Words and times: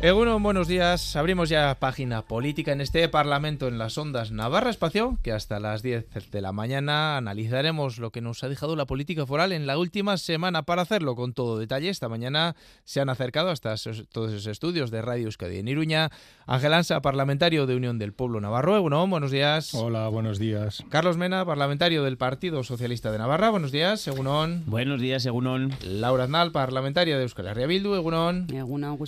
Egunon, 0.00 0.42
buenos 0.42 0.68
días. 0.68 1.16
Abrimos 1.16 1.48
ya 1.48 1.78
página 1.80 2.20
política 2.22 2.72
en 2.72 2.82
este 2.82 3.08
Parlamento 3.08 3.68
en 3.68 3.78
las 3.78 3.96
Ondas 3.96 4.32
Navarra 4.32 4.68
Espacio, 4.68 5.18
que 5.22 5.32
hasta 5.32 5.60
las 5.60 5.82
10 5.82 6.30
de 6.30 6.40
la 6.42 6.52
mañana 6.52 7.16
analizaremos 7.16 7.98
lo 7.98 8.10
que 8.10 8.20
nos 8.20 8.44
ha 8.44 8.50
dejado 8.50 8.76
la 8.76 8.84
política 8.84 9.24
foral 9.24 9.52
en 9.52 9.66
la 9.66 9.78
última 9.78 10.18
semana. 10.18 10.64
Para 10.64 10.82
hacerlo 10.82 11.16
con 11.16 11.32
todo 11.32 11.58
detalle, 11.58 11.88
esta 11.88 12.10
mañana 12.10 12.54
se 12.84 13.00
han 13.00 13.08
acercado 13.08 13.48
hasta 13.48 13.76
todos 14.12 14.32
esos 14.32 14.46
estudios 14.46 14.90
de 14.90 15.00
Radio 15.00 15.24
Euskadi 15.24 15.58
en 15.58 15.68
Iruña. 15.68 16.10
Ángel 16.46 16.74
Ansa, 16.74 17.00
parlamentario 17.00 17.66
de 17.66 17.76
Unión 17.76 17.98
del 17.98 18.12
Pueblo 18.12 18.42
Navarro. 18.42 18.76
Egunon, 18.76 19.08
buenos 19.08 19.30
días. 19.30 19.72
Hola, 19.72 20.08
buenos 20.08 20.38
días. 20.38 20.84
Carlos 20.90 21.16
Mena, 21.16 21.46
parlamentario 21.46 22.02
del 22.02 22.18
Partido 22.18 22.62
Socialista 22.62 23.10
de 23.10 23.18
Navarra. 23.18 23.48
Buenos 23.48 23.72
días, 23.72 24.06
Egunon. 24.06 24.64
Buenos 24.66 25.00
días, 25.00 25.24
Egunon. 25.24 25.72
Laura 25.82 26.24
Aznal, 26.24 26.52
parlamentaria 26.52 27.16
de 27.16 27.22
Euskal 27.22 27.46
Herria 27.46 27.66
Bildu. 27.66 27.94
Egunon. 27.94 28.48
Egunon, 28.52 28.98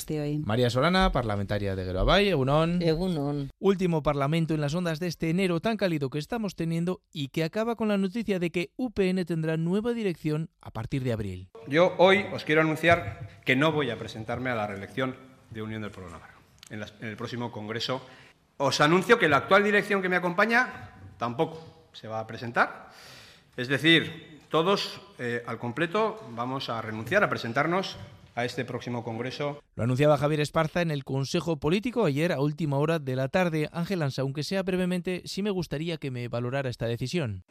María 0.46 0.70
Solana 0.76 1.10
parlamentaria 1.10 1.74
de 1.74 1.86
Geroabay, 1.86 2.28
Egunon. 2.28 2.82
Egunon. 2.82 3.48
Último 3.58 4.02
parlamento 4.02 4.52
en 4.52 4.60
las 4.60 4.74
ondas 4.74 5.00
de 5.00 5.06
este 5.06 5.30
enero 5.30 5.58
tan 5.58 5.78
cálido 5.78 6.10
que 6.10 6.18
estamos 6.18 6.54
teniendo 6.54 7.00
y 7.10 7.28
que 7.28 7.44
acaba 7.44 7.76
con 7.76 7.88
la 7.88 7.96
noticia 7.96 8.38
de 8.38 8.50
que 8.50 8.72
UPN 8.76 9.24
tendrá 9.24 9.56
nueva 9.56 9.94
dirección 9.94 10.50
a 10.60 10.70
partir 10.70 11.02
de 11.02 11.14
abril. 11.14 11.48
Yo 11.66 11.94
hoy 11.96 12.26
os 12.30 12.44
quiero 12.44 12.60
anunciar 12.60 13.26
que 13.46 13.56
no 13.56 13.72
voy 13.72 13.88
a 13.88 13.98
presentarme 13.98 14.50
a 14.50 14.54
la 14.54 14.66
reelección 14.66 15.16
de 15.48 15.62
Unión 15.62 15.80
del 15.80 15.92
Pueblo 15.92 16.10
Navarro 16.10 16.40
en, 16.68 16.84
el 17.08 17.16
próximo 17.16 17.50
Congreso. 17.50 18.02
Os 18.58 18.78
anuncio 18.82 19.18
que 19.18 19.30
la 19.30 19.38
actual 19.38 19.64
dirección 19.64 20.02
que 20.02 20.10
me 20.10 20.16
acompaña 20.16 20.90
tampoco 21.16 21.88
se 21.94 22.06
va 22.06 22.20
a 22.20 22.26
presentar. 22.26 22.90
Es 23.56 23.68
decir, 23.68 24.40
todos 24.50 25.00
eh, 25.18 25.42
al 25.46 25.58
completo 25.58 26.22
vamos 26.32 26.68
a 26.68 26.82
renunciar 26.82 27.24
a 27.24 27.30
presentarnos 27.30 27.96
a 28.36 28.44
este 28.44 28.64
próximo 28.64 29.02
Congreso. 29.02 29.62
Lo 29.74 29.82
anunciaba 29.82 30.18
Javier 30.18 30.40
Esparza 30.40 30.82
en 30.82 30.92
el 30.92 31.02
Consejo 31.02 31.58
Político 31.58 32.04
ayer 32.04 32.32
a 32.32 32.40
última 32.40 32.78
hora 32.78 32.98
de 32.98 33.16
la 33.16 33.28
tarde. 33.28 33.68
Ángel 33.72 34.02
Ansa, 34.02 34.22
aunque 34.22 34.44
sea 34.44 34.62
brevemente, 34.62 35.22
sí 35.24 35.42
me 35.42 35.50
gustaría 35.50 35.96
que 35.96 36.10
me 36.10 36.28
valorara 36.28 36.68
esta 36.68 36.86
decisión. 36.86 37.44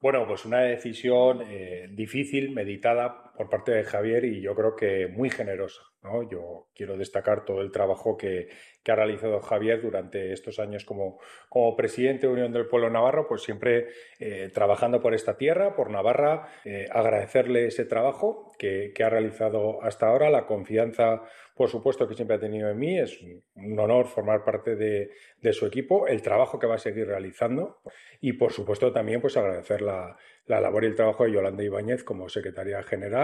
Bueno, 0.00 0.26
pues 0.26 0.44
una 0.44 0.58
decisión 0.58 1.40
eh, 1.46 1.88
difícil, 1.92 2.50
meditada 2.50 3.23
por 3.36 3.48
parte 3.48 3.72
de 3.72 3.84
Javier 3.84 4.24
y 4.24 4.40
yo 4.40 4.54
creo 4.54 4.76
que 4.76 5.08
muy 5.08 5.30
generosa. 5.30 5.82
¿no? 6.02 6.28
Yo 6.28 6.68
quiero 6.74 6.96
destacar 6.96 7.44
todo 7.44 7.62
el 7.62 7.72
trabajo 7.72 8.16
que, 8.16 8.48
que 8.82 8.92
ha 8.92 8.96
realizado 8.96 9.40
Javier 9.40 9.80
durante 9.80 10.32
estos 10.32 10.58
años 10.58 10.84
como, 10.84 11.18
como 11.48 11.74
presidente 11.74 12.26
de 12.26 12.32
Unión 12.32 12.52
del 12.52 12.66
Pueblo 12.66 12.90
Navarro, 12.90 13.26
pues 13.26 13.42
siempre 13.42 13.88
eh, 14.20 14.50
trabajando 14.52 15.00
por 15.00 15.14
esta 15.14 15.36
tierra, 15.38 15.74
por 15.74 15.90
Navarra, 15.90 16.48
eh, 16.64 16.86
agradecerle 16.92 17.66
ese 17.66 17.86
trabajo 17.86 18.52
que, 18.58 18.92
que, 18.94 19.02
ha 19.02 19.08
realizado 19.08 19.82
hasta 19.82 20.06
ahora, 20.06 20.28
la 20.28 20.46
confianza, 20.46 21.22
por 21.54 21.70
supuesto, 21.70 22.06
que 22.06 22.14
siempre 22.14 22.36
ha 22.36 22.40
tenido 22.40 22.68
en 22.68 22.78
mí, 22.78 22.98
es 22.98 23.18
un 23.54 23.78
honor 23.78 24.06
formar 24.06 24.44
parte 24.44 24.76
de, 24.76 25.10
de 25.40 25.52
su 25.54 25.64
equipo, 25.64 26.06
el 26.06 26.20
trabajo 26.20 26.58
que 26.58 26.66
va 26.66 26.74
a 26.74 26.78
seguir 26.78 27.06
realizando 27.06 27.80
y, 28.20 28.34
por 28.34 28.52
supuesto, 28.52 28.92
también 28.92 29.22
pues 29.22 29.38
agradecer 29.38 29.80
la, 29.80 30.16
la 30.46 30.60
labor 30.60 30.84
y 30.84 30.88
el 30.88 30.94
trabajo 30.94 31.24
de 31.24 31.32
Yolanda 31.32 31.64
Ibáñez 31.64 32.04
como 32.04 32.28
secretaria 32.28 32.82
general 32.82 33.23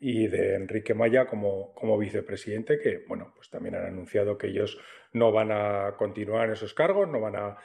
y 0.00 0.28
de 0.28 0.54
Enrique 0.54 0.94
Maya 0.94 1.26
como, 1.26 1.74
como 1.74 1.98
vicepresidente, 1.98 2.78
que 2.78 3.04
bueno, 3.08 3.32
pues 3.34 3.50
también 3.50 3.74
han 3.74 3.86
anunciado 3.86 4.38
que 4.38 4.46
ellos 4.46 4.78
no 5.12 5.32
van 5.32 5.50
a 5.50 5.96
continuar 5.96 6.46
en 6.46 6.52
esos 6.52 6.74
cargos, 6.74 7.08
no 7.08 7.20
van 7.20 7.34
a, 7.36 7.56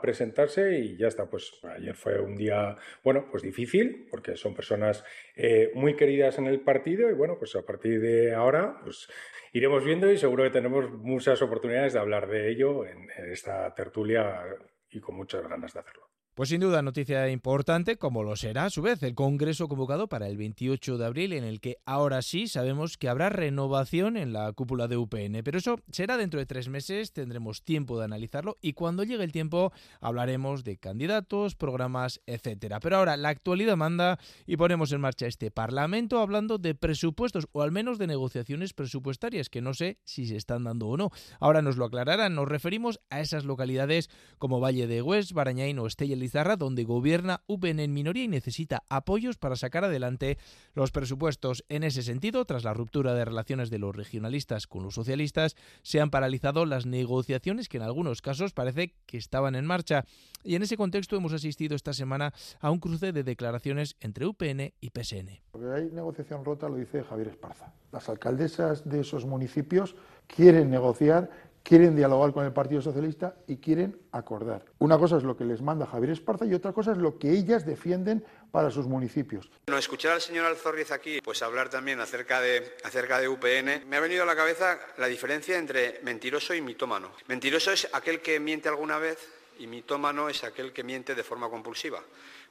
presentarse 0.00 0.78
y 0.78 0.96
ya 0.96 1.08
está. 1.08 1.28
Pues 1.28 1.52
ayer 1.76 1.94
fue 1.94 2.20
un 2.20 2.36
día, 2.36 2.76
bueno, 3.02 3.26
pues 3.30 3.42
difícil, 3.42 4.06
porque 4.10 4.36
son 4.36 4.54
personas 4.54 5.04
eh, 5.34 5.70
muy 5.74 5.96
queridas 5.96 6.38
en 6.38 6.46
el 6.46 6.60
partido 6.60 7.10
y 7.10 7.14
bueno, 7.14 7.36
pues 7.38 7.54
a 7.56 7.62
partir 7.62 8.00
de 8.00 8.34
ahora, 8.34 8.78
pues 8.82 9.08
iremos 9.52 9.84
viendo 9.84 10.10
y 10.10 10.16
seguro 10.16 10.44
que 10.44 10.50
tenemos 10.50 10.90
muchas 10.90 11.42
oportunidades 11.42 11.92
de 11.92 11.98
hablar 11.98 12.28
de 12.28 12.50
ello 12.50 12.86
en 12.86 13.08
esta 13.30 13.74
tertulia 13.74 14.44
y 14.90 15.00
con 15.00 15.16
muchas 15.16 15.46
ganas 15.46 15.74
de 15.74 15.80
hacerlo. 15.80 16.15
Pues 16.36 16.50
sin 16.50 16.60
duda 16.60 16.82
noticia 16.82 17.30
importante, 17.30 17.96
como 17.96 18.22
lo 18.22 18.36
será 18.36 18.66
a 18.66 18.70
su 18.70 18.82
vez 18.82 19.02
el 19.02 19.14
Congreso 19.14 19.68
convocado 19.68 20.06
para 20.06 20.28
el 20.28 20.36
28 20.36 20.98
de 20.98 21.06
abril, 21.06 21.32
en 21.32 21.44
el 21.44 21.62
que 21.62 21.78
ahora 21.86 22.20
sí 22.20 22.46
sabemos 22.46 22.98
que 22.98 23.08
habrá 23.08 23.30
renovación 23.30 24.18
en 24.18 24.34
la 24.34 24.52
cúpula 24.52 24.86
de 24.86 24.98
UPN. 24.98 25.42
Pero 25.42 25.56
eso 25.56 25.80
será 25.90 26.18
dentro 26.18 26.38
de 26.38 26.44
tres 26.44 26.68
meses, 26.68 27.14
tendremos 27.14 27.62
tiempo 27.62 27.98
de 27.98 28.04
analizarlo 28.04 28.58
y 28.60 28.74
cuando 28.74 29.02
llegue 29.02 29.24
el 29.24 29.32
tiempo 29.32 29.72
hablaremos 30.02 30.62
de 30.62 30.76
candidatos, 30.76 31.54
programas, 31.54 32.20
etcétera. 32.26 32.80
Pero 32.80 32.98
ahora 32.98 33.16
la 33.16 33.30
actualidad 33.30 33.78
manda 33.78 34.18
y 34.44 34.58
ponemos 34.58 34.92
en 34.92 35.00
marcha 35.00 35.26
este 35.26 35.50
Parlamento 35.50 36.20
hablando 36.20 36.58
de 36.58 36.74
presupuestos 36.74 37.48
o 37.52 37.62
al 37.62 37.72
menos 37.72 37.96
de 37.96 38.08
negociaciones 38.08 38.74
presupuestarias, 38.74 39.48
que 39.48 39.62
no 39.62 39.72
sé 39.72 40.00
si 40.04 40.26
se 40.26 40.36
están 40.36 40.64
dando 40.64 40.88
o 40.88 40.98
no. 40.98 41.12
Ahora 41.40 41.62
nos 41.62 41.78
lo 41.78 41.86
aclararán. 41.86 42.34
Nos 42.34 42.46
referimos 42.46 43.00
a 43.08 43.22
esas 43.22 43.46
localidades 43.46 44.10
como 44.36 44.60
Valle 44.60 44.86
de 44.86 45.00
Hues, 45.00 45.32
Barañain 45.32 45.78
o 45.78 45.86
Estella 45.86 46.25
donde 46.32 46.84
gobierna 46.84 47.42
UPN 47.46 47.80
en 47.80 47.92
minoría 47.92 48.24
y 48.24 48.28
necesita 48.28 48.82
apoyos 48.88 49.36
para 49.36 49.56
sacar 49.56 49.84
adelante 49.84 50.38
los 50.74 50.90
presupuestos. 50.90 51.64
En 51.68 51.84
ese 51.84 52.02
sentido, 52.02 52.44
tras 52.44 52.64
la 52.64 52.74
ruptura 52.74 53.14
de 53.14 53.24
relaciones 53.24 53.70
de 53.70 53.78
los 53.78 53.94
regionalistas 53.94 54.66
con 54.66 54.82
los 54.82 54.94
socialistas, 54.94 55.56
se 55.82 56.00
han 56.00 56.10
paralizado 56.10 56.66
las 56.66 56.86
negociaciones 56.86 57.68
que 57.68 57.78
en 57.78 57.84
algunos 57.84 58.22
casos 58.22 58.52
parece 58.52 58.94
que 59.06 59.18
estaban 59.18 59.54
en 59.54 59.66
marcha. 59.66 60.04
Y 60.44 60.54
en 60.54 60.62
ese 60.62 60.76
contexto 60.76 61.16
hemos 61.16 61.32
asistido 61.32 61.74
esta 61.74 61.92
semana 61.92 62.32
a 62.60 62.70
un 62.70 62.78
cruce 62.78 63.12
de 63.12 63.24
declaraciones 63.24 63.96
entre 64.00 64.26
UPN 64.26 64.72
y 64.80 64.90
PSN. 64.90 65.40
Porque 65.52 65.72
hay 65.74 65.90
negociación 65.90 66.44
rota, 66.44 66.68
lo 66.68 66.76
dice 66.76 67.02
Javier 67.02 67.28
Esparza. 67.28 67.72
Las 67.92 68.08
alcaldesas 68.08 68.88
de 68.88 69.00
esos 69.00 69.24
municipios 69.24 69.96
quieren 70.26 70.70
negociar 70.70 71.30
quieren 71.66 71.96
dialogar 71.96 72.32
con 72.32 72.44
el 72.44 72.52
Partido 72.52 72.80
Socialista 72.80 73.34
y 73.48 73.56
quieren 73.56 74.00
acordar. 74.12 74.64
Una 74.78 74.96
cosa 74.98 75.16
es 75.16 75.24
lo 75.24 75.36
que 75.36 75.44
les 75.44 75.60
manda 75.60 75.84
Javier 75.84 76.12
Esparza 76.12 76.46
y 76.46 76.54
otra 76.54 76.72
cosa 76.72 76.92
es 76.92 76.98
lo 76.98 77.18
que 77.18 77.32
ellas 77.32 77.66
defienden 77.66 78.24
para 78.52 78.70
sus 78.70 78.86
municipios. 78.86 79.50
Bueno, 79.66 79.76
escuchar 79.76 80.12
al 80.12 80.20
señor 80.20 80.46
Alzorriz 80.46 80.92
aquí, 80.92 81.20
pues 81.20 81.42
hablar 81.42 81.68
también 81.68 81.98
acerca 81.98 82.40
de, 82.40 82.76
acerca 82.84 83.18
de 83.18 83.28
UPN, 83.28 83.88
me 83.88 83.96
ha 83.96 84.00
venido 84.00 84.22
a 84.22 84.26
la 84.26 84.36
cabeza 84.36 84.78
la 84.98 85.08
diferencia 85.08 85.58
entre 85.58 85.98
mentiroso 86.04 86.54
y 86.54 86.60
mitómano. 86.60 87.10
Mentiroso 87.26 87.72
es 87.72 87.88
aquel 87.92 88.20
que 88.20 88.38
miente 88.38 88.68
alguna 88.68 88.98
vez 88.98 89.18
y 89.58 89.66
mitómano 89.66 90.28
es 90.28 90.44
aquel 90.44 90.72
que 90.72 90.84
miente 90.84 91.16
de 91.16 91.24
forma 91.24 91.50
compulsiva. 91.50 92.00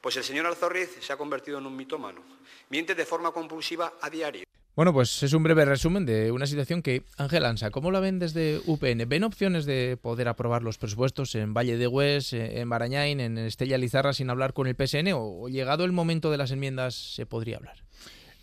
Pues 0.02 0.18
el 0.18 0.26
señor 0.26 0.46
Alzorriz 0.46 0.98
se 1.00 1.14
ha 1.14 1.18
convertido 1.18 1.60
en 1.60 1.66
un 1.66 1.76
mitómano. 1.78 2.22
Miente 2.70 2.94
de 2.94 3.06
forma 3.06 3.32
compulsiva 3.32 3.94
a 4.02 4.10
diario. 4.10 4.44
Bueno, 4.76 4.92
pues 4.92 5.24
es 5.24 5.32
un 5.32 5.42
breve 5.42 5.64
resumen 5.64 6.06
de 6.06 6.34
una 6.34 6.46
situación 6.46 6.82
que, 6.82 7.04
Ángel 7.18 7.46
Ansa, 7.46 7.72
¿cómo 7.72 7.92
la 7.92 8.02
ven 8.02 8.20
desde 8.20 8.60
UPN? 8.66 9.08
¿Ven 9.08 9.24
opciones 9.24 9.66
de 9.66 9.96
poder 9.96 10.28
aprobar 10.28 10.64
los 10.64 10.78
presupuestos 10.78 11.34
en 11.36 11.54
Valle 11.54 11.78
de 11.78 11.88
Hues, 11.88 12.34
eh, 12.34 12.60
en 12.60 12.68
Barañain, 12.68 13.22
en 13.22 13.38
Estella 13.38 13.78
Lizarra 13.78 14.12
sin 14.12 14.30
hablar 14.30 14.52
con 14.52 14.68
el 14.68 14.76
PSN? 14.76 15.14
¿O 15.14 15.48
llegado 15.48 15.86
el 15.86 15.94
momento 15.94 16.30
de 16.30 16.38
las 16.38 16.52
enmiendas 16.52 16.94
se 16.94 17.26
podría 17.26 17.56
hablar? 17.56 17.85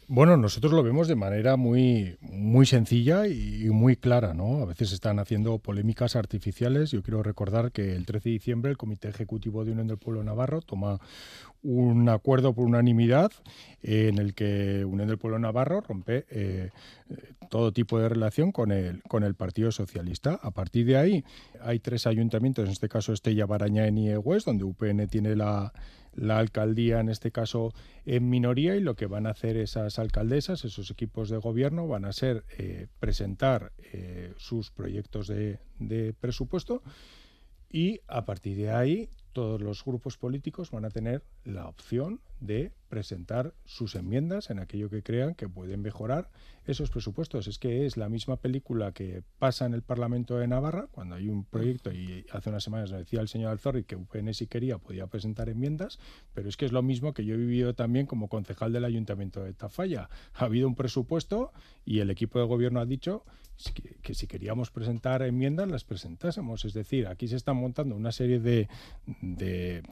Bueno, 0.09 0.37
nosotros 0.37 0.73
lo 0.73 0.83
vemos 0.83 1.07
de 1.09 1.15
manera 1.15 1.57
muy, 1.57 2.19
muy 2.21 2.67
sencilla 2.67 3.29
y 3.29 3.69
muy 3.71 3.97
clara, 3.97 4.35
¿no? 4.35 4.61
A 4.61 4.65
veces 4.67 4.93
están 4.93 5.19
haciendo 5.21 5.59
polémicas 5.59 6.17
artificiales. 6.17 6.91
Yo 6.91 7.03
quiero 7.03 7.23
recordar 7.23 7.71
que 7.71 7.95
el 7.95 8.05
13 8.05 8.29
de 8.29 8.33
diciembre 8.33 8.71
el 8.71 8.77
Comité 8.77 9.09
Ejecutivo 9.09 9.65
de 9.65 9.73
Unión 9.73 9.87
del 9.87 9.99
Pueblo 9.99 10.25
Navarro 10.25 10.61
toma 10.61 10.99
un 11.63 12.09
acuerdo 12.09 12.53
por 12.53 12.67
unanimidad 12.67 13.31
en 13.83 14.19
el 14.19 14.35
que 14.35 14.85
Unión 14.85 15.07
del 15.07 15.19
Pueblo 15.19 15.39
Navarro 15.39 15.81
rompe 15.81 16.27
eh, 16.31 16.71
todo 17.49 17.73
tipo 17.73 17.99
de 17.99 18.09
relación 18.09 18.51
con 18.51 18.73
el, 18.73 19.03
con 19.05 19.23
el 19.23 19.35
Partido 19.37 19.71
Socialista. 19.71 20.39
A 20.43 20.51
partir 20.51 20.85
de 20.85 20.97
ahí 20.97 21.25
hay 21.63 21.79
tres 21.79 22.09
ayuntamientos, 22.09 22.67
en 22.67 22.73
este 22.73 22.89
caso 22.89 23.13
Estella, 23.13 23.47
Baraña 23.47 23.87
y 23.87 23.93
Niegues, 23.93 24.45
donde 24.45 24.65
UPN 24.65 25.07
tiene 25.07 25.37
la, 25.37 25.73
alcaldía, 26.31 27.01
en 27.01 27.09
este 27.09 27.33
caso 27.33 27.73
en 28.05 28.29
minoría, 28.29 28.77
y 28.77 28.81
lo 28.81 28.95
que 28.97 29.07
van 29.07 29.27
a 29.27 29.31
hacer 29.31 29.57
esas 29.57 29.99
alcaldesas, 29.99 30.65
esos 30.65 30.91
equipos 30.91 31.29
de 31.29 31.39
gobierno, 31.39 31.87
van 31.87 32.05
a 32.05 32.13
ser 32.13 32.45
eh, 32.59 32.89
presentar 33.01 33.73
eh, 33.79 34.35
sus 34.37 34.71
proyectos 34.71 35.27
de, 35.29 35.59
de 35.79 36.13
presupuesto 36.13 36.83
y 37.71 38.01
a 38.07 38.25
partir 38.25 38.57
de 38.57 38.71
ahí 38.71 39.09
todos 39.33 39.61
los 39.61 39.85
grupos 39.85 40.19
políticos 40.19 40.71
van 40.71 40.85
a 40.85 40.91
tener 40.91 41.25
la 41.45 41.67
opción 41.67 42.21
de 42.43 42.73
presentar 42.89 43.55
sus 43.65 43.95
enmiendas 43.95 44.51
en 44.51 44.59
aquello 44.59 44.91
que 44.91 45.03
crean 45.03 45.35
que 45.35 45.49
pueden 45.49 45.81
mejorar 45.81 46.29
esos 46.67 46.91
presupuestos. 46.91 47.47
Es 47.47 47.59
que 47.59 47.87
es 47.87 47.97
la 47.97 48.09
misma 48.09 48.37
película 48.37 48.93
que 48.93 49.23
pasa 49.39 49.65
en 49.65 49.75
el 49.75 49.83
Parlamento 49.83 50.37
de 50.37 50.47
Navarra, 50.47 50.89
cuando 50.91 51.15
hay 51.15 51.29
un 51.29 51.45
proyecto, 51.45 51.93
y 51.93 52.27
hace 52.33 52.51
unas 52.51 52.63
semanas 52.63 52.91
nos 52.91 53.01
decía 53.01 53.21
el 53.21 53.29
señor 53.29 53.51
Alzorri 53.51 53.85
que 53.85 53.97
UPN 53.97 54.35
si 54.35 54.47
quería 54.47 54.79
podía 54.79 55.07
presentar 55.07 55.49
enmiendas, 55.49 55.99
pero 56.35 56.49
es 56.49 56.57
que 56.57 56.67
es 56.67 56.73
lo 56.73 56.83
mismo 56.83 57.15
que 57.15 57.25
yo 57.25 57.35
he 57.35 57.39
vivido 57.39 57.75
también 57.75 58.07
como 58.07 58.29
concejal 58.29 58.73
del 58.73 58.85
Ayuntamiento 58.85 59.43
de 59.43 59.55
Tafalla. 59.55 60.11
Ha 60.35 60.45
habido 60.45 60.69
un 60.69 60.75
presupuesto 60.75 61.53
y 61.85 62.01
el 62.01 62.11
equipo 62.11 62.39
de 62.39 62.45
gobierno 62.45 62.81
ha 62.81 62.87
dicho 62.87 63.25
que, 64.03 64.15
si 64.15 64.27
queríamos 64.27 64.71
presentar 64.71 65.23
enmiendas 65.23 65.71
las 65.71 65.85
presentásemos. 65.85 66.65
Es 66.65 66.73
decir, 66.73 67.07
aquí 67.07 67.29
se 67.29 67.37
están 67.37 67.57
montando 67.57 67.95
una 67.95 68.13
serie 68.13 68.41
de, 68.41 68.69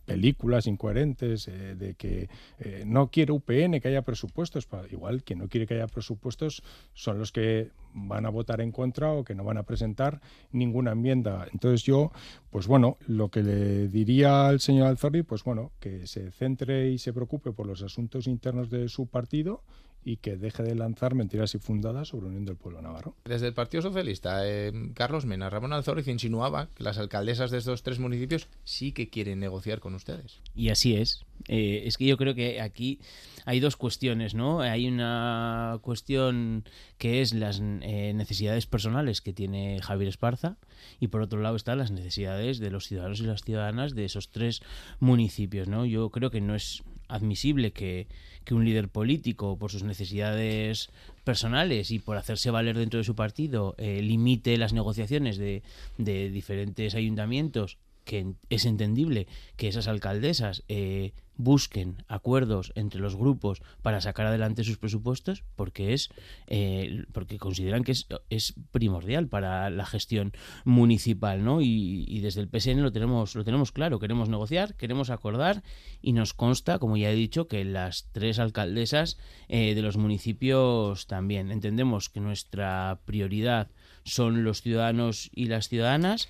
películas 0.04 0.66
incoherentes, 0.66 1.46
eh, 1.48 1.76
de 1.76 1.94
que 1.94 2.28
eh, 2.58 2.84
no 2.86 3.10
quiere 3.10 3.32
UPN 3.32 3.80
que 3.80 3.88
haya 3.88 4.02
presupuestos. 4.02 4.68
Igual 4.90 5.22
que 5.22 5.34
no 5.34 5.48
quiere 5.48 5.66
que 5.66 5.74
haya 5.74 5.86
presupuestos 5.86 6.62
son 6.94 7.18
los 7.18 7.32
que 7.32 7.70
van 7.92 8.26
a 8.26 8.30
votar 8.30 8.60
en 8.60 8.72
contra 8.72 9.12
o 9.12 9.24
que 9.24 9.34
no 9.34 9.44
van 9.44 9.58
a 9.58 9.62
presentar 9.62 10.20
ninguna 10.52 10.92
enmienda. 10.92 11.46
Entonces 11.52 11.82
yo, 11.82 12.12
pues 12.50 12.66
bueno, 12.66 12.98
lo 13.06 13.28
que 13.28 13.42
le 13.42 13.88
diría 13.88 14.48
al 14.48 14.60
señor 14.60 14.88
Alzorri, 14.88 15.22
pues 15.22 15.44
bueno, 15.44 15.72
que 15.80 16.06
se 16.06 16.30
centre 16.30 16.90
y 16.90 16.98
se 16.98 17.12
preocupe 17.12 17.52
por 17.52 17.66
los 17.66 17.82
asuntos 17.82 18.26
internos 18.26 18.70
de 18.70 18.88
su 18.88 19.06
partido 19.06 19.62
y 20.04 20.16
que 20.16 20.36
deje 20.36 20.62
de 20.62 20.74
lanzar 20.74 21.14
mentiras 21.14 21.54
infundadas 21.54 22.08
sobre 22.08 22.26
Unión 22.26 22.44
del 22.44 22.56
Pueblo 22.56 22.80
Navarro. 22.80 23.16
Desde 23.24 23.48
el 23.48 23.54
Partido 23.54 23.82
Socialista, 23.82 24.48
eh, 24.48 24.72
Carlos 24.94 25.26
Mena, 25.26 25.50
Ramón 25.50 25.72
Alzorriz 25.72 26.08
insinuaba 26.08 26.68
que 26.74 26.84
las 26.84 26.98
alcaldesas 26.98 27.50
de 27.50 27.58
estos 27.58 27.82
tres 27.82 27.98
municipios 27.98 28.48
sí 28.64 28.92
que 28.92 29.10
quieren 29.10 29.40
negociar 29.40 29.80
con 29.80 29.94
ustedes. 29.94 30.40
Y 30.54 30.70
así 30.70 30.96
es. 30.96 31.24
Eh, 31.48 31.82
es 31.86 31.96
que 31.96 32.06
yo 32.06 32.16
creo 32.16 32.34
que 32.34 32.60
aquí 32.60 33.00
hay 33.44 33.60
dos 33.60 33.76
cuestiones, 33.76 34.34
¿no? 34.34 34.60
Hay 34.60 34.86
una 34.86 35.78
cuestión 35.82 36.64
que 36.98 37.22
es 37.22 37.34
las 37.34 37.60
eh, 37.60 38.12
necesidades 38.14 38.66
personales 38.66 39.20
que 39.20 39.32
tiene 39.32 39.80
Javier 39.82 40.08
Esparza 40.08 40.56
y 40.98 41.08
por 41.08 41.22
otro 41.22 41.40
lado 41.40 41.56
están 41.56 41.78
las 41.78 41.90
necesidades 41.90 42.58
de 42.58 42.70
los 42.70 42.86
ciudadanos 42.86 43.20
y 43.20 43.24
las 43.24 43.42
ciudadanas 43.42 43.94
de 43.94 44.04
esos 44.04 44.30
tres 44.30 44.62
municipios, 44.98 45.68
¿no? 45.68 45.86
Yo 45.86 46.10
creo 46.10 46.30
que 46.30 46.40
no 46.40 46.54
es 46.54 46.82
admisible 47.10 47.72
que, 47.72 48.06
un 48.50 48.64
líder 48.64 48.88
político, 48.88 49.56
por 49.56 49.70
sus 49.70 49.84
necesidades 49.84 50.90
personales 51.22 51.92
y 51.92 52.00
por 52.00 52.16
hacerse 52.16 52.50
valer 52.50 52.76
dentro 52.76 52.98
de 52.98 53.04
su 53.04 53.14
partido, 53.14 53.76
eh, 53.78 54.02
limite 54.02 54.56
las 54.56 54.72
negociaciones 54.72 55.38
de, 55.38 55.62
de 55.98 56.30
diferentes 56.30 56.96
ayuntamientos 56.96 57.78
que 58.04 58.26
es 58.48 58.64
entendible 58.64 59.28
que 59.56 59.68
esas 59.68 59.86
alcaldesas 59.86 60.64
eh, 60.66 61.12
busquen 61.42 62.04
acuerdos 62.08 62.72
entre 62.74 63.00
los 63.00 63.16
grupos 63.16 63.62
para 63.82 64.00
sacar 64.00 64.26
adelante 64.26 64.64
sus 64.64 64.78
presupuestos 64.78 65.44
porque 65.56 65.92
es 65.92 66.10
eh, 66.46 67.04
porque 67.12 67.38
consideran 67.38 67.84
que 67.84 67.92
es, 67.92 68.54
primordial 68.72 69.28
para 69.28 69.70
la 69.70 69.86
gestión 69.86 70.32
municipal 70.64 71.44
no 71.44 71.60
y, 71.60 72.20
desde 72.20 72.40
el 72.42 72.48
PSN 72.48 72.82
lo 72.82 72.92
tenemos 72.92 73.34
lo 73.34 73.44
tenemos 73.44 73.72
claro 73.72 73.98
queremos 73.98 74.28
negociar 74.28 74.74
queremos 74.74 75.10
acordar 75.10 75.62
y 76.02 76.12
nos 76.12 76.34
consta 76.34 76.78
como 76.78 76.96
ya 76.96 77.10
he 77.10 77.14
dicho 77.14 77.48
que 77.48 77.64
las 77.64 78.08
tres 78.12 78.38
alcaldesas 78.38 79.18
eh, 79.48 79.74
de 79.74 79.82
los 79.82 79.96
municipios 79.96 81.06
también. 81.06 81.50
Entendemos 81.50 82.08
que 82.08 82.20
nuestra 82.20 83.00
prioridad 83.04 83.68
son 84.04 84.44
los 84.44 84.62
ciudadanos 84.62 85.30
y 85.34 85.46
las 85.46 85.68
ciudadanas 85.68 86.28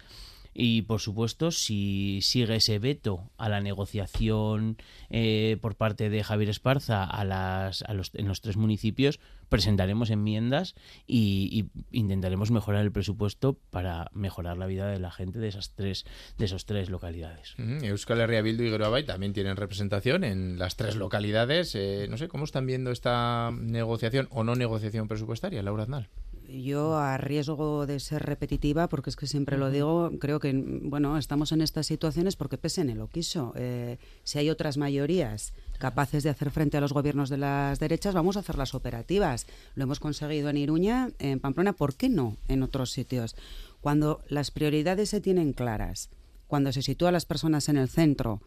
y 0.52 0.82
por 0.82 1.00
supuesto, 1.00 1.50
si 1.50 2.20
sigue 2.23 2.56
ese 2.56 2.79
veto 2.79 3.31
a 3.38 3.49
la 3.49 3.61
negociación 3.61 4.76
eh, 5.08 5.56
por 5.61 5.76
parte 5.76 6.11
de 6.11 6.25
Javier 6.25 6.50
Esparza 6.50 7.05
a 7.05 7.25
las, 7.25 7.82
a 7.82 7.94
los, 7.94 8.11
en 8.14 8.26
los 8.29 8.41
tres 8.41 8.56
municipios, 8.56 9.20
presentaremos 9.50 10.11
enmiendas 10.11 10.75
y, 11.06 11.67
intentaremos 11.91 12.50
mejorar 12.50 12.82
el 12.82 12.93
presupuesto 12.93 13.58
para 13.70 14.11
mejorar 14.14 14.56
la 14.56 14.67
vida 14.67 14.87
de 14.87 14.99
la 14.99 15.11
gente 15.11 15.38
de 15.38 15.49
esas 15.49 15.73
tres, 15.75 16.06
de 16.38 16.44
esos 16.47 16.64
tres 16.64 16.88
localidades. 16.88 17.55
Euskal 17.58 18.20
Herria 18.20 18.43
Bildu 18.43 18.64
y 18.64 18.70
Groabay 18.70 19.05
también 19.05 19.32
tienen 19.32 19.56
representación 19.56 20.25
en 20.25 20.58
las 20.58 20.76
tres 20.76 20.97
localidades. 20.97 21.75
Eh, 21.75 22.06
no 22.08 22.17
sé, 22.17 22.29
¿cómo 22.29 22.44
están 22.44 22.67
viendo 22.67 22.91
esta 22.91 23.50
negociación 23.52 24.29
o 24.31 24.44
no 24.44 24.55
negociación 24.55 25.08
presupuestaria, 25.08 25.62
Laura 25.62 25.82
Aznal? 25.82 26.08
Yo 26.50 26.97
a 26.97 27.17
riesgo 27.17 27.87
de 27.87 28.00
ser 28.00 28.23
repetitiva, 28.23 28.88
porque 28.88 29.11
es 29.11 29.17
que 29.17 29.26
siempre 29.26 29.58
lo 29.58 29.70
digo, 29.70 30.11
creo 30.19 30.41
que 30.41 30.52
bueno, 30.55 31.19
estamos 31.19 31.52
en 31.52 31.61
estas 31.61 31.87
situaciones 31.87 32.37
porque 32.37 32.58
PSN 32.58 32.97
lo 32.97 33.08
quiso. 33.08 33.52
Eh, 33.56 33.99
si 34.25 34.38
hay 34.38 34.50
otras 34.50 34.76
mayorías 34.76 35.52
capaces 35.79 36.23
de 36.23 36.31
hacer 36.31 36.50
frente 36.50 36.76
a 36.76 36.81
los 36.81 36.93
gobiernos 36.93 37.31
de 37.31 37.38
las 37.38 37.79
derechas, 37.79 38.14
vamos 38.14 38.37
a 38.37 38.41
hacer 38.41 38.58
las 38.58 38.75
operativas. 38.75 39.47
Lo 39.75 39.85
hemos 39.85 40.00
conseguido 40.00 40.50
en 40.50 40.56
Iruña, 40.56 41.11
en 41.19 41.41
Pamplona, 41.41 41.73
¿por 41.73 41.94
qué 41.94 42.08
no 42.08 42.37
en 42.49 42.62
otros 42.62 42.91
sitios? 42.91 43.37
Cuando 43.81 44.23
las 44.29 44.50
prioridades 44.50 45.11
se 45.11 45.20
tienen 45.20 45.52
claras, 45.52 46.11
cuando 46.47 46.73
se 46.73 46.82
sitúa 46.82 47.11
a 47.11 47.12
las 47.12 47.26
personas 47.26 47.69
en 47.69 47.76
el 47.76 47.88
centro 47.88 48.41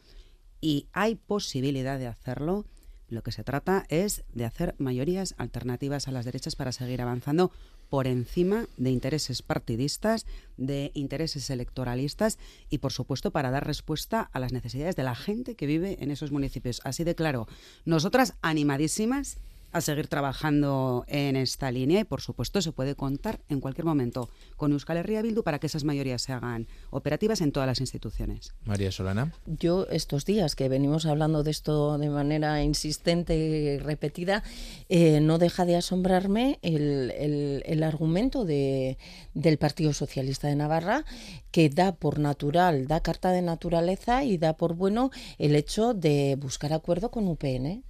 y 0.62 0.88
hay 0.94 1.16
posibilidad 1.16 1.98
de 1.98 2.08
hacerlo, 2.08 2.66
lo 3.14 3.24
que 3.24 3.32
se 3.32 3.44
trata 3.44 3.86
es 3.90 4.24
de 4.34 4.46
hacer 4.46 4.76
mayorías 4.78 5.36
alternativas 5.38 6.08
a 6.08 6.12
las 6.12 6.26
derechas 6.26 6.56
para 6.56 6.72
seguir 6.72 7.02
avanzando 7.02 7.52
por 7.90 8.08
encima 8.08 8.66
de 8.78 8.90
intereses 8.90 9.42
partidistas, 9.42 10.26
de 10.58 10.92
intereses 10.96 11.50
electoralistas 11.50 12.40
y, 12.70 12.80
por 12.80 12.92
supuesto, 12.92 13.32
para 13.32 13.52
dar 13.52 13.66
respuesta 13.68 14.30
a 14.34 14.40
las 14.40 14.52
necesidades 14.52 14.96
de 14.96 15.04
la 15.04 15.16
gente 15.16 15.56
que 15.56 15.68
vive 15.68 15.98
en 16.02 16.12
esos 16.12 16.32
municipios. 16.32 16.82
Así 16.84 17.04
de 17.04 17.16
claro, 17.16 17.48
nosotras 17.86 18.34
animadísimas 18.42 19.38
a 19.74 19.82
seguir 19.82 20.08
trabajando 20.08 21.04
en 21.08 21.36
esta 21.36 21.72
línea 21.72 22.00
y, 22.00 22.04
por 22.04 22.22
supuesto, 22.22 22.62
se 22.62 22.72
puede 22.72 22.96
contar 22.96 23.42
en 23.50 23.60
cualquier 23.60 23.86
momento 23.86 24.30
con 24.56 24.72
Euskal 24.72 24.98
Herria 24.98 25.22
Bildu 25.22 25.44
para 25.44 25.60
que 25.60 25.68
esas 25.68 25.84
mayorías 25.84 26.22
se 26.22 26.32
hagan 26.32 26.68
operativas 26.92 27.42
en 27.42 27.52
todas 27.52 27.68
las 27.68 27.82
instituciones. 27.82 28.54
María 28.66 28.92
Solana. 28.92 29.34
Yo 29.48 29.88
estos 29.90 30.26
días 30.26 30.56
que 30.56 30.70
venimos 30.70 31.06
hablando 31.06 31.44
de 31.44 31.52
esto 31.52 31.98
de 31.98 32.10
manera 32.10 32.64
insistente 32.64 33.36
y 33.36 33.78
repetida, 33.80 34.44
eh, 34.90 35.20
no 35.20 35.40
deja 35.40 35.66
de 35.66 35.76
asombrarme 35.76 36.60
el, 36.62 37.84
argumento 37.84 38.46
de, 38.46 38.98
del 39.34 39.58
Partido 39.58 39.92
Socialista 39.92 40.48
de 40.48 40.56
Navarra 40.56 41.04
que 41.52 41.70
da 41.70 41.94
por 41.94 42.20
natural, 42.20 42.88
da 42.88 43.02
carta 43.02 43.32
de 43.32 43.42
naturaleza 43.42 44.24
y 44.24 44.38
da 44.38 44.54
por 44.54 44.76
bueno 44.76 45.12
el 45.38 45.56
hecho 45.56 45.94
de 45.94 46.38
buscar 46.40 46.74
acuerdo 46.74 47.12
con 47.12 47.28
UPN. 47.28 47.84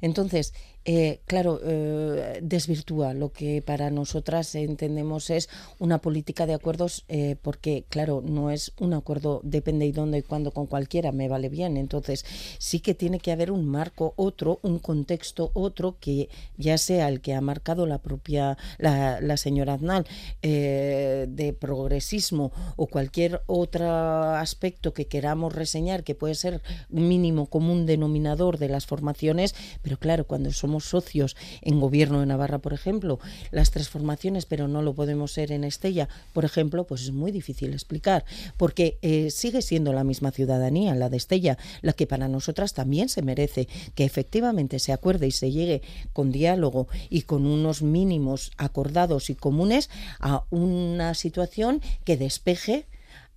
Entonces, 0.00 0.54
eh, 0.86 1.20
claro, 1.26 1.60
eh, 1.62 2.40
desvirtúa 2.42 3.12
lo 3.12 3.32
que 3.32 3.60
para 3.60 3.90
nosotras 3.90 4.54
entendemos 4.54 5.28
es 5.28 5.50
una 5.78 5.98
política 5.98 6.46
de 6.46 6.54
acuerdos, 6.54 7.04
eh, 7.08 7.36
porque, 7.42 7.84
claro, 7.90 8.22
no 8.24 8.50
es 8.50 8.72
un 8.80 8.94
acuerdo, 8.94 9.42
depende 9.44 9.84
de 9.84 9.92
dónde 9.92 10.18
y 10.18 10.22
cuándo 10.22 10.52
con 10.52 10.66
cualquiera, 10.66 11.12
me 11.12 11.28
vale 11.28 11.50
bien. 11.50 11.76
Entonces, 11.76 12.24
sí 12.58 12.80
que 12.80 12.94
tiene 12.94 13.20
que 13.20 13.30
haber 13.30 13.50
un 13.50 13.66
marco 13.66 14.14
otro, 14.16 14.58
un 14.62 14.78
contexto 14.78 15.50
otro, 15.52 15.96
que 16.00 16.30
ya 16.56 16.78
sea 16.78 17.08
el 17.08 17.20
que 17.20 17.34
ha 17.34 17.42
marcado 17.42 17.86
la 17.86 17.98
propia, 17.98 18.56
la, 18.78 19.20
la 19.20 19.36
señora 19.36 19.74
Aznal, 19.74 20.06
de 20.40 21.56
progresismo 21.58 22.52
o 22.76 22.86
cualquier 22.86 23.42
otro 23.46 23.86
aspecto 23.90 24.94
que 24.94 25.06
queramos 25.06 25.54
reseñar, 25.54 26.04
que 26.04 26.14
puede 26.14 26.34
ser 26.34 26.62
mínimo 26.88 27.46
común 27.46 27.84
denominador 27.84 28.58
de 28.58 28.68
las 28.68 28.86
formaciones, 28.86 29.54
pero 29.82 29.98
claro, 29.98 30.26
cuando 30.26 30.50
somos 30.52 30.69
somos 30.70 30.84
socios 30.84 31.36
en 31.62 31.80
gobierno 31.80 32.20
de 32.20 32.26
Navarra, 32.26 32.58
por 32.58 32.72
ejemplo, 32.72 33.18
las 33.50 33.72
transformaciones, 33.72 34.46
pero 34.46 34.68
no 34.68 34.82
lo 34.82 34.94
podemos 34.94 35.32
ser 35.32 35.50
en 35.50 35.64
Estella, 35.64 36.08
por 36.32 36.44
ejemplo, 36.44 36.84
pues 36.84 37.02
es 37.02 37.10
muy 37.10 37.32
difícil 37.32 37.72
explicar, 37.72 38.24
porque 38.56 38.96
eh, 39.02 39.32
sigue 39.32 39.62
siendo 39.62 39.92
la 39.92 40.04
misma 40.04 40.30
ciudadanía, 40.30 40.94
la 40.94 41.08
de 41.08 41.16
Estella, 41.16 41.58
la 41.82 41.92
que 41.92 42.06
para 42.06 42.28
nosotras 42.28 42.72
también 42.72 43.08
se 43.08 43.20
merece 43.22 43.66
que 43.96 44.04
efectivamente 44.04 44.78
se 44.78 44.92
acuerde 44.92 45.26
y 45.26 45.32
se 45.32 45.50
llegue 45.50 45.82
con 46.12 46.30
diálogo 46.30 46.86
y 47.08 47.22
con 47.22 47.46
unos 47.46 47.82
mínimos 47.82 48.52
acordados 48.56 49.28
y 49.28 49.34
comunes 49.34 49.90
a 50.20 50.44
una 50.50 51.14
situación 51.14 51.80
que 52.04 52.16
despeje 52.16 52.86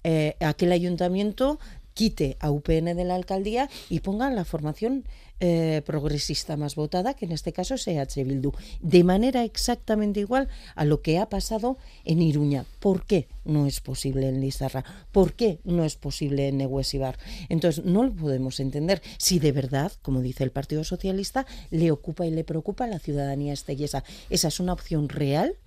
eh, 0.04 0.36
aquel 0.40 0.72
ayuntamiento 0.72 1.58
quite 1.94 2.38
a 2.40 2.52
UPN 2.52 2.96
de 2.96 3.06
la 3.06 3.16
alcaldía 3.16 3.70
y 3.90 4.00
ponga 4.00 4.30
la 4.30 4.46
formación 4.46 5.06
eh, 5.46 5.82
progresista 5.86 6.56
más 6.56 6.76
votada, 6.76 7.16
que 7.16 7.26
en 7.26 7.34
este 7.34 7.52
caso 7.52 7.74
es 7.76 7.86
EH 7.86 8.24
Bildu, 8.24 8.54
de 8.82 9.04
manera 9.04 9.44
exactamente 9.44 10.22
igual 10.22 10.48
a 10.74 10.86
lo 10.86 11.02
que 11.02 11.18
ha 11.18 11.28
pasado 11.28 11.78
en 12.06 12.22
Iruña. 12.22 12.66
¿Por 12.80 13.06
qué 13.06 13.28
no 13.44 13.66
es 13.66 13.82
posible 13.82 14.30
en 14.30 14.40
Lizarra? 14.40 14.86
¿Por 15.12 15.34
qué 15.34 15.60
no 15.66 15.84
es 15.84 15.98
posible 15.98 16.48
en 16.48 16.60
Nehuesibar? 16.60 17.18
Entonces, 17.50 17.84
no 17.84 18.04
lo 18.04 18.14
podemos 18.14 18.62
entender 18.62 19.02
si 19.18 19.40
de 19.40 19.52
verdad, 19.52 19.92
como 20.02 20.22
dice 20.22 20.46
el 20.46 20.52
Partido 20.52 20.86
Socialista, 20.86 21.46
le 21.72 21.92
ocupa 21.92 22.26
y 22.26 22.32
le 22.32 22.46
preocupa 22.46 22.86
a 22.86 22.88
la 22.88 23.00
ciudadanía 23.00 23.52
estellesa. 23.52 24.06
Esa 24.30 24.48
es 24.48 24.62
una 24.62 24.72
opción 24.72 25.10
real 25.10 25.58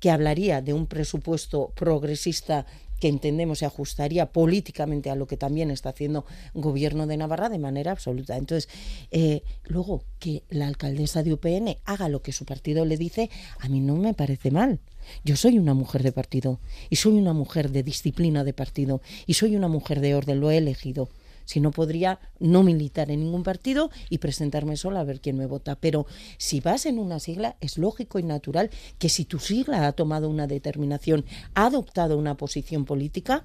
que 0.00 0.10
hablaría 0.10 0.60
de 0.60 0.72
un 0.72 0.86
presupuesto 0.86 1.72
progresista 1.76 2.66
que 3.00 3.08
entendemos 3.08 3.58
se 3.58 3.66
ajustaría 3.66 4.26
políticamente 4.26 5.10
a 5.10 5.16
lo 5.16 5.26
que 5.26 5.36
también 5.36 5.70
está 5.70 5.88
haciendo 5.88 6.24
gobierno 6.54 7.06
de 7.06 7.16
Navarra 7.16 7.48
de 7.48 7.58
manera 7.58 7.92
absoluta. 7.92 8.36
Entonces, 8.36 8.68
eh, 9.10 9.42
luego 9.64 10.04
que 10.18 10.44
la 10.50 10.68
alcaldesa 10.68 11.22
de 11.22 11.32
UPN 11.32 11.76
haga 11.84 12.08
lo 12.08 12.22
que 12.22 12.32
su 12.32 12.44
partido 12.44 12.84
le 12.84 12.96
dice, 12.96 13.30
a 13.58 13.68
mí 13.68 13.80
no 13.80 13.96
me 13.96 14.14
parece 14.14 14.50
mal. 14.50 14.78
Yo 15.24 15.36
soy 15.36 15.58
una 15.58 15.74
mujer 15.74 16.02
de 16.02 16.12
partido 16.12 16.60
y 16.90 16.96
soy 16.96 17.14
una 17.14 17.32
mujer 17.32 17.70
de 17.70 17.82
disciplina 17.82 18.44
de 18.44 18.52
partido 18.52 19.00
y 19.26 19.34
soy 19.34 19.56
una 19.56 19.68
mujer 19.68 20.00
de 20.00 20.14
orden, 20.14 20.40
lo 20.40 20.50
he 20.50 20.58
elegido. 20.58 21.08
Si 21.50 21.58
no 21.58 21.72
podría 21.72 22.20
no 22.38 22.62
militar 22.62 23.10
en 23.10 23.18
ningún 23.18 23.42
partido 23.42 23.90
y 24.08 24.18
presentarme 24.18 24.76
sola 24.76 25.00
a 25.00 25.04
ver 25.04 25.20
quién 25.20 25.36
me 25.36 25.46
vota. 25.46 25.74
Pero 25.74 26.06
si 26.38 26.60
vas 26.60 26.86
en 26.86 27.00
una 27.00 27.18
sigla, 27.18 27.56
es 27.60 27.76
lógico 27.76 28.20
y 28.20 28.22
natural 28.22 28.70
que 29.00 29.08
si 29.08 29.24
tu 29.24 29.40
sigla 29.40 29.88
ha 29.88 29.92
tomado 29.92 30.28
una 30.28 30.46
determinación, 30.46 31.24
ha 31.54 31.66
adoptado 31.66 32.16
una 32.16 32.36
posición 32.36 32.84
política, 32.84 33.44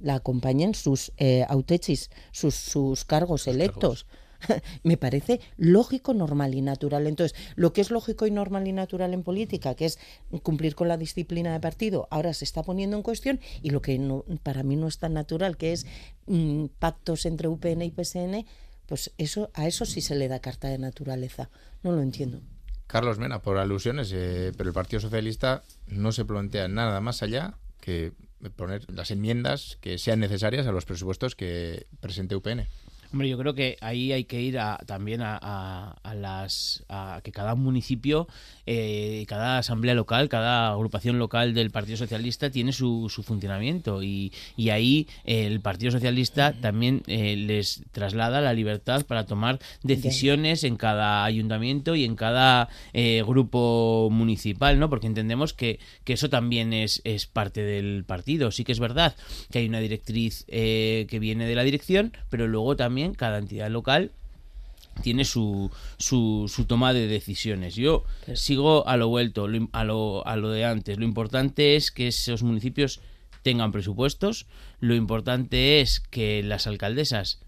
la 0.00 0.16
acompañen 0.16 0.74
sus 0.74 1.12
eh, 1.16 1.46
autechis, 1.48 2.10
sus, 2.32 2.56
sus 2.56 3.04
cargos 3.04 3.46
electos. 3.46 4.06
me 4.82 4.96
parece 4.96 5.40
lógico, 5.56 6.14
normal 6.14 6.54
y 6.54 6.62
natural. 6.62 7.06
Entonces, 7.06 7.36
lo 7.56 7.72
que 7.72 7.80
es 7.80 7.90
lógico 7.90 8.26
y 8.26 8.30
normal 8.30 8.66
y 8.66 8.72
natural 8.72 9.14
en 9.14 9.22
política, 9.22 9.74
que 9.74 9.86
es 9.86 9.98
cumplir 10.42 10.74
con 10.74 10.88
la 10.88 10.96
disciplina 10.96 11.52
de 11.52 11.60
partido, 11.60 12.08
ahora 12.10 12.32
se 12.34 12.44
está 12.44 12.62
poniendo 12.62 12.96
en 12.96 13.02
cuestión 13.02 13.40
y 13.62 13.70
lo 13.70 13.82
que 13.82 13.98
no, 13.98 14.24
para 14.42 14.62
mí 14.62 14.76
no 14.76 14.88
es 14.88 14.98
tan 14.98 15.14
natural, 15.14 15.56
que 15.56 15.72
es 15.72 15.86
mm, 16.26 16.66
pactos 16.78 17.26
entre 17.26 17.48
UPN 17.48 17.82
y 17.82 17.90
PSN, 17.90 18.46
pues 18.86 19.12
eso 19.18 19.50
a 19.54 19.66
eso 19.66 19.84
sí 19.84 20.00
se 20.00 20.14
le 20.14 20.28
da 20.28 20.40
carta 20.40 20.68
de 20.68 20.78
naturaleza. 20.78 21.50
No 21.82 21.92
lo 21.92 22.02
entiendo. 22.02 22.40
Carlos 22.86 23.18
Mena, 23.18 23.40
por 23.40 23.58
alusiones, 23.58 24.12
eh, 24.12 24.52
pero 24.56 24.68
el 24.68 24.74
Partido 24.74 25.00
Socialista 25.00 25.64
no 25.86 26.12
se 26.12 26.24
plantea 26.24 26.68
nada 26.68 27.00
más 27.00 27.22
allá 27.22 27.54
que 27.80 28.12
poner 28.56 28.90
las 28.92 29.10
enmiendas 29.10 29.78
que 29.80 29.98
sean 29.98 30.20
necesarias 30.20 30.66
a 30.66 30.72
los 30.72 30.84
presupuestos 30.84 31.34
que 31.34 31.86
presente 32.00 32.36
UPN. 32.36 32.66
Hombre, 33.14 33.28
yo 33.28 33.38
creo 33.38 33.54
que 33.54 33.76
ahí 33.80 34.10
hay 34.10 34.24
que 34.24 34.42
ir 34.42 34.58
también 34.86 35.20
a, 35.22 35.94
las 36.16 36.82
a 36.88 37.20
que 37.22 37.30
cada 37.30 37.54
municipio, 37.54 38.26
eh, 38.66 39.24
cada 39.28 39.58
asamblea 39.58 39.94
local, 39.94 40.28
cada 40.28 40.72
agrupación 40.72 41.20
local 41.20 41.54
del 41.54 41.70
Partido 41.70 41.96
Socialista 41.96 42.50
tiene 42.50 42.72
su, 42.72 43.08
su 43.08 43.22
funcionamiento 43.22 44.02
y, 44.02 44.32
y, 44.56 44.70
ahí 44.70 45.06
el 45.24 45.60
Partido 45.60 45.92
Socialista 45.92 46.54
también 46.60 47.04
eh, 47.06 47.36
les 47.36 47.84
traslada 47.92 48.40
la 48.40 48.52
libertad 48.52 49.06
para 49.06 49.26
tomar 49.26 49.60
decisiones 49.84 50.64
en 50.64 50.74
cada 50.74 51.24
ayuntamiento 51.24 51.94
y 51.94 52.02
en 52.02 52.16
cada 52.16 52.68
eh, 52.94 53.22
grupo 53.24 54.08
municipal, 54.10 54.80
¿no? 54.80 54.90
Porque 54.90 55.06
entendemos 55.06 55.54
que, 55.54 55.78
que 56.02 56.14
eso 56.14 56.28
también 56.30 56.72
es, 56.72 57.00
es 57.04 57.26
parte 57.26 57.62
del 57.62 58.02
partido. 58.02 58.50
Sí 58.50 58.64
que 58.64 58.72
es 58.72 58.80
verdad 58.80 59.14
que 59.52 59.60
hay 59.60 59.68
una 59.68 59.78
directriz 59.78 60.44
que 60.46 61.18
viene 61.20 61.46
de 61.46 61.54
la 61.54 61.62
dirección, 61.62 62.12
pero 62.28 62.48
luego 62.48 62.74
también 62.74 63.03
cada 63.12 63.38
entidad 63.38 63.70
local 63.70 64.12
tiene 65.02 65.24
su, 65.24 65.70
su, 65.98 66.64
toma 66.66 66.92
de 66.92 67.06
decisiones. 67.06 67.74
Yo 67.74 68.04
sigo 68.34 68.86
a 68.86 68.96
lo 68.96 69.08
vuelto, 69.08 69.48
a 69.72 69.84
lo, 69.84 70.26
a 70.26 70.36
lo 70.36 70.50
de 70.50 70.64
antes. 70.64 70.98
Lo 70.98 71.04
importante 71.04 71.76
es 71.76 71.90
que 71.90 72.08
esos 72.08 72.42
municipios 72.42 73.00
tengan 73.42 73.72
presupuestos. 73.72 74.46
Lo 74.80 74.94
importante 74.94 75.80
es 75.80 76.00
que 76.00 76.42
las 76.42 76.66
alcaldesas, 76.66 77.40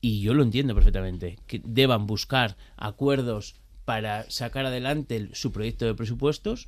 y 0.00 0.20
yo 0.20 0.34
lo 0.34 0.42
entiendo 0.42 0.74
perfectamente, 0.74 1.38
que 1.46 1.60
deban 1.64 2.06
buscar 2.06 2.56
acuerdos 2.76 3.56
para 3.84 4.28
sacar 4.30 4.66
adelante 4.66 5.28
su 5.32 5.52
proyecto 5.52 5.84
de 5.84 5.94
presupuestos, 5.94 6.66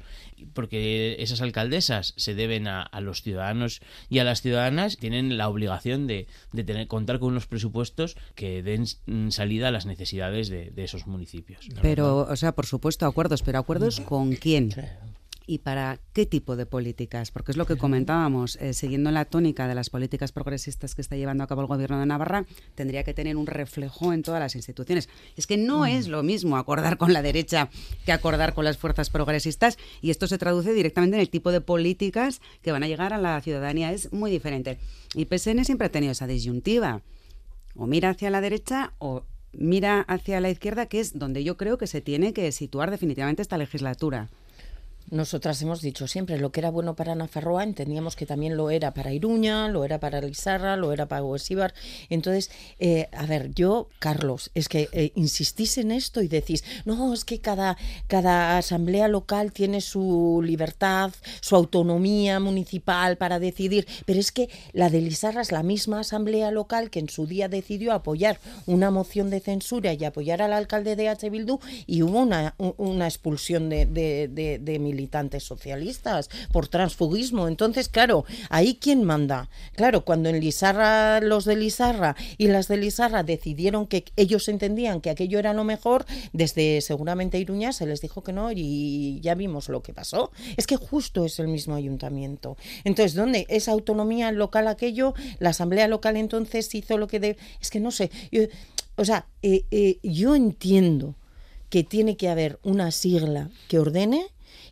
porque 0.52 1.16
esas 1.18 1.40
alcaldesas 1.40 2.14
se 2.16 2.34
deben 2.34 2.68
a, 2.68 2.88
los 3.00 3.22
ciudadanos 3.22 3.80
y 4.08 4.18
a 4.18 4.24
las 4.24 4.42
ciudadanas, 4.42 4.96
tienen 4.96 5.36
la 5.36 5.48
obligación 5.48 6.06
de, 6.06 6.26
tener, 6.52 6.86
contar 6.86 7.18
con 7.18 7.30
unos 7.30 7.46
presupuestos 7.46 8.16
que 8.34 8.62
den 8.62 8.86
salida 9.30 9.68
a 9.68 9.70
las 9.70 9.86
necesidades 9.86 10.48
de, 10.48 10.70
de 10.70 10.84
esos 10.84 11.06
municipios. 11.06 11.68
Pero, 11.82 12.18
o 12.18 12.36
sea, 12.36 12.52
por 12.52 12.66
supuesto, 12.66 13.06
acuerdos, 13.06 13.42
pero 13.42 13.58
acuerdos 13.58 14.00
con 14.00 14.34
quién? 14.34 14.74
Y 15.46 15.58
para 15.58 16.00
qué 16.12 16.26
tipo 16.26 16.56
de 16.56 16.66
políticas, 16.66 17.30
porque 17.30 17.52
es 17.52 17.56
lo 17.56 17.66
que 17.66 17.76
comentábamos, 17.76 18.56
eh, 18.56 18.74
siguiendo 18.74 19.10
la 19.12 19.24
tónica 19.24 19.68
de 19.68 19.76
las 19.76 19.90
políticas 19.90 20.32
progresistas 20.32 20.94
que 20.94 21.02
está 21.02 21.16
llevando 21.16 21.44
a 21.44 21.46
cabo 21.46 21.60
el 21.60 21.68
gobierno 21.68 22.00
de 22.00 22.06
Navarra, 22.06 22.46
tendría 22.74 23.04
que 23.04 23.14
tener 23.14 23.36
un 23.36 23.46
reflejo 23.46 24.12
en 24.12 24.22
todas 24.22 24.40
las 24.40 24.56
instituciones. 24.56 25.08
Es 25.36 25.46
que 25.46 25.56
no 25.56 25.86
es 25.86 26.08
lo 26.08 26.24
mismo 26.24 26.56
acordar 26.56 26.98
con 26.98 27.12
la 27.12 27.22
derecha 27.22 27.70
que 28.04 28.12
acordar 28.12 28.54
con 28.54 28.64
las 28.64 28.76
fuerzas 28.76 29.08
progresistas 29.08 29.78
y 30.02 30.10
esto 30.10 30.26
se 30.26 30.38
traduce 30.38 30.72
directamente 30.72 31.16
en 31.16 31.20
el 31.20 31.30
tipo 31.30 31.52
de 31.52 31.60
políticas 31.60 32.40
que 32.62 32.72
van 32.72 32.82
a 32.82 32.88
llegar 32.88 33.12
a 33.12 33.18
la 33.18 33.40
ciudadanía. 33.40 33.92
Es 33.92 34.12
muy 34.12 34.32
diferente. 34.32 34.78
Y 35.14 35.26
PSN 35.26 35.64
siempre 35.64 35.86
ha 35.86 35.92
tenido 35.92 36.12
esa 36.12 36.26
disyuntiva. 36.26 37.02
O 37.76 37.86
mira 37.86 38.10
hacia 38.10 38.30
la 38.30 38.40
derecha 38.40 38.94
o 38.98 39.24
mira 39.52 40.00
hacia 40.00 40.40
la 40.40 40.50
izquierda, 40.50 40.86
que 40.86 41.00
es 41.00 41.18
donde 41.18 41.44
yo 41.44 41.56
creo 41.56 41.78
que 41.78 41.86
se 41.86 42.00
tiene 42.00 42.32
que 42.32 42.50
situar 42.50 42.90
definitivamente 42.90 43.42
esta 43.42 43.58
legislatura. 43.58 44.28
Nosotras 45.10 45.62
hemos 45.62 45.82
dicho 45.82 46.08
siempre 46.08 46.38
lo 46.38 46.50
que 46.50 46.60
era 46.60 46.70
bueno 46.70 46.96
para 46.96 47.14
Nafarroa, 47.14 47.62
entendíamos 47.62 48.16
que 48.16 48.26
también 48.26 48.56
lo 48.56 48.70
era 48.70 48.92
para 48.92 49.12
Iruña, 49.12 49.68
lo 49.68 49.84
era 49.84 50.00
para 50.00 50.20
Lizarra, 50.20 50.76
lo 50.76 50.92
era 50.92 51.06
para 51.06 51.22
Huesíbar. 51.22 51.74
Entonces, 52.08 52.50
eh, 52.78 53.08
a 53.12 53.26
ver, 53.26 53.54
yo, 53.54 53.88
Carlos, 53.98 54.50
es 54.54 54.68
que 54.68 54.88
eh, 54.92 55.12
insistís 55.14 55.78
en 55.78 55.92
esto 55.92 56.22
y 56.22 56.28
decís, 56.28 56.64
no, 56.84 57.14
es 57.14 57.24
que 57.24 57.40
cada, 57.40 57.76
cada 58.08 58.58
asamblea 58.58 59.08
local 59.08 59.52
tiene 59.52 59.80
su 59.80 60.42
libertad, 60.44 61.12
su 61.40 61.54
autonomía 61.54 62.40
municipal 62.40 63.16
para 63.16 63.38
decidir, 63.38 63.86
pero 64.06 64.18
es 64.18 64.32
que 64.32 64.50
la 64.72 64.90
de 64.90 65.00
Lizarra 65.00 65.40
es 65.40 65.52
la 65.52 65.62
misma 65.62 66.00
asamblea 66.00 66.50
local 66.50 66.90
que 66.90 66.98
en 66.98 67.08
su 67.08 67.26
día 67.26 67.48
decidió 67.48 67.92
apoyar 67.92 68.40
una 68.66 68.90
moción 68.90 69.30
de 69.30 69.40
censura 69.40 69.92
y 69.92 70.04
apoyar 70.04 70.42
al 70.42 70.52
alcalde 70.52 70.96
de 70.96 71.08
H. 71.08 71.30
Bildu 71.30 71.60
y 71.86 72.02
hubo 72.02 72.20
una, 72.20 72.54
una 72.58 73.06
expulsión 73.06 73.68
de, 73.68 73.86
de, 73.86 74.28
de, 74.28 74.78
militantes 74.96 75.44
socialistas 75.44 76.30
por 76.52 76.68
transfugismo. 76.68 77.48
Entonces, 77.48 77.88
claro, 77.88 78.24
ahí 78.48 78.78
quién 78.80 79.04
manda. 79.04 79.48
Claro, 79.74 80.04
cuando 80.04 80.28
en 80.30 80.40
Lizarra 80.40 81.20
los 81.20 81.44
de 81.44 81.56
Lizarra 81.56 82.16
y 82.38 82.48
las 82.48 82.68
de 82.68 82.78
Lizarra 82.78 83.22
decidieron 83.22 83.86
que 83.86 84.04
ellos 84.16 84.48
entendían 84.48 85.00
que 85.00 85.10
aquello 85.10 85.38
era 85.38 85.52
lo 85.52 85.64
mejor, 85.64 86.06
desde 86.32 86.80
seguramente 86.80 87.38
Iruña 87.38 87.72
se 87.72 87.86
les 87.86 88.00
dijo 88.00 88.22
que 88.22 88.32
no 88.32 88.50
y 88.52 89.20
ya 89.20 89.34
vimos 89.34 89.68
lo 89.68 89.82
que 89.82 89.92
pasó. 89.92 90.30
Es 90.56 90.66
que 90.66 90.76
justo 90.76 91.24
es 91.26 91.38
el 91.38 91.48
mismo 91.48 91.74
ayuntamiento. 91.74 92.56
Entonces, 92.84 93.14
¿dónde? 93.14 93.46
¿Esa 93.48 93.72
autonomía 93.72 94.32
local 94.32 94.68
aquello? 94.68 95.14
La 95.38 95.50
asamblea 95.50 95.88
local 95.88 96.16
entonces 96.16 96.74
hizo 96.74 96.96
lo 96.96 97.06
que 97.06 97.20
de... 97.20 97.36
Es 97.60 97.70
que 97.70 97.80
no 97.80 97.90
sé. 97.90 98.10
o 98.96 99.04
sea, 99.04 99.26
eh, 99.42 99.64
eh, 99.70 99.98
yo 100.02 100.34
entiendo 100.34 101.14
que 101.68 101.84
tiene 101.84 102.16
que 102.16 102.28
haber 102.28 102.58
una 102.62 102.90
sigla 102.90 103.50
que 103.68 103.78
ordene 103.78 104.26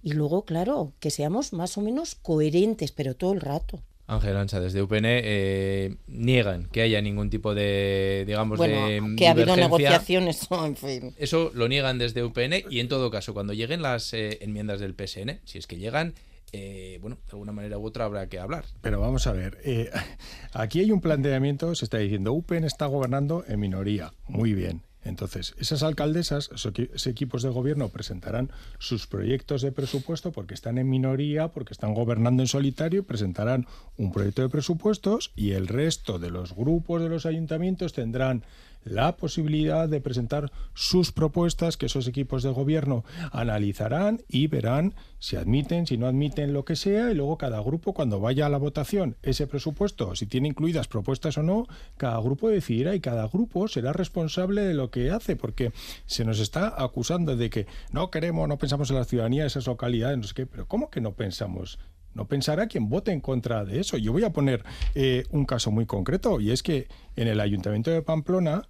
y 0.04 0.12
luego, 0.12 0.44
claro, 0.44 0.92
que 1.00 1.10
seamos 1.10 1.54
más 1.54 1.78
o 1.78 1.80
menos 1.80 2.14
coherentes, 2.14 2.92
pero 2.92 3.16
todo 3.16 3.32
el 3.32 3.40
rato. 3.40 3.80
Ángel 4.06 4.36
Ancha, 4.36 4.60
desde 4.60 4.82
UPN, 4.82 5.06
eh, 5.06 5.96
niegan 6.08 6.66
que 6.66 6.82
haya 6.82 7.00
ningún 7.00 7.30
tipo 7.30 7.54
de, 7.54 8.24
digamos, 8.26 8.60
de 8.60 9.00
que 9.16 9.26
ha 9.26 9.30
habido 9.30 9.56
negociaciones, 9.56 10.46
en 10.50 10.76
fin. 10.76 11.14
Eso 11.16 11.50
lo 11.54 11.68
niegan 11.68 11.96
desde 11.96 12.22
UPN 12.22 12.64
y 12.68 12.80
en 12.80 12.88
todo 12.88 13.10
caso, 13.10 13.32
cuando 13.32 13.54
lleguen 13.54 13.80
las 13.80 14.12
eh, 14.12 14.40
enmiendas 14.42 14.78
del 14.78 14.92
PSN, 14.94 15.40
si 15.44 15.56
es 15.56 15.66
que 15.66 15.78
llegan, 15.78 16.12
eh, 16.52 16.98
bueno, 17.00 17.16
de 17.24 17.30
alguna 17.30 17.52
manera 17.52 17.78
u 17.78 17.86
otra 17.86 18.04
habrá 18.04 18.28
que 18.28 18.38
hablar. 18.38 18.66
Pero 18.82 19.00
vamos 19.00 19.26
a 19.26 19.32
ver, 19.32 19.56
aquí 20.52 20.80
hay 20.80 20.92
un 20.92 21.00
planteamiento, 21.00 21.74
se 21.74 21.86
está 21.86 21.96
diciendo, 21.96 22.34
UPN 22.34 22.64
está 22.64 22.84
gobernando 22.84 23.42
en 23.48 23.58
minoría, 23.58 24.12
muy 24.28 24.52
bien. 24.52 24.82
Entonces, 25.04 25.54
esas 25.58 25.82
alcaldesas, 25.82 26.50
esos 26.54 27.06
equipos 27.06 27.42
de 27.42 27.50
gobierno 27.50 27.90
presentarán 27.90 28.50
sus 28.78 29.06
proyectos 29.06 29.62
de 29.62 29.70
presupuesto 29.70 30.32
porque 30.32 30.54
están 30.54 30.78
en 30.78 30.88
minoría, 30.88 31.48
porque 31.48 31.74
están 31.74 31.94
gobernando 31.94 32.42
en 32.42 32.46
solitario, 32.48 33.04
presentarán 33.04 33.66
un 33.98 34.12
proyecto 34.12 34.42
de 34.42 34.48
presupuestos 34.48 35.32
y 35.36 35.52
el 35.52 35.68
resto 35.68 36.18
de 36.18 36.30
los 36.30 36.54
grupos 36.54 37.02
de 37.02 37.10
los 37.10 37.26
ayuntamientos 37.26 37.92
tendrán 37.92 38.44
la 38.84 39.16
posibilidad 39.16 39.88
de 39.88 40.00
presentar 40.00 40.52
sus 40.74 41.12
propuestas 41.12 41.76
que 41.76 41.86
esos 41.86 42.06
equipos 42.06 42.42
de 42.42 42.50
gobierno 42.50 43.04
analizarán 43.32 44.22
y 44.28 44.46
verán 44.46 44.94
si 45.18 45.36
admiten, 45.36 45.86
si 45.86 45.96
no 45.96 46.06
admiten 46.06 46.52
lo 46.52 46.64
que 46.64 46.76
sea 46.76 47.10
y 47.10 47.14
luego 47.14 47.38
cada 47.38 47.60
grupo 47.60 47.94
cuando 47.94 48.20
vaya 48.20 48.46
a 48.46 48.50
la 48.50 48.58
votación 48.58 49.16
ese 49.22 49.46
presupuesto, 49.46 50.14
si 50.14 50.26
tiene 50.26 50.48
incluidas 50.48 50.86
propuestas 50.86 51.38
o 51.38 51.42
no, 51.42 51.66
cada 51.96 52.18
grupo 52.20 52.48
decidirá 52.48 52.94
y 52.94 53.00
cada 53.00 53.26
grupo 53.28 53.68
será 53.68 53.92
responsable 53.92 54.62
de 54.62 54.74
lo 54.74 54.90
que 54.90 55.10
hace 55.10 55.36
porque 55.36 55.72
se 56.06 56.24
nos 56.24 56.40
está 56.40 56.74
acusando 56.76 57.36
de 57.36 57.50
que 57.50 57.66
no 57.90 58.10
queremos, 58.10 58.48
no 58.48 58.58
pensamos 58.58 58.90
en 58.90 58.96
la 58.96 59.04
ciudadanía 59.04 59.42
de 59.42 59.48
esas 59.48 59.66
localidades, 59.66 60.18
no 60.18 60.24
sé 60.24 60.34
qué, 60.34 60.46
pero 60.46 60.68
¿cómo 60.68 60.90
que 60.90 61.00
no 61.00 61.12
pensamos? 61.12 61.78
no 62.14 62.26
pensará 62.26 62.68
quien 62.68 62.88
vote 62.88 63.12
en 63.12 63.20
contra 63.20 63.64
de 63.64 63.80
eso. 63.80 63.98
Yo 63.98 64.12
voy 64.12 64.24
a 64.24 64.32
poner 64.32 64.64
eh, 64.94 65.24
un 65.30 65.44
caso 65.44 65.70
muy 65.70 65.84
concreto 65.86 66.40
y 66.40 66.50
es 66.50 66.62
que 66.62 66.88
en 67.16 67.28
el 67.28 67.40
Ayuntamiento 67.40 67.90
de 67.90 68.02
Pamplona 68.02 68.68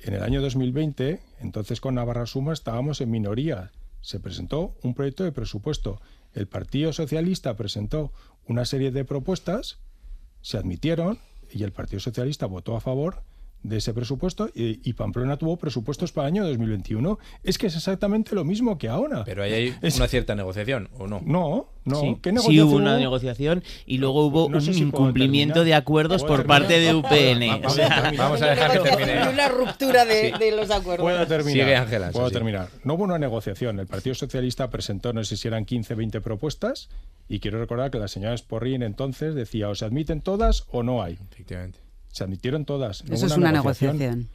en 0.00 0.14
el 0.14 0.22
año 0.22 0.42
2020, 0.42 1.20
entonces 1.40 1.80
con 1.80 1.94
Navarra 1.94 2.26
Suma 2.26 2.52
estábamos 2.52 3.00
en 3.00 3.10
minoría. 3.10 3.72
Se 4.00 4.20
presentó 4.20 4.76
un 4.82 4.94
proyecto 4.94 5.24
de 5.24 5.32
presupuesto. 5.32 6.00
El 6.32 6.46
Partido 6.46 6.92
Socialista 6.92 7.56
presentó 7.56 8.12
una 8.46 8.64
serie 8.64 8.90
de 8.90 9.04
propuestas, 9.04 9.78
se 10.42 10.58
admitieron 10.58 11.18
y 11.50 11.64
el 11.64 11.72
Partido 11.72 12.00
Socialista 12.00 12.46
votó 12.46 12.76
a 12.76 12.80
favor 12.80 13.22
de 13.62 13.78
ese 13.78 13.92
presupuesto 13.92 14.48
y, 14.54 14.92
Pamplona 14.92 15.36
tuvo 15.36 15.56
presupuestos 15.56 16.12
para 16.12 16.28
el 16.28 16.34
año 16.34 16.46
2021. 16.46 17.18
Es 17.42 17.58
que 17.58 17.66
es 17.66 17.76
exactamente 17.76 18.34
lo 18.34 18.44
mismo 18.44 18.78
que 18.78 18.88
ahora. 18.88 19.24
Pero 19.24 19.42
ahí 19.42 19.52
hay 19.52 19.74
una 19.96 20.08
cierta 20.08 20.34
negociación, 20.34 20.88
¿o 20.98 21.06
no? 21.06 21.20
No, 21.24 21.68
no. 21.84 22.00
Sí, 22.00 22.16
sí 22.46 22.60
hubo 22.60 22.76
una 22.76 22.96
negociación 22.96 23.62
y 23.84 23.98
luego 23.98 24.26
hubo 24.26 24.46
un 24.46 24.74
incumplimiento 24.74 25.64
de 25.64 25.74
acuerdos 25.74 26.24
por 26.24 26.46
parte 26.46 26.78
de 26.78 26.94
UPN. 26.94 27.62
Vamos, 28.16 28.42
a 28.42 28.46
dejar 28.46 28.72
que 28.72 28.78
termine. 28.88 29.28
Una 29.28 29.48
ruptura 29.48 30.04
de, 30.04 30.52
los 30.56 30.70
acuerdos. 30.70 31.04
Puedo 31.04 31.26
terminar. 31.26 31.66
Sigue 31.66 31.76
Ángela. 31.76 32.10
Puedo 32.12 32.30
terminar. 32.30 32.68
No 32.84 32.94
hubo 32.94 33.04
una 33.04 33.18
negociación. 33.18 33.80
El 33.80 33.86
Partido 33.86 34.14
Socialista 34.14 34.70
presentó, 34.70 35.12
no 35.12 35.24
sé 35.24 35.36
si 35.36 35.48
eran 35.48 35.64
15, 35.64 35.94
20 35.94 36.20
propuestas 36.20 36.88
y 37.28 37.40
quiero 37.40 37.58
recordar 37.58 37.90
que 37.90 37.98
la 37.98 38.08
señora 38.08 38.36
Sporrin 38.36 38.82
entonces 38.82 39.34
decía 39.34 39.68
o 39.68 39.74
se 39.74 39.84
admiten 39.84 40.20
todas 40.20 40.64
o 40.70 40.82
no 40.82 41.02
hay. 41.02 41.18
Efectivamente 41.30 41.85
Se 42.16 42.24
admitieron 42.24 42.64
todas. 42.64 43.04
No 43.04 43.14
Eso 43.14 43.26
es 43.26 43.36
una 43.36 43.52
negociación. 43.52 44.30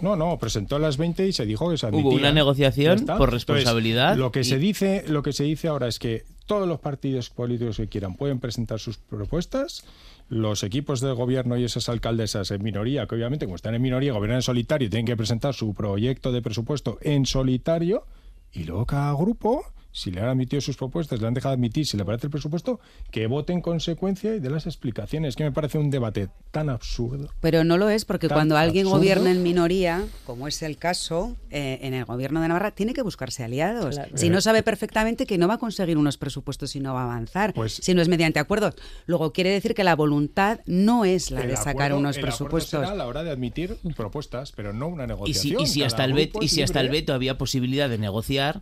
No, 0.00 0.16
no, 0.16 0.38
presentó 0.38 0.78
las 0.78 0.96
20 0.96 1.28
y 1.28 1.32
se 1.34 1.44
dijo 1.44 1.68
que 1.68 1.76
se 1.76 1.84
admitían. 1.84 2.06
Hubo 2.06 2.16
una 2.16 2.32
negociación 2.32 3.04
por 3.04 3.30
responsabilidad. 3.30 4.12
Entonces, 4.14 4.20
lo 4.20 4.32
que 4.32 4.40
y- 4.40 4.44
se 4.44 4.58
dice, 4.58 5.04
lo 5.06 5.22
que 5.22 5.34
se 5.34 5.44
dice 5.44 5.68
ahora 5.68 5.86
es 5.86 5.98
que 5.98 6.24
todos 6.46 6.66
los 6.66 6.80
partidos 6.80 7.28
políticos 7.28 7.76
que 7.76 7.88
quieran 7.88 8.14
pueden 8.14 8.40
presentar 8.40 8.78
sus 8.78 8.96
propuestas. 8.96 9.84
Los 10.30 10.62
equipos 10.62 11.02
de 11.02 11.12
gobierno 11.12 11.58
y 11.58 11.64
esas 11.64 11.90
alcaldesas 11.90 12.50
en 12.52 12.62
minoría, 12.62 13.06
que 13.06 13.16
obviamente 13.16 13.44
como 13.44 13.56
están 13.56 13.74
en 13.74 13.82
minoría, 13.82 14.14
gobiernan 14.14 14.36
en 14.38 14.42
solitario, 14.42 14.88
tienen 14.88 15.04
que 15.04 15.14
presentar 15.18 15.52
su 15.52 15.74
proyecto 15.74 16.32
de 16.32 16.40
presupuesto 16.40 16.96
en 17.02 17.26
solitario. 17.26 18.06
Y 18.50 18.64
luego 18.64 18.86
cada 18.86 19.12
grupo, 19.12 19.62
si 19.96 20.10
le 20.10 20.20
han 20.20 20.28
admitido 20.28 20.60
sus 20.60 20.76
propuestas, 20.76 21.20
le 21.22 21.26
han 21.26 21.32
dejado 21.32 21.54
admitir, 21.54 21.86
si 21.86 21.96
le 21.96 22.04
parece 22.04 22.26
el 22.26 22.30
presupuesto, 22.30 22.80
que 23.10 23.26
vote 23.26 23.52
en 23.54 23.62
consecuencia 23.62 24.34
y 24.34 24.40
dé 24.40 24.50
las 24.50 24.66
explicaciones. 24.66 25.36
Que 25.36 25.44
me 25.44 25.52
parece 25.52 25.78
un 25.78 25.88
debate 25.90 26.28
tan 26.50 26.68
absurdo. 26.68 27.30
Pero 27.40 27.64
no 27.64 27.78
lo 27.78 27.88
es 27.88 28.04
porque 28.04 28.28
cuando 28.28 28.56
alguien 28.58 28.84
absurdo. 28.86 28.98
gobierna 29.00 29.30
en 29.30 29.42
minoría, 29.42 30.04
como 30.26 30.48
es 30.48 30.60
el 30.62 30.76
caso 30.76 31.34
eh, 31.50 31.78
en 31.82 31.94
el 31.94 32.04
gobierno 32.04 32.42
de 32.42 32.48
Navarra, 32.48 32.72
tiene 32.72 32.92
que 32.92 33.00
buscarse 33.02 33.42
aliados. 33.42 33.94
Claro. 33.94 34.16
Si 34.18 34.26
Eh. 34.26 34.30
no 34.30 34.40
sabe 34.42 34.62
perfectamente 34.62 35.24
que 35.26 35.38
no 35.38 35.48
va 35.48 35.54
a 35.54 35.58
conseguir 35.58 35.96
unos 35.96 36.18
presupuestos 36.18 36.76
y 36.76 36.80
no 36.80 36.92
va 36.92 37.00
a 37.00 37.04
avanzar, 37.04 37.54
Pues- 37.54 37.72
si 37.74 37.94
no 37.94 38.02
es 38.02 38.08
mediante 38.08 38.38
acuerdos. 38.38 38.74
Luego 39.06 39.32
quiere 39.32 39.50
decir 39.50 39.74
que 39.74 39.84
la 39.84 39.96
voluntad 39.96 40.60
no 40.66 41.04
es 41.06 41.30
la 41.30 41.40
de 41.46 41.56
sacar 41.56 41.70
acuerdo- 41.92 41.98
unos 41.98 42.16
el 42.16 42.22
presupuestos. 42.22 42.80
será 42.80 42.92
a 42.92 42.94
la 42.94 43.06
hora 43.06 43.22
de 43.24 43.30
admitir 43.30 43.78
propuestas, 43.96 44.52
pero 44.52 44.72
no 44.74 44.88
una 44.88 45.04
Y 45.04 45.08
negociación. 45.08 45.58
si, 45.58 45.62
y 45.62 45.66
si 45.66 45.82
hasta 45.82 46.04
el 46.04 46.30
y 46.42 46.48
si 46.48 46.62
hasta 46.62 46.80
el 46.80 46.90
veto 46.90 47.14
había 47.14 47.38
posibilidad 47.38 47.88
de 47.88 47.98
negociar, 47.98 48.60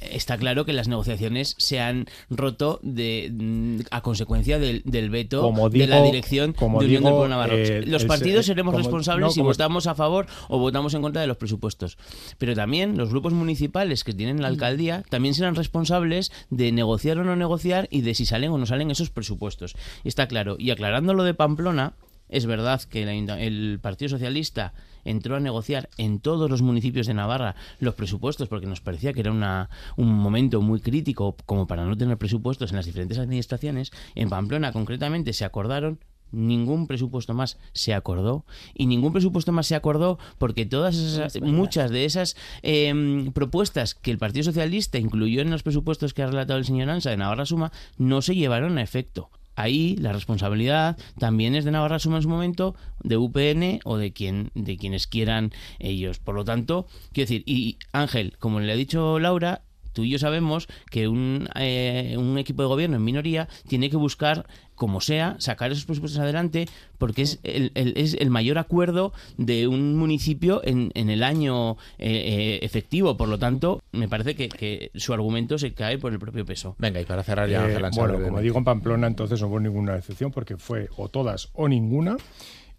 está 0.00 0.38
claro 0.38 0.64
que 0.64 0.72
las 0.72 0.88
negociaciones 0.88 1.54
se 1.58 1.80
han 1.80 2.06
roto 2.30 2.80
de, 2.82 3.30
mm, 3.32 3.80
a 3.90 4.00
consecuencia 4.02 4.58
del, 4.58 4.82
del 4.84 5.10
veto 5.10 5.42
Como 5.42 5.68
de 5.68 5.86
la 5.86 5.96
digo- 5.96 6.06
dirección 6.06 6.52
como 6.52 6.80
de 6.80 6.86
Unión 6.86 7.00
digo, 7.02 7.10
del 7.10 7.18
Pueblo 7.18 7.28
Navarro. 7.34 7.56
eh, 7.56 7.82
los 7.86 8.04
partidos 8.04 8.44
eh, 8.46 8.48
seremos 8.48 8.72
como- 8.72 8.82
responsables 8.82 9.26
no, 9.26 9.30
si 9.30 9.40
como- 9.40 9.50
votamos 9.50 9.86
a 9.86 9.94
favor 9.94 10.26
o 10.48 10.58
votamos 10.58 10.94
en 10.94 11.02
contra 11.02 11.20
de 11.20 11.26
los 11.28 11.36
presupuestos. 11.36 11.98
Pero 12.38 12.54
también 12.54 12.96
los 12.96 13.10
grupos 13.10 13.32
municipales 13.32 14.04
que 14.04 14.14
tienen 14.14 14.40
la 14.42 14.48
Mm. 14.48 14.52
alcaldía 14.52 15.04
también 15.10 15.34
serán 15.34 15.54
responsables 15.54 16.32
de 16.50 16.72
negociar 16.72 17.18
o 17.18 17.24
no 17.24 17.36
negociar 17.36 17.88
y 17.90 18.00
de 18.00 18.14
si 18.14 18.26
salen 18.26 18.50
o 18.52 18.58
no 18.58 18.66
salen 18.66 18.90
esos 18.90 19.10
presupuestos. 19.10 19.74
Y 20.04 20.08
está 20.08 20.26
claro. 20.28 20.56
Y 20.58 20.70
aclarando 20.70 21.14
lo 21.14 21.24
de 21.24 21.34
Pamplona, 21.34 21.94
es 22.28 22.46
verdad 22.46 22.80
que 22.82 23.02
el, 23.02 23.28
el 23.30 23.78
Partido 23.82 24.08
Socialista 24.08 24.72
entró 25.04 25.36
a 25.36 25.40
negociar 25.40 25.88
en 25.96 26.20
todos 26.20 26.50
los 26.50 26.62
municipios 26.62 27.06
de 27.06 27.14
Navarra 27.14 27.54
los 27.78 27.94
presupuestos 27.94 28.48
porque 28.48 28.66
nos 28.66 28.80
parecía 28.80 29.12
que 29.12 29.20
era 29.20 29.32
una, 29.32 29.70
un 29.96 30.12
momento 30.12 30.60
muy 30.60 30.80
crítico 30.80 31.36
como 31.46 31.66
para 31.66 31.84
no 31.84 31.96
tener 31.96 32.18
presupuestos 32.18 32.70
en 32.70 32.76
las 32.76 32.86
diferentes 32.86 33.18
administraciones. 33.18 33.90
En 34.14 34.28
Pamplona 34.28 34.72
concretamente 34.72 35.32
se 35.32 35.44
acordaron 35.44 35.98
Ningún 36.32 36.86
presupuesto 36.86 37.34
más 37.34 37.58
se 37.72 37.92
acordó 37.92 38.44
y 38.74 38.86
ningún 38.86 39.12
presupuesto 39.12 39.50
más 39.52 39.66
se 39.66 39.74
acordó 39.74 40.18
porque 40.38 40.64
todas 40.64 40.96
esas, 40.96 41.40
muchas 41.40 41.90
de 41.90 42.04
esas 42.04 42.36
em, 42.62 43.32
propuestas 43.32 43.94
que 43.94 44.12
el 44.12 44.18
Partido 44.18 44.44
Socialista 44.44 44.98
incluyó 44.98 45.42
en 45.42 45.50
los 45.50 45.62
presupuestos 45.62 46.14
que 46.14 46.22
ha 46.22 46.26
relatado 46.26 46.58
el 46.58 46.64
señor 46.64 46.90
Ansa 46.90 47.10
de 47.10 47.16
Navarra 47.16 47.46
Suma 47.46 47.72
no 47.98 48.22
se 48.22 48.36
llevaron 48.36 48.78
a 48.78 48.82
efecto. 48.82 49.30
Ahí 49.56 49.96
la 49.96 50.12
responsabilidad 50.12 50.96
también 51.18 51.54
es 51.54 51.64
de 51.64 51.70
Navarra 51.70 51.98
Suma 51.98 52.16
en 52.16 52.22
su 52.22 52.28
momento, 52.28 52.74
de 53.02 53.16
UPN 53.16 53.80
o 53.84 53.96
de 53.96 54.12
quien 54.12 54.50
de 54.54 54.76
quienes 54.76 55.06
quieran 55.06 55.52
ellos. 55.78 56.18
Por 56.18 56.34
lo 56.34 56.44
tanto, 56.44 56.86
quiero 57.12 57.28
decir, 57.28 57.42
y 57.46 57.78
Ángel, 57.92 58.36
como 58.38 58.60
le 58.60 58.72
ha 58.72 58.76
dicho 58.76 59.18
Laura, 59.18 59.62
tú 59.92 60.04
y 60.04 60.10
yo 60.10 60.18
sabemos 60.18 60.68
que 60.90 61.08
un, 61.08 61.48
eh, 61.56 62.14
un 62.18 62.38
equipo 62.38 62.62
de 62.62 62.68
gobierno 62.68 62.96
en 62.96 63.04
minoría 63.04 63.48
tiene 63.68 63.90
que 63.90 63.96
buscar, 63.96 64.46
como 64.80 65.02
sea, 65.02 65.36
sacar 65.40 65.70
esos 65.70 65.84
presupuestos 65.84 66.18
adelante 66.22 66.66
porque 66.96 67.20
es 67.20 67.38
el, 67.42 67.70
el- 67.74 67.92
es 67.98 68.14
el 68.14 68.30
mayor 68.30 68.56
acuerdo 68.56 69.12
de 69.36 69.68
un 69.68 69.94
municipio 69.94 70.62
en, 70.64 70.90
en 70.94 71.10
el 71.10 71.22
año 71.22 71.72
eh, 71.98 72.08
eh, 72.08 72.58
efectivo. 72.62 73.18
Por 73.18 73.28
lo 73.28 73.38
tanto, 73.38 73.82
me 73.92 74.08
parece 74.08 74.34
que, 74.34 74.48
que 74.48 74.90
su 74.94 75.12
argumento 75.12 75.58
se 75.58 75.74
cae 75.74 75.98
por 75.98 76.14
el 76.14 76.18
propio 76.18 76.46
peso. 76.46 76.76
Venga, 76.78 76.98
y 76.98 77.04
para 77.04 77.22
cerrar 77.22 77.46
ya, 77.50 77.66
Eh, 77.68 77.74
bueno, 77.74 77.90
brevemente. 77.90 78.28
como 78.30 78.40
digo 78.40 78.56
en 78.56 78.64
Pamplona, 78.64 79.06
entonces 79.06 79.38
no 79.42 79.48
hubo 79.48 79.60
ninguna 79.60 79.96
excepción 79.96 80.30
porque 80.32 80.56
fue 80.56 80.88
o 80.96 81.10
todas 81.10 81.50
o 81.52 81.68
ninguna. 81.68 82.16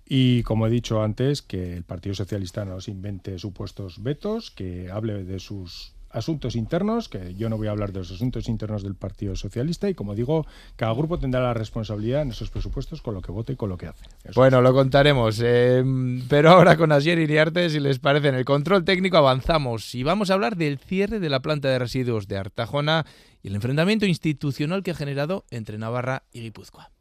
Y 0.09 0.41
como 0.41 0.65
he 0.65 0.71
dicho 0.71 1.03
antes, 1.03 1.43
que 1.43 1.77
el 1.77 1.83
Partido 1.83 2.15
Socialista 2.15 2.65
no 2.65 2.81
se 2.81 2.89
invente 2.89 3.37
supuestos 3.37 4.01
vetos, 4.01 4.49
que 4.49 4.89
hable 4.89 5.23
de 5.23 5.39
sus 5.39 5.93
asuntos 6.13 6.55
internos, 6.55 7.09
que 7.09 7.33
yo 7.35 7.49
no 7.49 7.57
voy 7.57 7.67
a 7.67 7.71
hablar 7.71 7.91
de 7.91 7.99
los 7.99 8.11
asuntos 8.11 8.47
internos 8.49 8.83
del 8.83 8.95
Partido 8.95 9.35
Socialista 9.35 9.89
y 9.89 9.93
como 9.93 10.15
digo, 10.15 10.45
cada 10.75 10.93
grupo 10.93 11.19
tendrá 11.19 11.41
la 11.41 11.53
responsabilidad 11.53 12.21
en 12.21 12.29
esos 12.31 12.49
presupuestos 12.49 13.01
con 13.01 13.13
lo 13.13 13.21
que 13.21 13.31
vote 13.31 13.53
y 13.53 13.55
con 13.55 13.69
lo 13.69 13.77
que 13.77 13.87
hace. 13.87 14.05
Eso 14.23 14.39
Bueno, 14.39 14.61
lo 14.61 14.73
contaremos. 14.73 15.39
eh, 15.43 15.83
pero 16.29 16.51
ahora 16.51 16.77
con 16.77 16.91
Asier 16.91 17.19
Iriarte, 17.19 17.69
si 17.69 17.79
les 17.79 17.99
parece, 17.99 18.29
en 18.29 18.35
el 18.35 18.45
control 18.45 18.83
técnico 18.83 19.17
avanzamos 19.17 19.93
y 19.95 20.03
vamos 20.03 20.29
a 20.29 20.33
hablar 20.35 20.55
del 20.57 20.77
cierre 20.79 21.19
de 21.19 21.29
la 21.29 21.41
planta 21.41 21.69
de 21.69 21.79
residuos 21.79 22.27
de 22.27 22.37
Artajona 22.37 23.05
y 23.43 23.47
el 23.47 23.55
enfrentamiento 23.55 24.05
institucional 24.05 24.83
que 24.83 24.91
ha 24.91 24.95
generado 24.95 25.45
entre 25.49 25.77
Navarra 25.77 26.23
y 26.31 26.41
Guipúzcoa. 26.41 26.91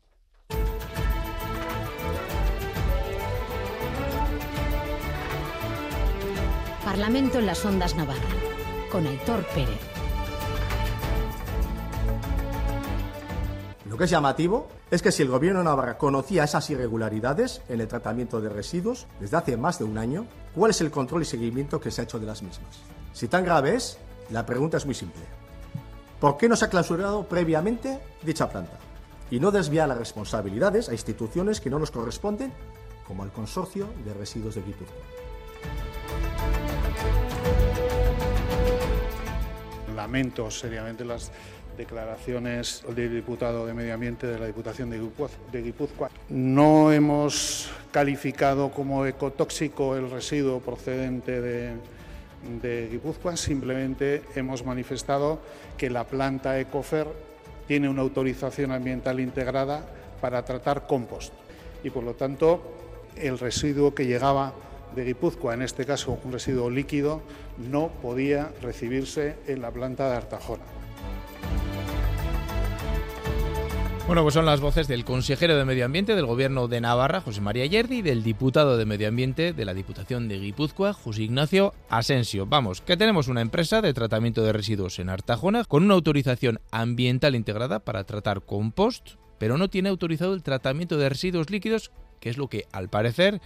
Parlamento 6.85 7.39
en 7.39 7.47
las 7.47 7.65
Ondas 7.65 7.95
Navarra, 7.95 8.21
con 8.91 9.07
Aitor 9.07 9.45
Pérez. 9.55 9.81
Lo 13.89 13.97
que 13.97 14.05
es 14.05 14.11
llamativo 14.11 14.69
es 14.91 15.03
que 15.03 15.13
si 15.13 15.23
el 15.23 15.29
gobierno 15.29 15.61
de 15.61 15.65
Navarra 15.65 15.99
conocía 15.99 16.45
esas 16.45 16.69
irregularidades 16.71 17.63
en 17.69 17.81
el 17.81 17.89
tratamiento 17.89 18.41
de 18.41 18.49
residuos 18.49 19.07
desde 19.21 19.37
hace 19.37 19.57
más 19.57 19.79
de 19.79 19.85
un 19.85 19.99
año, 19.99 20.27
¿cuál 20.55 20.71
es 20.71 20.81
el 20.81 20.91
control 20.91 21.23
y 21.23 21.25
seguimiento 21.25 21.81
que 21.81 21.91
se 21.91 22.01
ha 22.01 22.05
hecho 22.05 22.19
de 22.19 22.27
las 22.27 22.43
mismas? 22.43 22.81
Si 23.13 23.29
tan 23.29 23.45
grave 23.45 23.75
es, 23.75 23.99
la 24.31 24.47
pregunta 24.47 24.77
es 24.77 24.87
muy 24.87 24.95
simple. 24.95 25.23
¿Por 26.21 26.37
qué 26.37 26.49
no 26.49 26.57
se 26.57 26.67
ha 26.67 26.71
clausurado 26.71 27.25
previamente 27.25 28.01
dicha 28.23 28.49
planta? 28.49 28.79
Y 29.31 29.41
no 29.41 29.51
desviar 29.51 29.89
las 29.89 29.99
responsabilidades 29.99 30.89
a 30.89 30.93
instituciones 30.93 31.61
que 31.61 31.71
no 31.71 31.79
nos 31.79 31.91
corresponden, 31.91 32.53
como 33.07 33.23
al 33.23 33.33
Consorcio 33.33 33.89
de 34.05 34.15
Residuos 34.15 34.57
de 34.57 34.63
Guipúzcoa. 34.63 35.30
Lamento 40.01 40.51
seriamente 40.51 41.05
las 41.05 41.31
declaraciones 41.77 42.83
del 42.97 43.13
diputado 43.15 43.67
de 43.67 43.75
Medio 43.75 43.93
Ambiente 43.93 44.27
de 44.27 44.39
la 44.39 44.47
Diputación 44.47 44.89
de 44.89 44.99
Guipúz- 44.99 45.37
de 45.53 45.61
Guipúzcoa. 45.61 46.09
No 46.31 46.91
hemos 46.91 47.71
calificado 47.91 48.71
como 48.71 49.05
ecotóxico 49.05 49.97
el 49.97 50.11
residuo 50.11 50.61
procedente 50.61 51.43
de, 51.43 51.73
de 52.63 52.89
Guipúzcoa, 52.91 53.37
simplemente 53.37 54.23
hemos 54.37 54.65
manifestado 54.65 55.39
que 55.77 55.91
la 55.91 56.05
planta 56.05 56.59
Ecofer 56.59 57.07
tiene 57.69 57.87
una 57.87 58.01
autorización 58.01 58.73
ambiental 58.73 59.21
integrada 59.21 59.85
para 60.23 60.43
tratar 60.47 60.87
compost 60.87 61.35
y 61.85 61.91
por 61.91 62.05
lo 62.05 62.15
tanto 62.15 62.63
el 63.17 63.39
residuo 63.39 63.95
que 63.95 64.07
llegaba 64.07 64.55
de 64.95 65.05
Guipúzcoa, 65.05 65.55
en 65.55 65.63
este 65.63 65.85
caso 65.85 66.19
un 66.25 66.33
residuo 66.33 66.71
líquido, 66.71 67.23
no 67.71 67.89
podía 68.03 68.53
recibirse 68.63 69.37
en 69.47 69.63
la 69.63 69.71
planta 69.71 70.11
de 70.11 70.17
Artajona. 70.17 70.65
Bueno, 74.11 74.25
pues 74.25 74.35
son 74.35 74.45
las 74.45 74.61
voces 74.61 74.89
del 74.89 75.05
consejero 75.05 75.55
de 75.55 75.65
Medio 75.65 75.85
Ambiente 75.85 76.17
del 76.17 76.27
Gobierno 76.27 76.67
de 76.67 76.81
Navarra, 76.81 77.21
José 77.21 77.41
María 77.41 77.65
Yerdi, 77.67 77.99
y 77.99 78.03
del 78.03 78.25
diputado 78.25 78.77
de 78.77 78.85
Medio 78.85 79.07
Ambiente 79.07 79.53
de 79.53 79.65
la 79.65 79.73
Diputación 79.73 80.27
de 80.27 80.41
Guipúzcoa, 80.41 80.93
José 80.95 81.23
Ignacio 81.23 81.75
Asensio. 81.89 82.45
Vamos, 82.45 82.81
que 82.81 82.97
tenemos 82.97 83.29
una 83.29 83.41
empresa 83.41 83.81
de 83.81 83.95
tratamiento 83.95 84.43
de 84.43 84.53
residuos 84.53 84.99
en 84.99 85.11
Artajona 85.11 85.63
con 85.63 85.85
una 85.85 85.95
autorización 85.95 86.59
ambiental 86.73 87.37
integrada 87.37 87.79
para 87.85 88.03
tratar 88.03 88.43
compost, 88.43 89.11
pero 89.39 89.57
no 89.59 89.71
tiene 89.71 89.91
autorizado 89.91 90.35
el 90.35 90.43
tratamiento 90.43 90.97
de 90.97 91.09
residuos 91.09 91.49
líquidos, 91.49 91.93
que 92.19 92.31
es 92.31 92.37
lo 92.37 92.49
que, 92.49 92.67
al 92.73 92.89
parecer, 92.89 93.41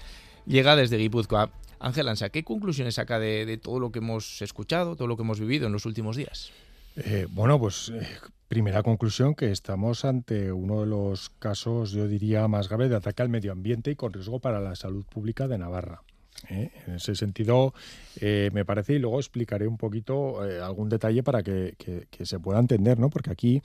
llega 0.47 0.77
desde 0.77 0.97
Guipúzcoa. 0.99 1.51
Ángel 1.79 2.09
Ansa, 2.09 2.31
¿qué 2.31 2.45
conclusiones 2.45 2.95
saca 2.95 3.19
de, 3.19 3.59
todo 3.59 3.79
lo 3.79 3.93
que 3.93 3.99
hemos 3.99 4.41
escuchado, 4.41 4.97
todo 4.97 5.07
lo 5.09 5.17
que 5.17 5.23
hemos 5.23 5.39
vivido 5.41 5.67
en 5.67 5.73
los 5.73 5.85
últimos 5.87 6.17
días? 6.17 6.51
Eh, 6.97 7.27
bueno, 7.31 7.59
pues 7.59 7.91
eh, 7.95 8.07
primera 8.49 8.83
conclusión 8.83 9.35
que 9.35 9.51
estamos 9.51 10.05
ante 10.05 10.51
uno 10.53 10.81
de 10.81 10.87
los 10.87 11.31
casos, 11.39 11.91
yo 11.91 12.09
diría, 12.09 12.49
más 12.49 12.69
graves 12.69 12.91
de 12.91 12.97
ataque 12.97 13.23
al 13.23 13.29
medio 13.29 13.53
ambiente 13.53 13.91
y 13.91 13.97
con 13.97 14.13
riesgo 14.13 14.39
para 14.39 14.61
la 14.61 14.77
salud 14.77 15.05
pública 15.05 15.47
de 15.47 15.59
Navarra. 15.59 16.03
¿eh? 16.49 16.71
En 16.87 16.95
ese 16.95 17.15
sentido, 17.17 17.75
me 18.21 18.65
parece, 18.65 18.95
y 18.95 18.99
luego 18.99 19.19
explicaré 19.19 19.67
un 19.67 19.77
poquito 19.77 20.41
algún 20.41 20.89
detalle 20.89 21.23
para 21.23 21.43
que- 21.43 21.75
que 21.77 22.27
se 22.27 22.39
pueda 22.39 22.61
entender, 22.61 22.99
¿no? 22.99 23.11
Porque 23.11 23.31
aquí 23.31 23.63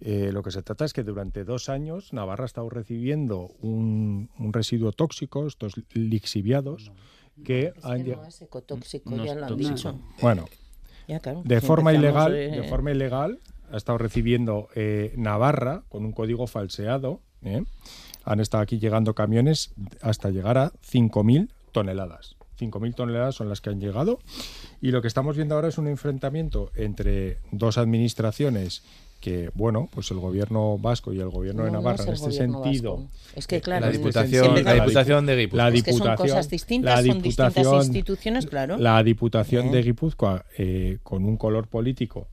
eh, 0.00 0.30
lo 0.32 0.42
que 0.42 0.50
se 0.50 0.62
trata 0.62 0.84
es 0.84 0.92
que 0.92 1.02
durante 1.02 1.44
dos 1.44 1.68
años 1.68 2.12
Navarra 2.12 2.44
ha 2.44 2.46
estado 2.46 2.68
recibiendo 2.68 3.54
un, 3.60 4.30
un 4.38 4.52
residuo 4.52 4.92
tóxico, 4.92 5.46
estos 5.46 5.74
lixiviados, 5.92 6.92
que 7.44 7.72
Es 7.76 7.84
han 7.84 8.04
que 8.04 8.16
no 8.16 8.24
es 8.24 8.42
ecotóxico, 8.42 9.10
No 9.10 9.24
ya 9.24 9.32
es 9.32 9.38
lo 9.38 9.46
han 9.46 9.56
dicho. 9.56 10.00
Bueno, 10.20 10.46
Ya, 11.08 11.20
claro, 11.20 11.42
de 11.44 11.60
si 11.60 11.66
forma 11.66 11.92
ilegal, 11.92 12.34
eh, 12.34 12.50
de 12.50 12.68
forma 12.68 12.92
ilegal 12.92 13.40
ha 13.70 13.76
estado 13.76 13.98
recibiendo 13.98 14.68
eh, 14.74 15.12
Navarra 15.16 15.84
con 15.88 16.04
un 16.04 16.12
código 16.12 16.46
falseado. 16.46 17.20
¿eh? 17.42 17.64
han 18.26 18.40
estado 18.40 18.62
aquí 18.62 18.78
llegando 18.78 19.14
camiones 19.14 19.72
hasta 20.02 20.30
llegar 20.30 20.58
a 20.58 20.72
5.000 20.72 21.48
toneladas. 21.72 22.36
5.000 22.58 22.94
toneladas 22.94 23.34
son 23.34 23.48
las 23.48 23.60
que 23.60 23.70
han 23.70 23.80
llegado 23.80 24.18
y 24.80 24.90
lo 24.90 25.02
que 25.02 25.08
estamos 25.08 25.36
viendo 25.36 25.54
ahora 25.54 25.68
es 25.68 25.78
un 25.78 25.88
enfrentamiento 25.88 26.70
entre 26.74 27.38
dos 27.52 27.78
administraciones 27.78 28.82
que, 29.20 29.50
bueno, 29.54 29.88
pues 29.92 30.10
el 30.10 30.18
gobierno 30.18 30.78
vasco 30.78 31.12
y 31.12 31.20
el 31.20 31.30
gobierno 31.30 31.64
de 31.64 31.70
Navarra 31.70 32.04
en 32.04 32.12
este 32.12 32.32
sentido. 32.32 33.08
Es 33.34 33.46
que, 33.46 33.60
claro, 33.60 33.86
la 33.86 33.92
Diputación, 33.92 34.62
la 34.62 34.74
diputación 34.74 35.26
de 35.26 35.36
Guipúzcoa. 35.36 35.64
La 35.64 35.70
Diputación, 35.70 35.74
es 35.74 35.84
que 35.84 35.92
son 35.92 36.16
cosas 36.16 36.50
distintas, 36.50 37.04
son 37.04 37.22
distintas 37.22 37.86
instituciones, 37.86 38.46
claro. 38.46 38.76
La 38.76 39.02
Diputación 39.02 39.70
de 39.70 39.82
Guipúzcoa, 39.82 40.44
eh, 40.58 40.98
con 41.02 41.24
un 41.24 41.36
color 41.36 41.68
político 41.68 42.28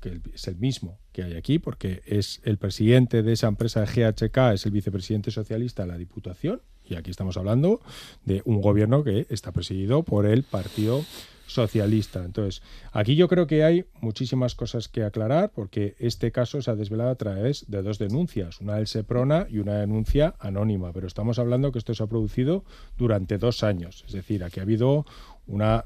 que 0.00 0.20
es 0.34 0.48
el 0.48 0.56
mismo 0.56 0.98
que 1.12 1.22
hay 1.22 1.34
aquí, 1.34 1.58
porque 1.58 2.02
es 2.04 2.40
el 2.44 2.58
presidente 2.58 3.22
de 3.22 3.32
esa 3.32 3.46
empresa 3.46 3.80
de 3.80 3.86
GHK, 3.86 4.52
es 4.52 4.66
el 4.66 4.72
vicepresidente 4.72 5.30
socialista 5.30 5.84
de 5.84 5.88
la 5.88 5.96
Diputación, 5.96 6.60
y 6.88 6.96
aquí 6.96 7.10
estamos 7.10 7.36
hablando 7.36 7.80
de 8.24 8.42
un 8.44 8.60
gobierno 8.60 9.04
que 9.04 9.26
está 9.30 9.52
presidido 9.52 10.02
por 10.02 10.26
el 10.26 10.42
Partido 10.42 11.04
socialista. 11.46 12.24
Entonces, 12.24 12.62
aquí 12.92 13.16
yo 13.16 13.28
creo 13.28 13.46
que 13.46 13.64
hay 13.64 13.84
muchísimas 14.00 14.54
cosas 14.54 14.88
que 14.88 15.04
aclarar 15.04 15.50
porque 15.54 15.94
este 15.98 16.32
caso 16.32 16.62
se 16.62 16.70
ha 16.70 16.74
desvelado 16.74 17.10
a 17.10 17.16
través 17.16 17.70
de 17.70 17.82
dos 17.82 17.98
denuncias, 17.98 18.60
una 18.60 18.76
del 18.76 18.86
SEPRONA 18.86 19.46
y 19.50 19.58
una 19.58 19.74
denuncia 19.74 20.34
anónima, 20.38 20.92
pero 20.92 21.06
estamos 21.06 21.38
hablando 21.38 21.72
que 21.72 21.78
esto 21.78 21.94
se 21.94 22.02
ha 22.02 22.06
producido 22.06 22.64
durante 22.96 23.38
dos 23.38 23.62
años, 23.62 24.04
es 24.06 24.12
decir, 24.12 24.42
aquí 24.42 24.60
ha 24.60 24.64
habido 24.64 25.06
una 25.46 25.84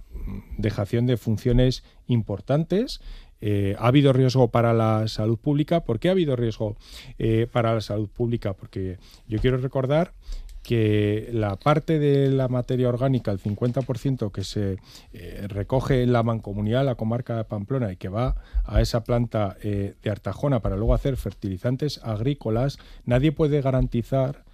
dejación 0.57 1.07
de 1.07 1.17
funciones 1.17 1.83
importantes. 2.07 3.01
Eh, 3.41 3.77
¿Ha 3.79 3.87
habido 3.87 4.13
riesgo 4.13 4.49
para 4.49 4.73
la 4.73 5.07
salud 5.07 5.39
pública? 5.39 5.85
¿Por 5.85 6.01
qué 6.01 6.09
ha 6.09 6.13
habido 6.13 6.35
riesgo 6.35 6.77
eh, 7.19 7.47
para 7.51 7.73
la 7.73 7.81
salud 7.81 8.09
pública? 8.09 8.55
Porque 8.55 8.99
yo 9.29 9.39
quiero 9.39 9.59
recordar 9.59 10.13
que 10.69 11.31
la 11.33 11.57
parte 11.57 11.99
de 11.99 12.31
la 12.31 12.47
materia 12.49 12.91
orgánica, 12.91 13.31
el 13.31 13.41
50% 13.41 14.31
que 14.31 14.45
se 14.45 14.77
eh, 15.15 15.47
recoge 15.49 16.03
en 16.03 16.13
la 16.13 16.23
mancomunidad, 16.23 16.85
la 16.85 16.95
comarca 16.95 17.39
de 17.39 17.45
Pamplona, 17.45 17.91
y 17.91 17.97
que 17.97 18.11
va 18.11 18.37
a 18.67 18.83
esa 18.83 19.03
planta 19.03 19.57
eh, 19.63 19.95
de 20.03 20.11
Artajona 20.11 20.61
para 20.61 20.77
luego 20.77 20.93
hacer 20.93 21.17
fertilizantes 21.17 22.01
agrícolas, 22.05 22.77
nadie 23.07 23.33
puede 23.33 23.63
garantizar 23.63 24.45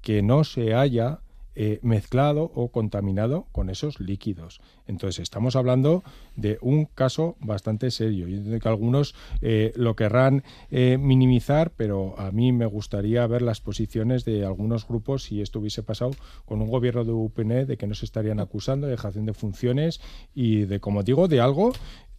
que 0.00 0.22
no 0.22 0.44
se 0.44 0.74
haya 0.74 1.18
eh, 1.56 1.78
mezclado 1.82 2.50
o 2.54 2.68
contaminado 2.68 3.46
con 3.52 3.70
esos 3.70 4.00
líquidos. 4.00 4.60
Entonces 4.86 5.22
estamos 5.22 5.56
hablando 5.56 6.02
de 6.36 6.58
un 6.60 6.86
caso 6.86 7.36
bastante 7.40 7.90
serio. 7.90 8.28
Yo 8.28 8.36
entiendo 8.36 8.60
que 8.60 8.68
algunos 8.68 9.14
eh, 9.40 9.72
lo 9.76 9.96
querrán 9.96 10.42
eh, 10.70 10.98
minimizar, 11.00 11.70
pero 11.76 12.18
a 12.18 12.30
mí 12.32 12.52
me 12.52 12.66
gustaría 12.66 13.26
ver 13.26 13.42
las 13.42 13.60
posiciones 13.60 14.24
de 14.24 14.44
algunos 14.44 14.86
grupos 14.86 15.24
si 15.24 15.40
esto 15.40 15.60
hubiese 15.60 15.82
pasado 15.82 16.10
con 16.44 16.60
un 16.60 16.68
gobierno 16.68 17.04
de 17.04 17.12
UPN 17.12 17.66
de 17.66 17.76
que 17.76 17.86
no 17.86 17.94
se 17.94 18.04
estarían 18.04 18.40
acusando 18.40 18.86
de 18.86 18.92
dejación 18.92 19.26
de 19.26 19.34
funciones 19.34 20.00
y 20.34 20.64
de, 20.64 20.80
como 20.80 21.02
digo, 21.02 21.28
de 21.28 21.40
algo 21.40 21.72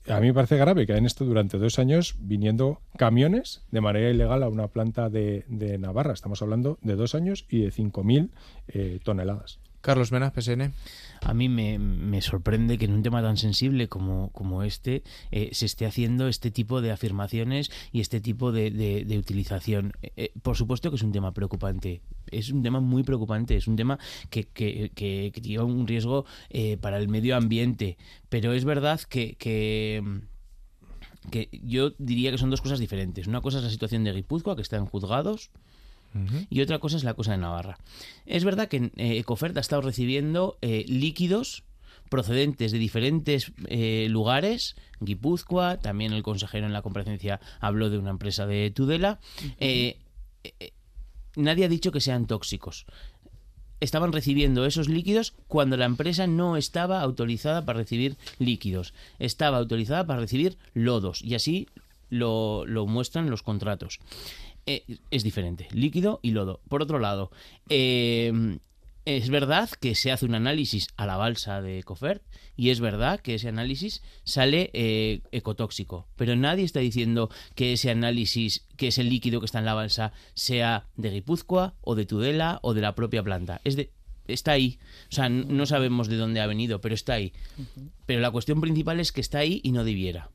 a 0.08 0.20
mí 0.20 0.28
me 0.28 0.34
parece 0.34 0.58
grave 0.58 0.86
que 0.86 0.94
hayan 0.94 1.06
estado 1.06 1.30
durante 1.30 1.58
dos 1.58 1.80
años 1.80 2.15
viniendo 2.20 2.82
camiones 2.98 3.63
de 3.72 3.82
manera 3.82 4.10
ilegal 4.10 4.44
a 4.44 4.50
una 4.50 4.68
planta 4.68 5.10
de, 5.10 5.44
Navarra. 5.80 6.13
Estamos 6.13 6.41
hablando 6.41 6.78
de 6.82 6.96
dos 6.96 7.15
años 7.15 7.46
y 7.50 7.62
de 7.62 7.72
5.000 7.72 8.30
eh, 8.68 9.00
toneladas. 9.04 9.60
Carlos 9.86 10.12
Mena, 10.12 10.32
PSN. 10.32 10.74
A 11.21 11.34
mí 11.36 11.48
me, 11.48 12.19
sorprende 12.24 12.80
que 12.80 12.86
en 12.86 12.93
un 12.93 13.04
tema 13.04 13.21
tan 13.21 13.38
sensible 13.38 13.88
como, 13.88 14.32
como 14.32 14.63
este 14.63 15.04
eh, 15.30 15.50
se 15.52 15.67
esté 15.67 15.86
haciendo 15.86 16.28
este 16.28 16.50
tipo 16.50 16.82
de 16.82 16.89
afirmaciones 16.89 17.69
y 17.91 18.02
este 18.02 18.19
tipo 18.19 18.52
de, 18.52 19.06
utilización. 19.15 19.93
Eh, 20.02 20.32
por 20.41 20.58
supuesto 20.58 20.89
que 20.89 20.95
es 20.95 21.04
un 21.04 21.12
tema 21.12 21.34
preocupante. 21.34 22.02
Es 22.32 22.50
un 22.50 22.63
tema 22.63 22.80
muy 22.80 23.04
preocupante. 23.04 23.58
Es 23.58 23.67
un 23.67 23.76
tema 23.76 24.00
que, 24.32 24.45
que, 24.45 24.89
que, 24.95 25.60
un 25.60 25.86
riesgo 25.86 26.26
eh, 26.50 26.78
para 26.78 26.98
el 26.98 27.08
medio 27.08 27.36
ambiente. 27.36 27.98
Pero 28.28 28.54
es 28.54 28.65
verdad 28.65 29.00
que, 29.02 29.36
que 29.36 30.02
que 31.32 31.50
yo 31.63 31.91
diría 31.98 32.32
que 32.32 32.38
son 32.38 32.50
dos 32.50 32.62
cosas 32.62 32.80
diferentes. 32.80 33.28
Una 33.28 33.41
cosa 33.41 33.58
es 33.60 33.63
la 33.63 33.69
situación 33.69 34.04
de 34.04 34.13
Guipúzcoa, 34.13 34.56
que 34.56 34.62
está 34.62 34.78
en 34.78 34.86
juzgados, 34.86 35.52
y 36.49 36.62
otra 36.62 36.80
cosa 36.80 36.97
es 36.97 37.04
la 37.04 37.13
cosa 37.13 37.32
de 37.32 37.38
Navarra. 37.38 37.78
Es 38.25 38.43
verdad 38.43 38.67
que 38.67 38.91
eh, 38.95 39.17
Ecofert 39.17 39.56
ha 39.58 39.62
estado 39.62 39.82
recibiendo 39.82 40.58
eh, 40.62 40.86
líquidos 40.88 41.63
procedentes 42.10 42.71
de 42.71 42.78
diferentes 42.78 43.51
eh, 43.67 44.08
lugares, 44.10 44.75
Guipúzcoa, 44.99 45.78
también 45.78 46.13
el 46.13 46.23
consejero 46.23 46.65
en 46.67 46.73
la 46.73 46.82
comparecencia 46.82 47.39
habló 47.60 47.89
de 47.89 47.97
una 47.97 48.12
empresa 48.12 48.45
de 48.45 48.71
Tudela. 48.71 49.19
nadie 51.36 51.65
ha 51.65 51.69
dicho 51.69 51.91
que 51.91 52.01
sean 52.01 52.28
tóxicos. 52.28 52.86
Estaban 53.82 54.13
recibiendo 54.13 54.65
esos 54.65 54.88
líquidos 54.88 55.34
cuando 55.47 55.75
la 55.75 55.86
empresa 55.86 56.28
no 56.28 56.56
estaba 56.56 57.01
autorizada 57.01 57.65
para 57.65 57.80
recibir 57.80 58.15
líquidos. 58.39 58.93
Estaba 59.19 59.58
autorizada 59.58 60.06
para 60.06 60.21
recibir 60.21 60.58
lodos 60.73 61.21
y 61.21 61.36
así 61.36 61.67
lo, 62.10 62.65
lo 62.65 62.86
muestran 62.86 63.30
los 63.30 63.43
contratos. 63.43 63.99
Eh, 64.65 64.97
es 65.12 65.23
diferente, 65.23 65.67
líquido 65.71 66.19
y 66.23 66.32
lodo. 66.32 66.62
Por 66.67 66.82
otro 66.82 66.99
lado, 66.99 67.32
eh, 67.69 68.58
es 69.06 69.30
verdad 69.30 69.69
que 69.69 69.93
se 69.93 70.12
hace 70.12 70.25
un 70.25 70.34
análisis 70.34 70.88
a 70.97 71.06
la 71.06 71.15
balsa 71.15 71.62
de 71.62 71.84
Cofert 71.84 72.23
y 72.58 72.71
es 72.71 72.80
verdad 72.80 73.19
que 73.19 73.36
ese 73.36 73.47
análisis 73.47 74.01
sale 74.23 74.71
eh, 74.73 75.21
ecotóxico, 75.32 76.08
pero 76.15 76.36
nadie 76.36 76.65
está 76.65 76.80
diciendo 76.80 77.30
que 77.54 77.73
ese 77.73 77.91
análisis, 77.91 78.65
que 78.78 78.88
ese 78.88 79.04
líquido 79.04 79.39
que 79.39 79.45
está 79.45 79.60
en 79.60 79.65
la 79.65 79.75
balsa, 79.75 80.12
sea 80.34 80.88
de 80.97 81.12
Guipúzcoa 81.12 81.75
o 81.82 81.93
de 81.93 82.08
Tudela 82.08 82.60
o 82.63 82.73
de 82.73 82.82
la 82.82 82.95
propia 82.95 83.21
planta. 83.21 83.62
Es 83.63 83.75
de, 83.75 83.91
está 84.28 84.54
ahí. 84.54 84.80
O 85.12 85.13
sea, 85.13 85.30
no 85.30 85.67
sabemos 85.67 86.08
de 86.08 86.17
dónde 86.17 86.41
ha 86.41 86.47
venido, 86.47 86.82
pero 86.82 86.95
está 86.95 87.13
ahí. 87.13 87.32
Pero 88.08 88.21
la 88.21 88.32
cuestión 88.32 88.60
principal 88.60 88.99
es 88.99 89.12
que 89.12 89.21
está 89.21 89.38
ahí 89.38 89.62
y 89.63 89.71
no 89.71 89.84
debiera. 89.84 90.32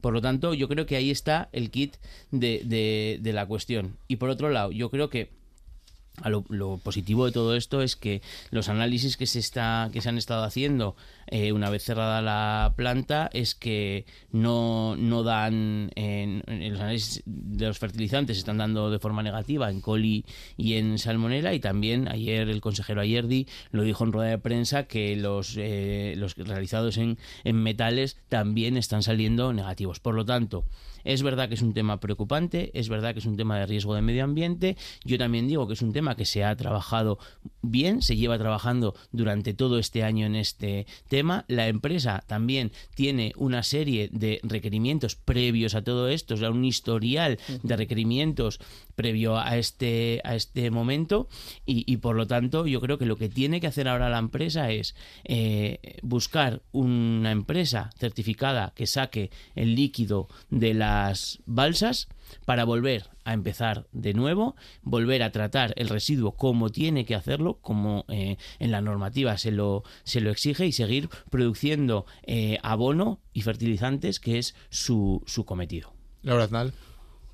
Por 0.00 0.12
lo 0.12 0.20
tanto, 0.20 0.54
yo 0.54 0.68
creo 0.68 0.86
que 0.86 0.96
ahí 0.96 1.10
está 1.10 1.48
el 1.52 1.70
kit 1.70 1.96
de, 2.30 2.62
de, 2.64 3.18
de 3.20 3.32
la 3.32 3.46
cuestión. 3.46 3.96
Y 4.08 4.16
por 4.16 4.28
otro 4.28 4.50
lado, 4.50 4.72
yo 4.72 4.90
creo 4.90 5.10
que 5.10 5.30
lo, 6.24 6.78
positivo 6.78 7.26
de 7.26 7.32
todo 7.32 7.56
esto 7.56 7.82
es 7.82 7.96
que 7.96 8.22
los 8.50 8.68
análisis 8.68 9.16
que 9.16 9.26
se 9.26 9.38
está 9.38 9.90
que 9.92 10.00
se 10.00 10.08
han 10.08 10.18
estado 10.18 10.44
haciendo 10.44 10.96
eh, 11.26 11.52
una 11.52 11.70
vez 11.70 11.82
cerrada 11.82 12.22
la 12.22 12.74
planta 12.76 13.28
es 13.32 13.54
que 13.54 14.06
no, 14.32 14.96
no 14.96 15.22
dan 15.22 15.90
en, 15.94 16.42
los 16.46 16.80
análisis 16.80 17.22
de 17.26 17.66
los 17.66 17.78
fertilizantes 17.78 18.38
están 18.38 18.58
dando 18.58 18.90
de 18.90 18.98
forma 18.98 19.22
negativa 19.22 19.70
en 19.70 19.80
coli 19.80 20.24
y 20.56 20.74
en 20.74 20.98
salmonela 20.98 21.54
y 21.54 21.60
también 21.60 22.08
ayer 22.08 22.48
el 22.48 22.60
consejero 22.60 23.00
Ayerdi 23.00 23.46
lo 23.70 23.82
dijo 23.82 24.04
en 24.04 24.12
rueda 24.12 24.30
de 24.30 24.38
prensa 24.38 24.84
que 24.84 25.16
los 25.16 25.56
eh, 25.58 26.14
los 26.16 26.36
realizados 26.36 26.96
en, 26.96 27.18
en 27.44 27.56
metales 27.62 28.18
también 28.28 28.76
están 28.76 29.02
saliendo 29.02 29.52
negativos 29.52 30.00
por 30.00 30.14
lo 30.14 30.24
tanto 30.24 30.64
es 31.06 31.22
verdad 31.22 31.48
que 31.48 31.54
es 31.54 31.62
un 31.62 31.72
tema 31.72 32.00
preocupante, 32.00 32.72
es 32.74 32.88
verdad 32.88 33.12
que 33.12 33.20
es 33.20 33.26
un 33.26 33.36
tema 33.36 33.56
de 33.58 33.66
riesgo 33.66 33.94
de 33.94 34.02
medio 34.02 34.24
ambiente. 34.24 34.76
Yo 35.04 35.18
también 35.18 35.46
digo 35.46 35.68
que 35.68 35.74
es 35.74 35.82
un 35.82 35.92
tema 35.92 36.05
que 36.14 36.24
se 36.24 36.44
ha 36.44 36.54
trabajado 36.56 37.18
bien, 37.62 38.02
se 38.02 38.16
lleva 38.16 38.38
trabajando 38.38 38.94
durante 39.12 39.54
todo 39.54 39.78
este 39.78 40.04
año 40.04 40.26
en 40.26 40.36
este 40.36 40.86
tema. 41.08 41.44
La 41.48 41.68
empresa 41.68 42.22
también 42.26 42.72
tiene 42.94 43.32
una 43.36 43.62
serie 43.62 44.08
de 44.12 44.40
requerimientos 44.42 45.16
previos 45.16 45.74
a 45.74 45.82
todo 45.82 46.08
esto, 46.08 46.34
o 46.34 46.36
sea, 46.36 46.50
un 46.50 46.64
historial 46.64 47.38
de 47.62 47.76
requerimientos 47.76 48.60
previo 48.94 49.38
a 49.38 49.56
este, 49.56 50.20
a 50.24 50.34
este 50.34 50.70
momento 50.70 51.28
y, 51.64 51.96
por 51.98 52.16
lo 52.16 52.26
tanto 52.26 52.66
yo 52.66 52.80
creo 52.80 52.98
que 52.98 53.06
lo 53.06 53.16
que 53.16 53.28
tiene 53.28 53.60
que 53.60 53.66
hacer 53.66 53.88
ahora 53.88 54.08
la 54.08 54.18
empresa 54.18 54.70
es 54.70 54.94
eh, 55.24 55.98
buscar 56.02 56.62
una 56.72 57.30
empresa 57.30 57.90
certificada 57.98 58.72
que 58.74 58.86
saque 58.86 59.30
el 59.54 59.74
líquido 59.74 60.28
de 60.50 60.74
las 60.74 61.40
balsas 61.46 62.08
para 62.44 62.64
volver 62.64 63.10
a 63.24 63.32
empezar 63.32 63.86
de 63.92 64.14
nuevo, 64.14 64.56
volver 64.82 65.22
a 65.22 65.32
tratar 65.32 65.72
el 65.76 65.88
residuo 65.88 66.32
como 66.32 66.70
tiene 66.70 67.04
que 67.04 67.14
hacerlo, 67.14 67.58
como 67.60 68.04
eh, 68.08 68.36
en 68.58 68.70
la 68.70 68.80
normativa 68.80 69.36
se 69.38 69.50
lo, 69.50 69.82
se 70.04 70.20
lo 70.20 70.30
exige 70.30 70.66
y 70.66 70.72
seguir 70.72 71.08
produciendo 71.30 72.06
eh, 72.22 72.58
abono 72.62 73.20
y 73.32 73.42
fertilizantes 73.42 74.20
que 74.20 74.38
es 74.38 74.54
su, 74.70 75.22
su 75.26 75.44
cometido. 75.44 75.92
Laura 76.22 76.44
Aznal. 76.44 76.72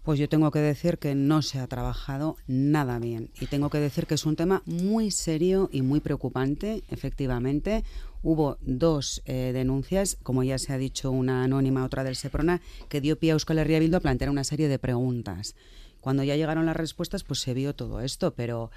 Pues 0.02 0.18
yo 0.18 0.28
tengo 0.28 0.50
que 0.50 0.58
decir 0.58 0.98
que 0.98 1.14
no 1.14 1.42
se 1.42 1.60
ha 1.60 1.66
trabajado 1.68 2.36
nada 2.48 2.98
bien 2.98 3.30
y 3.40 3.46
tengo 3.46 3.70
que 3.70 3.78
decir 3.78 4.08
que 4.08 4.14
es 4.14 4.26
un 4.26 4.34
tema 4.34 4.62
muy 4.66 5.12
serio 5.12 5.70
y 5.72 5.82
muy 5.82 6.00
preocupante, 6.00 6.82
efectivamente. 6.88 7.84
Hubo 8.24 8.58
dos 8.62 9.22
eh, 9.26 9.52
denuncias, 9.54 10.18
como 10.24 10.42
ya 10.42 10.58
se 10.58 10.72
ha 10.72 10.78
dicho, 10.78 11.12
una 11.12 11.44
anónima, 11.44 11.84
otra 11.84 12.02
del 12.02 12.16
Seprona, 12.16 12.60
que 12.88 13.00
dio 13.00 13.16
pie 13.16 13.30
a 13.30 13.34
Euskal 13.34 13.58
Herria 13.58 13.78
Bildu 13.78 13.96
a 13.96 14.00
plantear 14.00 14.30
una 14.30 14.42
serie 14.42 14.66
de 14.66 14.80
preguntas. 14.80 15.54
Cuando 16.00 16.24
ya 16.24 16.34
llegaron 16.34 16.66
las 16.66 16.76
respuestas, 16.76 17.22
pues 17.22 17.38
se 17.38 17.54
vio 17.54 17.76
todo 17.76 18.00
esto, 18.00 18.34
pero 18.34 18.72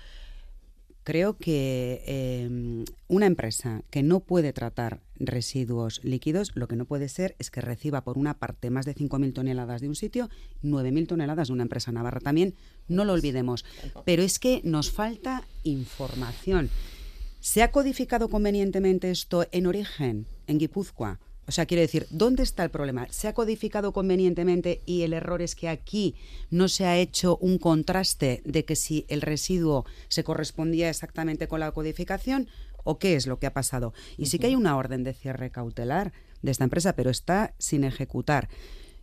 creo 1.06 1.38
que 1.38 2.04
eh, 2.08 2.84
una 3.08 3.28
empresa 3.28 3.84
que 3.92 4.02
no 4.02 4.22
puede 4.22 4.52
tratar 4.52 5.02
residuos 5.18 6.04
líquidos, 6.04 6.52
lo 6.56 6.68
que 6.68 6.76
no 6.76 6.86
puede 6.86 7.08
ser 7.10 7.36
es 7.38 7.52
que 7.52 7.62
reciba 7.62 8.04
por 8.04 8.18
una 8.18 8.40
parte 8.40 8.72
más 8.72 8.86
de 8.86 8.96
5.000 8.96 9.32
toneladas 9.32 9.82
de 9.82 9.88
un 9.88 9.96
sitio, 9.96 10.30
9.000 10.64 11.08
toneladas 11.08 11.48
de 11.48 11.54
una 11.54 11.64
empresa 11.64 11.92
navarra 11.92 12.20
también, 12.20 12.56
no 12.88 13.06
lo 13.06 13.14
olvidemos. 13.14 13.66
Pero 14.04 14.24
es 14.24 14.40
que 14.40 14.62
nos 14.64 14.92
falta 14.92 15.44
información. 15.64 16.72
¿Se 17.40 17.62
ha 17.62 17.72
codificado 17.72 18.28
convenientemente 18.28 19.12
esto 19.12 19.46
en 19.52 19.68
origen, 19.68 20.26
en 20.48 20.58
Guipúzcoa? 20.58 21.20
O 21.48 21.52
sea, 21.52 21.66
quiero 21.66 21.82
decir, 21.82 22.08
¿dónde 22.10 22.44
está 22.44 22.64
el 22.64 22.72
problema? 22.72 23.08
¿Se 23.12 23.28
ha 23.28 23.34
codificado 23.34 23.94
convenientemente 23.94 24.82
y 24.86 25.04
el 25.04 25.14
error 25.14 25.42
es 25.42 25.56
que 25.56 25.70
aquí 25.70 26.16
no 26.50 26.68
se 26.68 26.86
ha 26.86 26.98
hecho 26.98 27.38
un 27.38 27.60
contraste 27.60 28.42
de 28.46 28.66
que 28.66 28.76
si 28.76 29.06
el 29.10 29.22
residuo 29.22 29.86
se 30.08 30.24
correspondía 30.24 30.90
exactamente 30.90 31.48
con 31.48 31.60
la 31.60 31.72
codificación 31.72 32.48
o 32.84 32.98
qué 32.98 33.16
es 33.16 33.28
lo 33.28 33.38
que 33.38 33.46
ha 33.46 33.54
pasado? 33.54 33.94
Y 34.18 34.26
sí 34.28 34.40
que 34.40 34.48
hay 34.48 34.56
una 34.56 34.76
orden 34.76 35.04
de 35.04 35.14
cierre 35.14 35.52
cautelar 35.52 36.14
de 36.42 36.52
esta 36.52 36.64
empresa, 36.64 36.94
pero 36.96 37.10
está 37.10 37.54
sin 37.60 37.84
ejecutar. 37.84 38.50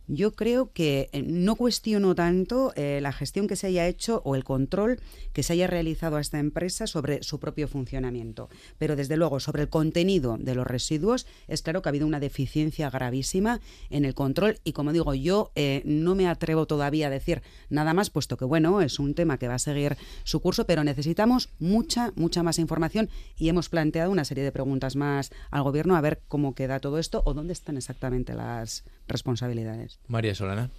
Yo 0.07 0.33
creo 0.33 0.71
que 0.73 1.09
eh, 1.13 1.21
no 1.21 1.55
cuestiono 1.55 2.13
tanto 2.13 2.73
eh, 2.75 2.99
la 3.01 3.13
gestión 3.13 3.47
que 3.47 3.55
se 3.55 3.67
haya 3.67 3.87
hecho 3.87 4.21
o 4.25 4.35
el 4.35 4.43
control 4.43 4.99
que 5.31 5.43
se 5.43 5.53
haya 5.53 5.67
realizado 5.67 6.17
a 6.17 6.21
esta 6.21 6.39
empresa 6.39 6.87
sobre 6.87 7.23
su 7.23 7.39
propio 7.39 7.69
funcionamiento, 7.69 8.49
pero 8.77 8.97
desde 8.97 9.15
luego 9.15 9.39
sobre 9.39 9.63
el 9.63 9.69
contenido 9.69 10.37
de 10.37 10.55
los 10.55 10.67
residuos 10.67 11.25
es 11.47 11.61
claro 11.61 11.81
que 11.81 11.87
ha 11.87 11.91
habido 11.91 12.05
una 12.05 12.19
deficiencia 12.19 12.89
gravísima 12.89 13.61
en 13.89 14.03
el 14.03 14.13
control 14.13 14.59
y 14.65 14.73
como 14.73 14.91
digo 14.91 15.13
yo 15.13 15.51
eh, 15.55 15.81
no 15.85 16.15
me 16.15 16.27
atrevo 16.27 16.65
todavía 16.65 17.07
a 17.07 17.09
decir 17.09 17.41
nada 17.69 17.93
más 17.93 18.09
puesto 18.09 18.35
que 18.35 18.45
bueno 18.45 18.81
es 18.81 18.99
un 18.99 19.13
tema 19.13 19.37
que 19.37 19.47
va 19.47 19.55
a 19.55 19.59
seguir 19.59 19.95
su 20.25 20.41
curso, 20.41 20.65
pero 20.65 20.83
necesitamos 20.83 21.49
mucha 21.59 22.11
mucha 22.15 22.43
más 22.43 22.59
información 22.59 23.09
y 23.37 23.47
hemos 23.47 23.69
planteado 23.69 24.11
una 24.11 24.25
serie 24.25 24.43
de 24.43 24.51
preguntas 24.51 24.97
más 24.97 25.31
al 25.49 25.63
gobierno 25.63 25.95
a 25.95 26.01
ver 26.01 26.21
cómo 26.27 26.55
queda 26.55 26.81
todo 26.81 26.99
esto 26.99 27.23
o 27.25 27.33
dónde 27.33 27.53
están 27.53 27.77
exactamente 27.77 28.33
las 28.33 28.83
responsabilidades. 29.07 29.92
María 30.07 30.35
Solana. 30.35 30.69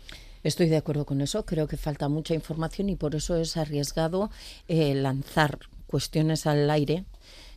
Estoy 0.43 0.69
de 0.69 0.77
acuerdo 0.77 1.07
con 1.07 1.21
eso. 1.21 1.47
Creo 1.47 1.67
que 1.67 1.77
falta 1.77 2.09
mucha 2.09 2.35
información 2.35 2.89
y 2.91 2.97
por 2.97 3.15
eso 3.15 3.37
es 3.37 3.57
arriesgado 3.57 4.31
eh, 4.69 4.95
lanzar 4.95 5.59
cuestiones 5.87 6.47
al 6.47 6.71
aire 6.71 7.05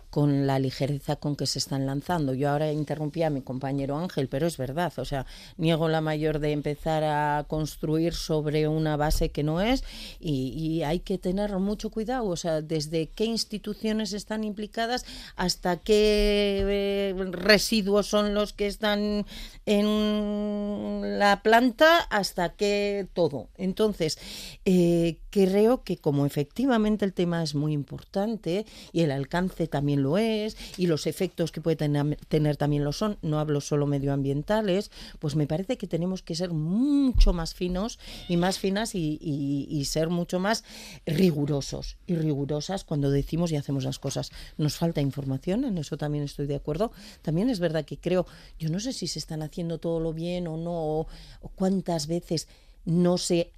con 0.10 0.48
la 0.48 0.60
ligereza 0.60 1.17
con 1.17 1.36
que 1.36 1.46
se 1.46 1.60
están 1.60 1.86
lanzando. 1.86 2.34
Yo 2.34 2.50
ahora 2.50 2.72
interrumpí 2.72 3.24
a 3.24 3.30
mi 3.30 3.41
compañero 3.41 3.98
Ángel, 3.98 4.28
pero 4.30 4.48
es 4.48 4.58
verdad, 4.58 4.93
o 4.98 5.06
sea, 5.06 5.26
niego 5.58 5.89
la 5.89 6.02
mayor 6.02 6.39
de 6.39 6.52
empezar 6.52 7.04
a 7.04 7.46
construir 7.48 8.13
sobre 8.13 8.67
una 8.67 8.96
base 8.98 9.30
que 9.30 9.43
no 9.43 9.62
es 9.62 9.84
y, 10.20 10.82
hay 10.84 11.00
que 11.00 11.17
tener 11.17 11.58
mucho 11.58 11.89
cuidado, 11.89 12.28
o 12.28 12.36
sea, 12.36 12.62
desde 12.62 13.08
qué 13.10 13.26
instituciones 13.26 14.13
están 14.13 14.43
implicadas 14.43 15.06
hasta 15.36 15.78
qué 15.78 16.63
eh, 16.67 17.15
residuos 17.32 18.08
son 18.08 18.34
los 18.34 18.54
que 18.54 18.67
están 18.67 19.26
en 19.65 21.20
la 21.20 21.41
planta 21.43 22.00
hasta 22.10 22.50
qué 22.50 23.08
todo. 23.13 23.50
Entonces, 23.58 24.17
eh, 24.65 25.17
creo 25.30 25.84
que 25.84 25.98
como 25.98 26.26
efectivamente 26.26 27.06
el 27.06 27.13
tema 27.13 27.43
es 27.43 27.56
muy 27.56 27.74
importante 27.74 28.65
y 28.91 29.02
el 29.02 29.12
alcance 29.12 29.67
también 29.67 29.97
lo 30.04 30.18
es 30.18 30.58
y 30.78 30.88
los 30.88 31.08
efectos 31.08 31.52
que 31.52 31.62
puede 31.62 31.76
tener, 31.76 32.58
también 32.58 32.84
lo 32.84 32.94
son, 32.94 33.18
no 33.22 33.40
hablo 33.40 33.62
solo 33.62 33.88
medioambientales, 33.88 34.92
pues 35.20 35.36
me 35.36 35.48
parece 35.48 35.78
que 35.78 35.88
tenemos 35.88 36.24
que 36.24 36.36
ser 36.36 36.52
mucho 36.52 37.34
más 37.34 37.54
finos 37.54 38.00
y 38.28 38.38
más 38.38 38.60
finas 38.60 38.96
y, 38.96 39.84
ser 39.88 40.10
mucho 40.10 40.40
más 40.40 40.64
rigurosos 41.06 41.98
y 42.08 42.16
rigurosas 42.16 42.84
cuando 42.84 43.10
decimos 43.10 43.52
y 43.52 43.56
hacemos 43.56 43.84
las 43.86 44.00
cosas. 44.00 44.32
Nos 44.58 44.76
falta 44.76 45.00
información, 45.02 45.64
en 45.64 45.78
eso 45.78 45.98
también 45.98 46.24
estoy 46.24 46.46
de 46.46 46.56
acuerdo. 46.56 46.92
También 47.22 47.50
es 47.50 47.60
verdad 47.60 47.86
que 47.86 47.98
creo, 47.98 48.26
yo 48.60 48.70
no 48.70 48.80
sé 48.80 48.92
si 48.92 49.08
se 49.08 49.20
están 49.20 49.42
haciendo 49.42 49.78
todo 49.78 50.00
lo 50.00 50.14
bien 50.14 50.48
o 50.48 50.58
no, 50.58 51.00
o 51.00 51.08
cuántas 51.56 52.08
veces 52.08 52.48
no 52.86 53.18
se 53.18 53.52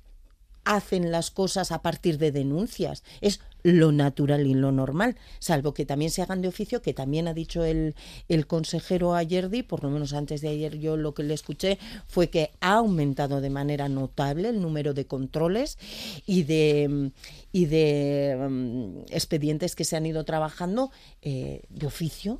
hacen 0.63 1.11
las 1.11 1.31
cosas 1.31 1.71
a 1.71 1.81
partir 1.81 2.17
de 2.17 2.31
denuncias. 2.31 3.03
Es 3.21 3.39
lo 3.63 3.91
natural 3.91 4.47
y 4.47 4.53
lo 4.53 4.71
normal, 4.71 5.17
salvo 5.39 5.73
que 5.73 5.85
también 5.85 6.11
se 6.11 6.21
hagan 6.21 6.41
de 6.41 6.47
oficio, 6.47 6.81
que 6.81 6.93
también 6.93 7.27
ha 7.27 7.33
dicho 7.33 7.65
el, 7.65 7.95
el 8.29 8.47
consejero 8.47 9.15
ayer, 9.15 9.49
por 9.67 9.83
lo 9.83 9.89
menos 9.89 10.13
antes 10.13 10.41
de 10.41 10.49
ayer 10.49 10.77
yo 10.79 10.97
lo 10.97 11.13
que 11.13 11.23
le 11.23 11.33
escuché 11.33 11.77
fue 12.07 12.29
que 12.29 12.51
ha 12.61 12.75
aumentado 12.75 13.41
de 13.41 13.49
manera 13.49 13.89
notable 13.89 14.49
el 14.49 14.61
número 14.61 14.93
de 14.93 15.05
controles 15.05 15.77
y 16.25 16.43
de, 16.43 17.11
y 17.51 17.65
de 17.65 18.37
mm, 18.49 18.97
expedientes 19.09 19.75
que 19.75 19.85
se 19.85 19.95
han 19.95 20.05
ido 20.05 20.23
trabajando 20.23 20.91
eh, 21.21 21.63
de 21.69 21.87
oficio 21.87 22.39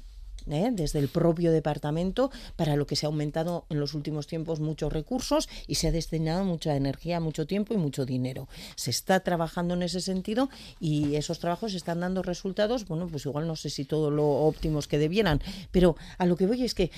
¿eh? 0.52 0.70
desde 0.72 1.00
el 1.00 1.08
propio 1.08 1.52
departamento, 1.52 2.32
para 2.56 2.76
lo 2.76 2.88
que 2.88 2.96
se 2.96 3.06
ha 3.06 3.10
aumentado 3.10 3.66
en 3.70 3.80
los 3.80 3.94
últimos 3.94 4.28
tiempos 4.28 4.60
muchos 4.60 4.92
recursos 4.92 5.50
y 5.68 5.76
se 5.76 5.88
ha 5.88 5.92
destinado 5.92 6.44
mucha 6.44 6.76
energía, 6.76 7.20
mucho 7.20 7.48
tiempo 7.48 7.74
y 7.74 7.78
mucho 7.78 8.06
dinero. 8.06 8.48
Se 8.76 8.90
está 8.90 9.20
trabajando 9.22 9.74
en 9.74 9.84
ese 9.84 10.02
sentido 10.02 10.50
y 10.80 11.16
esos 11.16 11.40
trabajos 11.40 11.74
están 11.74 12.00
dando 12.00 12.22
resultados, 12.22 12.88
bueno, 12.88 13.08
pues 13.08 13.26
igual 13.26 13.48
no 13.48 13.56
sé 13.56 13.70
si 13.70 13.86
todo 13.86 14.12
lo 14.12 14.28
óptimos 14.28 14.88
que 14.88 14.98
debieran, 14.98 15.42
pero 15.72 15.96
a 16.18 16.26
lo 16.26 16.36
que 16.36 16.48
voy 16.48 16.64
es 16.64 16.74
que 16.74 16.92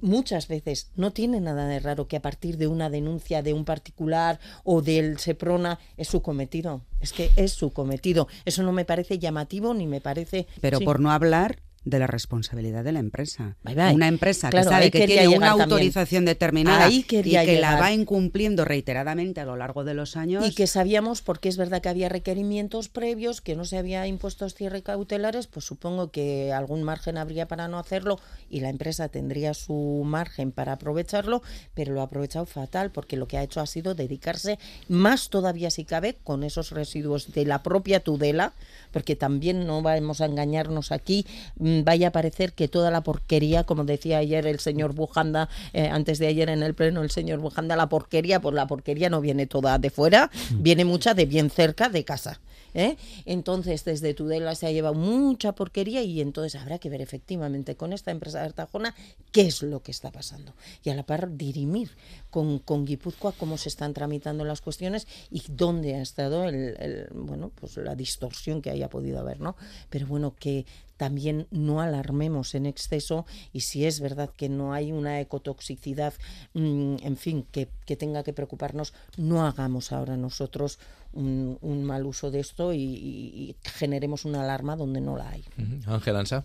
muchas 0.00 0.48
veces 0.48 0.90
no 0.96 1.12
tiene 1.12 1.40
nada 1.40 1.66
de 1.66 1.80
raro 1.80 2.08
que 2.08 2.16
a 2.16 2.22
partir 2.22 2.56
de 2.56 2.66
una 2.66 2.90
denuncia 2.90 3.42
de 3.42 3.52
un 3.52 3.64
particular 3.64 4.40
o 4.64 4.82
del 4.82 5.18
SEPRONA 5.18 5.78
es 5.96 6.08
su 6.08 6.22
cometido. 6.22 6.82
Es 7.00 7.12
que 7.12 7.30
es 7.36 7.52
su 7.52 7.72
cometido. 7.72 8.28
Eso 8.44 8.62
no 8.62 8.72
me 8.72 8.84
parece 8.84 9.18
llamativo 9.18 9.74
ni 9.74 9.86
me 9.86 10.00
parece... 10.00 10.46
Pero 10.60 10.80
por 10.80 11.00
no 11.00 11.10
hablar 11.10 11.58
de 11.84 11.98
la 11.98 12.06
responsabilidad 12.06 12.84
de 12.84 12.92
la 12.92 12.98
empresa. 13.00 13.56
Una 13.64 14.08
empresa 14.08 14.50
que 14.50 14.62
sabe 14.64 14.90
que 14.90 15.06
tiene 15.06 15.28
una 15.28 15.50
autorización 15.50 16.24
determinada 16.24 16.88
y 16.90 17.02
que 17.02 17.58
la 17.60 17.78
va 17.78 17.92
incumpliendo 17.92 18.64
reiteradamente 18.64 19.40
a 19.40 19.44
lo 19.44 19.56
largo 19.56 19.84
de 19.84 19.94
los 19.94 20.16
años. 20.16 20.46
Y 20.46 20.54
que 20.54 20.66
sabíamos, 20.66 21.22
porque 21.22 21.48
es 21.48 21.56
verdad 21.56 21.82
que 21.82 21.88
había 21.88 22.08
requerimientos 22.08 22.88
previos, 22.88 23.40
que 23.40 23.54
no 23.54 23.64
se 23.64 23.78
había 23.78 24.06
impuesto 24.06 24.48
cierre 24.48 24.82
cautelares, 24.82 25.46
pues 25.46 25.66
supongo 25.66 26.10
que 26.10 26.52
algún 26.52 26.82
margen 26.82 27.18
habría 27.18 27.46
para 27.48 27.68
no 27.68 27.78
hacerlo 27.78 28.18
y 28.48 28.60
la 28.60 28.70
empresa 28.70 29.08
tendría 29.08 29.54
su 29.54 30.02
margen 30.04 30.52
para 30.52 30.72
aprovecharlo, 30.72 31.42
pero 31.74 31.92
lo 31.92 32.00
ha 32.00 32.04
aprovechado 32.04 32.46
fatal 32.46 32.90
porque 32.90 33.16
lo 33.16 33.28
que 33.28 33.38
ha 33.38 33.42
hecho 33.42 33.60
ha 33.60 33.66
sido 33.66 33.94
dedicarse 33.94 34.58
más 34.88 35.28
todavía 35.28 35.70
si 35.70 35.84
cabe 35.84 36.16
con 36.22 36.44
esos 36.44 36.70
residuos 36.70 37.32
de 37.32 37.44
la 37.44 37.62
propia 37.62 38.00
Tudela, 38.00 38.52
porque 38.94 39.16
también 39.16 39.66
no 39.66 39.82
vamos 39.82 40.20
a 40.20 40.26
engañarnos 40.26 40.92
aquí 40.92 41.26
mm, 41.56 41.82
vaya 41.82 42.08
a 42.08 42.12
parecer 42.12 42.52
que 42.52 42.68
toda 42.68 42.92
la 42.92 43.02
porquería, 43.02 43.64
como 43.64 43.84
decía 43.84 44.18
ayer 44.18 44.46
el 44.46 44.60
señor 44.60 44.94
Bujanda, 44.94 45.48
eh, 45.72 45.88
antes 45.88 46.20
de 46.20 46.28
ayer 46.28 46.48
en 46.48 46.62
el 46.62 46.74
pleno 46.74 47.02
el 47.02 47.10
señor 47.10 47.40
Bujanda, 47.40 47.74
la 47.74 47.88
porquería, 47.88 48.40
pues 48.40 48.54
la 48.54 48.68
porquería 48.68 49.10
no 49.10 49.20
viene 49.20 49.46
toda 49.46 49.78
de 49.78 49.90
fuera, 49.90 50.30
mm. 50.50 50.62
viene 50.62 50.84
mucha 50.84 51.12
de 51.12 51.26
bien 51.26 51.50
cerca 51.50 51.88
de 51.88 52.04
casa. 52.04 52.40
¿Eh? 52.74 52.96
Entonces, 53.24 53.84
desde 53.84 54.14
Tudela 54.14 54.54
se 54.54 54.66
ha 54.66 54.72
llevado 54.72 54.94
mucha 54.94 55.54
porquería 55.54 56.02
y 56.02 56.20
entonces 56.20 56.60
habrá 56.60 56.78
que 56.78 56.90
ver 56.90 57.00
efectivamente 57.00 57.76
con 57.76 57.92
esta 57.92 58.10
empresa 58.10 58.40
de 58.40 58.46
Artajona 58.46 58.94
qué 59.32 59.42
es 59.42 59.62
lo 59.62 59.82
que 59.82 59.90
está 59.90 60.10
pasando. 60.10 60.54
Y 60.82 60.90
a 60.90 60.94
la 60.94 61.04
par 61.04 61.36
dirimir 61.36 61.90
con, 62.30 62.58
con 62.58 62.84
Guipúzcoa 62.84 63.32
cómo 63.32 63.56
se 63.56 63.68
están 63.68 63.94
tramitando 63.94 64.44
las 64.44 64.60
cuestiones 64.60 65.06
y 65.30 65.42
dónde 65.48 65.94
ha 65.94 66.02
estado 66.02 66.44
el, 66.48 67.08
bueno, 67.14 67.50
pues 67.54 67.76
la 67.76 67.94
distorsión 67.94 68.60
que 68.60 68.70
haya 68.70 68.88
podido 68.90 69.20
haber, 69.20 69.40
¿no? 69.40 69.56
Pero 69.90 70.06
bueno, 70.06 70.34
que 70.38 70.66
también 70.96 71.46
no 71.50 71.80
alarmemos 71.80 72.54
en 72.54 72.66
exceso 72.66 73.26
y 73.52 73.60
si 73.60 73.84
es 73.84 74.00
verdad 74.00 74.30
que 74.36 74.48
no 74.48 74.72
hay 74.72 74.92
una 74.92 75.20
ecotoxicidad, 75.20 76.14
mm, 76.54 76.96
en 77.02 77.16
fin, 77.16 77.46
que, 77.50 77.68
tenga 77.96 78.22
que 78.22 78.32
preocuparnos, 78.32 78.92
no 79.16 79.46
hagamos 79.46 79.92
ahora 79.92 80.16
nosotros 80.16 80.78
un, 81.14 81.84
mal 81.84 82.06
uso 82.06 82.30
de 82.30 82.40
esto 82.40 82.72
y, 82.72 83.56
generemos 83.62 84.24
una 84.24 84.42
alarma 84.42 84.76
donde 84.76 85.00
no 85.00 85.16
la 85.16 85.30
hay. 85.30 85.44
Ángel 85.86 86.16
Ansa. 86.16 86.44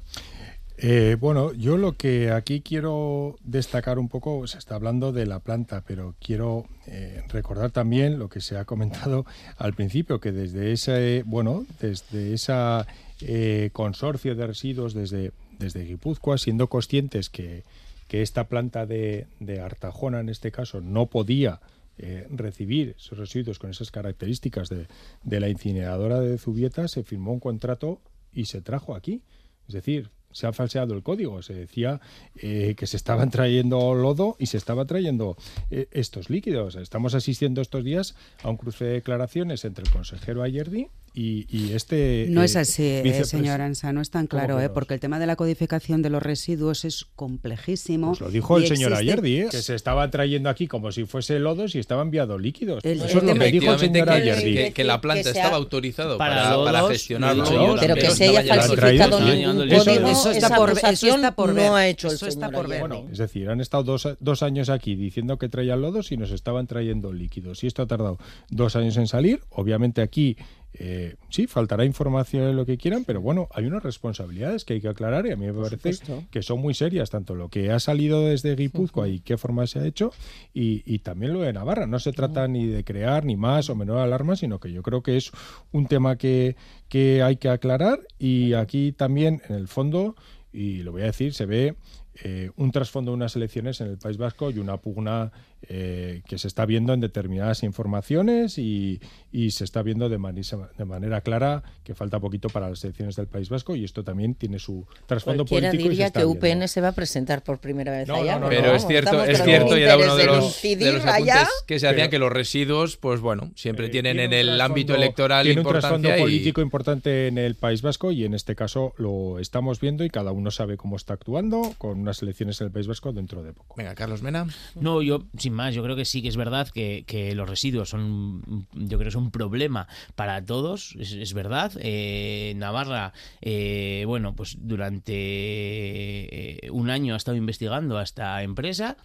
Eh, 0.82 1.18
bueno, 1.20 1.52
yo 1.54 1.76
lo 1.76 1.98
que 1.98 2.32
aquí 2.32 2.62
quiero 2.62 3.36
destacar 3.44 4.00
un 4.00 4.08
poco, 4.08 4.48
se 4.48 4.58
está 4.58 4.76
hablando 4.76 5.12
de 5.12 5.26
la 5.26 5.40
planta, 5.40 5.84
pero 5.86 6.16
quiero 6.22 6.68
eh, 6.88 7.22
recordar 7.28 7.72
también 7.72 8.18
lo 8.18 8.30
que 8.30 8.40
se 8.40 8.58
ha 8.58 8.64
comentado 8.64 9.26
al 9.58 9.74
principio, 9.74 10.22
que 10.22 10.32
desde 10.32 10.72
ese, 10.72 11.24
bueno, 11.26 11.66
desde 11.82 12.34
esa 12.34 12.88
eh, 13.22 13.72
consorcio 13.74 14.36
de 14.36 14.48
residuos 14.48 14.94
desde, 14.94 15.34
desde 15.58 15.84
Guipúzcoa, 15.84 16.38
siendo 16.38 16.68
conscientes 16.68 17.30
que, 17.30 17.64
esta 18.10 18.46
planta 18.46 18.86
de, 18.86 19.28
Artajona, 19.62 20.22
en 20.22 20.30
este 20.30 20.52
caso, 20.52 20.82
no 20.82 21.08
podía 21.08 21.60
eh, 22.00 22.28
recibir 22.30 22.96
esos 22.98 23.18
residuos 23.18 23.60
con 23.60 23.70
esas 23.70 23.92
características 23.92 24.70
de, 24.70 24.88
de, 25.24 25.40
la 25.40 25.50
incineradora 25.50 26.20
de 26.20 26.38
Zubieta, 26.38 26.88
se 26.88 27.04
firmó 27.04 27.34
un 27.34 27.40
contrato 27.40 28.02
y 28.32 28.46
se 28.46 28.62
trajo 28.62 28.96
aquí. 28.96 29.22
Es 29.68 29.74
decir, 29.74 30.10
se 30.32 30.48
ha 30.48 30.54
falseado 30.54 30.94
el 30.94 31.04
código. 31.04 31.42
Se 31.42 31.54
decía 31.54 32.02
eh, 32.36 32.76
que 32.78 32.88
se 32.88 32.98
estaban 32.98 33.30
trayendo 33.30 33.94
lodo 33.96 34.36
y 34.40 34.48
se 34.48 34.58
estaba 34.58 34.86
trayendo 34.86 35.38
estos 35.70 36.30
líquidos. 36.30 36.76
Estamos 36.76 37.14
asistiendo 37.14 37.62
estos 37.62 37.84
días 37.84 38.16
a 38.44 38.50
un 38.50 38.58
cruce 38.58 38.86
de 38.86 38.94
declaraciones 38.94 39.66
entre 39.66 39.84
el 39.86 39.92
consejero 39.92 40.44
Ayerdi 40.44 40.88
y, 41.14 41.74
este... 41.74 42.28
No 42.30 42.44
es 42.44 42.56
así, 42.56 42.84
eh, 42.84 43.24
señor 43.26 43.62
Ansa, 43.62 43.92
no 43.92 44.02
es 44.02 44.10
tan 44.10 44.28
claro, 44.28 44.60
eh, 44.62 44.70
porque 44.70 44.94
el 44.94 45.00
tema 45.00 45.20
de 45.20 45.28
la 45.28 45.36
codificación 45.36 46.02
de 46.02 46.10
los 46.10 46.24
residuos 46.24 46.86
es 46.86 47.08
complejísimo. 47.16 48.10
Pues 48.10 48.22
lo 48.22 48.30
dijo 48.30 48.58
el 48.58 48.68
señor 48.68 48.94
ayer, 48.94 49.20
¿eh? 49.26 49.48
que 49.52 49.62
se 49.62 49.76
estaba 49.76 50.10
trayendo 50.10 50.50
aquí 50.50 50.68
como 50.68 50.92
si 50.92 51.06
fuese 51.06 51.40
lodos 51.40 51.76
y 51.76 51.80
estaba 51.80 52.04
enviado 52.04 52.38
líquidos. 52.38 52.84
Eso 52.86 53.06
es 53.06 53.14
lo 53.16 53.34
que 53.34 53.52
dijo 53.52 53.74
el 53.74 53.80
señor 53.80 54.10
ayer. 54.10 54.74
Que, 54.74 54.84
la 54.84 55.02
planta 55.02 55.30
estaba 55.30 55.58
autorizado 55.58 56.18
para, 56.18 56.56
para, 56.64 56.88
gestionarlo. 56.88 57.76
Pero 57.80 57.96
que 57.96 58.12
se 58.12 58.38
haya 58.38 58.56
falsificado 58.56 59.20
ningún 59.20 59.68
código, 59.68 60.16
eso 60.20 60.32
está 60.32 60.56
por, 60.56 60.72
eso 60.72 61.16
está 61.16 61.32
por 61.34 61.54
no 61.54 61.76
ha 61.76 61.88
hecho 61.88 62.10
el 62.10 62.18
señor 62.18 62.68
bueno, 62.68 63.06
Es 63.12 63.18
decir, 63.18 63.50
han 63.50 63.62
estado 63.62 63.84
dos, 63.84 64.08
dos 64.20 64.44
años 64.44 64.70
aquí 64.70 64.96
diciendo 64.96 65.38
que 65.38 65.50
traían 65.50 65.82
lodos 65.82 66.12
y 66.12 66.18
nos 66.18 66.32
estaban 66.32 66.68
trayendo 66.68 67.12
líquidos. 67.14 67.64
Y 67.64 67.68
esto 67.68 67.82
ha 67.82 67.88
tardado 67.88 68.18
dos 68.50 68.76
años 68.76 68.98
en 68.98 69.08
salir. 69.08 69.42
Obviamente 69.50 70.02
aquí 70.02 70.38
eh, 70.74 71.16
sí, 71.30 71.48
faltará 71.48 71.84
información 71.84 72.44
en 72.44 72.56
lo 72.56 72.66
que 72.66 72.78
quieran, 72.78 73.04
pero 73.04 73.22
bueno, 73.22 73.50
hay 73.52 73.66
unas 73.66 73.82
responsabilidades 73.82 74.66
que 74.66 74.74
hay 74.74 74.82
que 74.82 74.88
aclarar 74.88 75.26
y 75.26 75.32
a 75.32 75.36
mí 75.36 75.48
me 75.48 75.54
parece 75.54 75.92
que 76.30 76.44
son 76.44 76.62
muy 76.62 76.74
serias, 76.74 77.10
tanto 77.10 77.36
lo 77.36 77.50
que 77.50 77.72
ha 77.72 77.80
salido 77.80 78.26
desde 78.26 78.56
Guipúzcoa 78.56 79.08
y 79.08 79.20
qué 79.20 79.38
forma 79.38 79.66
se 79.68 79.80
ha 79.80 79.86
hecho, 79.86 80.12
y, 80.54 81.00
también 81.00 81.34
lo 81.34 81.42
de 81.42 81.54
Navarra. 81.54 81.88
No 81.88 81.98
se 82.00 82.12
trata 82.12 82.48
ni 82.48 82.68
de 82.68 82.84
crear 82.84 83.26
ni 83.26 83.36
más 83.36 83.70
o 83.70 83.76
menor 83.76 83.98
alarma, 84.00 84.36
sino 84.36 84.60
que 84.60 84.72
yo 84.72 84.84
creo 84.84 85.02
que 85.02 85.18
es 85.18 85.32
un 85.72 85.88
tema 85.88 86.18
que, 86.18 86.56
que 86.88 87.24
hay 87.24 87.38
que 87.38 87.50
aclarar 87.50 88.00
y 88.20 88.54
aquí 88.54 88.92
también, 88.92 89.42
en 89.50 89.56
el 89.56 89.68
fondo, 89.68 90.16
y 90.52 90.84
lo 90.84 90.92
voy 90.92 91.04
a 91.04 91.06
decir, 91.06 91.34
se 91.34 91.46
ve 91.46 91.76
eh, 92.22 92.52
un 92.58 92.72
trasfondo 92.72 93.12
de 93.12 93.16
unas 93.16 93.36
elecciones 93.36 93.80
en 93.80 93.88
el 93.88 93.98
País 93.98 94.18
Vasco 94.18 94.52
y 94.52 94.60
una 94.60 94.78
pugna 94.78 95.32
eh, 95.68 96.22
que 96.26 96.38
se 96.38 96.48
está 96.48 96.66
viendo 96.66 96.94
en 96.94 97.02
determinadas 97.02 97.64
informaciones 97.64 98.58
y, 98.58 99.02
se 99.50 99.64
está 99.64 99.84
viendo 99.84 100.08
de, 100.08 100.18
de, 100.18 100.86
manera 100.86 101.22
clara 101.22 101.64
que 101.84 101.94
falta 101.94 102.20
poquito 102.20 102.50
para 102.50 102.70
las 102.70 102.84
elecciones 102.84 103.16
del 103.16 103.28
País 103.28 103.50
Vasco 103.50 103.76
y 103.76 103.84
esto 103.84 104.04
también 104.04 104.36
tiene 104.36 104.58
su 104.58 104.88
trasfondo 105.06 105.46
Cualquiera 105.46 105.72
político. 105.72 105.90
diría 105.90 106.12
que 106.12 106.26
UPN 106.26 106.68
se 106.68 106.82
va 106.82 106.90
a 106.90 106.92
presentar 106.94 107.44
por 107.44 107.60
primera 107.60 107.92
vez 107.92 108.10
allá. 108.10 108.42
pero 108.48 108.74
es 108.74 108.88
cierto, 108.88 109.24
es 109.24 109.44
cierto 109.44 109.78
y 109.78 109.82
era 109.82 109.98
uno 109.98 110.16
de 110.16 110.26
los, 110.26 110.62
de 110.62 110.94
los 110.94 111.06
apuntes 111.06 111.48
que 111.68 111.80
se 111.80 111.88
hacían 111.88 112.10
que 112.10 112.20
los 112.20 112.32
residuos, 112.32 112.98
pues 112.98 113.20
bueno, 113.20 113.52
siempre 113.56 113.88
eh, 113.88 113.90
tienen 113.90 114.20
en 114.20 114.34
el 114.34 114.60
ámbito 114.62 114.96
electoral 114.96 115.46
tiene 115.46 115.62
un 115.62 115.68
trasfondo 115.68 116.10
político 116.18 116.62
importante 116.62 117.28
en 117.28 117.38
el 117.38 117.56
País 117.56 117.82
Vasco 117.82 118.12
y 118.12 118.24
en 118.24 118.34
este 118.34 118.56
caso 118.56 118.94
lo 118.98 119.40
estamos 119.40 119.80
viendo 119.80 120.04
y 120.04 120.10
cada 120.10 120.32
uno 120.32 120.52
sabe 120.52 120.78
cómo 120.78 120.96
está 120.96 121.14
actuando 121.14 121.74
con 121.78 122.00
unas 122.00 122.22
elecciones 122.22 122.60
en 122.62 122.68
el 122.68 122.74
País 122.74 122.88
Vasco 122.88 123.12
dentro 123.12 123.44
de 123.44 123.54
poco. 123.54 123.76
Venga, 123.78 123.94
Carlos 123.96 124.22
Mena. 124.22 124.48
No, 124.76 125.02
yo 125.02 125.26
más, 125.52 125.74
yo 125.74 125.84
creo 125.84 125.96
que 125.96 126.06
sí 126.06 126.22
que 126.22 126.28
es 126.28 126.38
verdad 126.38 126.70
que, 126.70 127.34
los 127.36 127.50
residuos 127.50 127.90
son, 127.90 128.68
yo 128.74 128.98
creo 128.98 129.04
que 129.04 129.10
es 129.10 129.16
un 129.16 129.32
problema 129.32 129.88
para 130.16 130.44
todos, 130.44 130.96
es, 131.00 131.34
verdad. 131.34 131.72
Eh, 131.80 132.54
Navarra, 132.56 133.14
eh, 133.42 134.04
bueno, 134.08 134.36
pues 134.36 134.58
durante 134.60 135.14
eh, 135.14 136.70
un 136.72 136.90
año 136.90 137.14
ha 137.14 137.18
estado 137.18 137.38
investigando 137.38 137.98
a 137.98 138.04
esta 138.04 138.42
empresa 138.44 138.98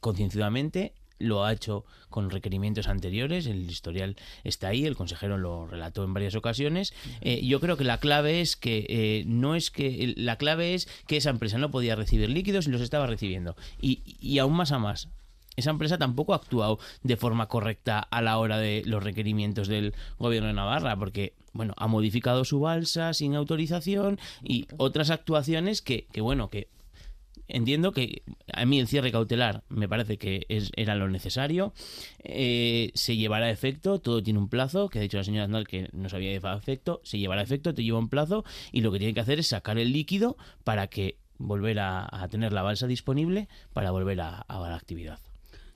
concienzudamente 0.00 0.94
lo 1.18 1.44
ha 1.44 1.52
hecho 1.52 1.84
con 2.08 2.30
requerimientos 2.30 2.88
anteriores, 2.88 3.46
el 3.46 3.70
historial 3.70 4.16
está 4.42 4.68
ahí, 4.68 4.86
el 4.86 4.96
consejero 4.96 5.36
lo 5.36 5.66
relató 5.66 6.02
en 6.02 6.14
varias 6.14 6.34
ocasiones. 6.34 6.94
yo 7.42 7.60
creo 7.60 7.76
que 7.76 7.84
la 7.84 8.00
clave 8.00 8.40
es 8.40 8.56
que 8.56 9.22
no 9.26 9.54
es 9.54 9.70
que 9.70 10.14
la 10.16 10.36
clave 10.36 10.72
es 10.72 10.88
que 11.06 11.18
esa 11.18 11.28
empresa 11.28 11.58
no 11.58 11.70
podía 11.70 11.94
recibir 11.94 12.30
líquidos 12.30 12.66
y 12.66 12.70
los 12.70 12.80
estaba 12.80 13.06
recibiendo. 13.06 13.54
Y, 13.82 14.00
y 14.18 14.38
aún 14.38 14.54
más 14.54 14.72
a 14.72 14.78
más, 14.78 15.10
esa 15.56 15.70
empresa 15.70 15.98
tampoco 15.98 16.32
ha 16.32 16.36
actuado 16.36 16.78
de 17.02 17.16
forma 17.16 17.46
correcta 17.46 17.98
a 17.98 18.22
la 18.22 18.38
hora 18.38 18.58
de 18.58 18.82
los 18.86 19.02
requerimientos 19.02 19.68
del 19.68 19.94
gobierno 20.18 20.48
de 20.48 20.54
Navarra, 20.54 20.96
porque 20.96 21.34
bueno, 21.52 21.74
ha 21.76 21.86
modificado 21.86 22.44
su 22.44 22.60
balsa 22.60 23.12
sin 23.14 23.34
autorización 23.34 24.18
y 24.42 24.66
otras 24.76 25.10
actuaciones 25.10 25.82
que, 25.82 26.06
que 26.12 26.20
bueno, 26.20 26.48
que 26.48 26.68
entiendo 27.48 27.92
que 27.92 28.22
a 28.52 28.64
mí 28.64 28.78
el 28.78 28.86
cierre 28.86 29.12
cautelar 29.12 29.62
me 29.68 29.88
parece 29.88 30.18
que 30.18 30.46
es, 30.48 30.70
era 30.76 30.94
lo 30.94 31.08
necesario. 31.08 31.72
Eh, 32.22 32.90
se 32.94 33.16
llevará 33.16 33.46
a 33.46 33.50
efecto, 33.50 33.98
todo 33.98 34.22
tiene 34.22 34.38
un 34.38 34.48
plazo, 34.48 34.88
que 34.88 34.98
ha 34.98 35.02
dicho 35.02 35.18
la 35.18 35.24
señora 35.24 35.44
Aznal 35.44 35.66
que 35.66 35.88
no 35.92 36.08
se 36.08 36.16
había 36.16 36.30
llevado 36.30 36.56
a 36.56 36.58
efecto, 36.58 37.00
se 37.04 37.18
llevará 37.18 37.40
a 37.40 37.44
efecto, 37.44 37.74
te 37.74 37.82
lleva 37.82 37.98
un 37.98 38.08
plazo 38.08 38.44
y 38.72 38.80
lo 38.80 38.92
que 38.92 38.98
tiene 38.98 39.14
que 39.14 39.20
hacer 39.20 39.38
es 39.40 39.48
sacar 39.48 39.78
el 39.78 39.92
líquido 39.92 40.36
para 40.64 40.86
que 40.86 41.18
volver 41.38 41.80
a, 41.80 42.28
tener 42.30 42.52
la 42.52 42.62
balsa 42.62 42.86
disponible 42.86 43.48
para 43.72 43.90
volver 43.90 44.20
a 44.20 44.44
la 44.48 44.76
actividad. 44.76 45.18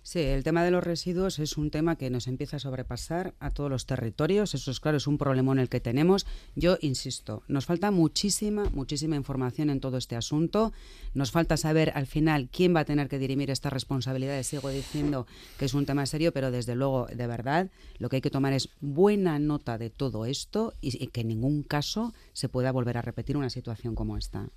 Sí, 0.07 0.19
el 0.19 0.45
tema 0.45 0.63
de 0.63 0.71
los 0.71 0.85
residuos 0.85 1.39
es 1.39 1.57
un 1.57 1.71
tema 1.71 1.97
que 1.97 2.11
nos 2.11 2.27
empieza 2.27 2.59
a 2.59 2.61
sobrepasar 2.61 3.33
a 3.41 3.51
todos 3.51 3.71
los 3.71 3.87
territorios. 3.87 4.53
Eso 4.53 4.71
es 4.71 4.79
claro, 4.79 4.99
es 4.99 5.07
un 5.07 5.17
problema 5.17 5.53
en 5.53 5.61
el 5.61 5.71
que 5.71 5.81
tenemos. 5.81 6.27
Yo 6.55 6.77
insisto, 6.83 7.43
nos 7.49 7.65
falta 7.65 7.91
muchísima, 7.91 8.69
muchísima 8.75 9.17
información 9.17 9.71
en 9.71 9.81
todo 9.81 9.97
este 9.97 10.15
asunto. 10.15 10.75
Nos 11.15 11.31
falta 11.31 11.57
saber 11.57 11.91
al 11.95 12.07
final 12.07 12.51
quién 12.53 12.77
va 12.77 12.81
a 12.81 12.85
tener 12.85 13.09
que 13.09 13.19
dirimir 13.19 13.51
estas 13.51 13.73
responsabilidades. 13.73 14.47
Sigo 14.47 14.69
diciendo 14.69 15.27
que 15.59 15.65
es 15.65 15.73
un 15.73 15.87
tema 15.87 16.05
serio, 16.05 16.33
pero 16.33 16.51
desde 16.51 16.75
luego, 16.75 17.07
de 17.07 17.27
verdad, 17.27 17.71
lo 17.99 18.11
que 18.11 18.17
hay 18.17 18.23
que 18.23 18.29
tomar 18.29 18.53
es 18.53 18.69
buena 18.83 19.39
nota 19.39 19.79
de 19.79 19.89
todo 19.89 20.27
esto 20.27 20.75
y, 20.83 21.07
que 21.07 21.23
en 21.23 21.29
ningún 21.29 21.63
caso 21.63 22.13
se 22.35 22.51
pueda 22.51 22.73
volver 22.73 22.99
a 22.99 23.03
repetir 23.03 23.39
una 23.39 23.49
situación 23.49 23.95
como 23.95 24.19
esta. 24.19 24.51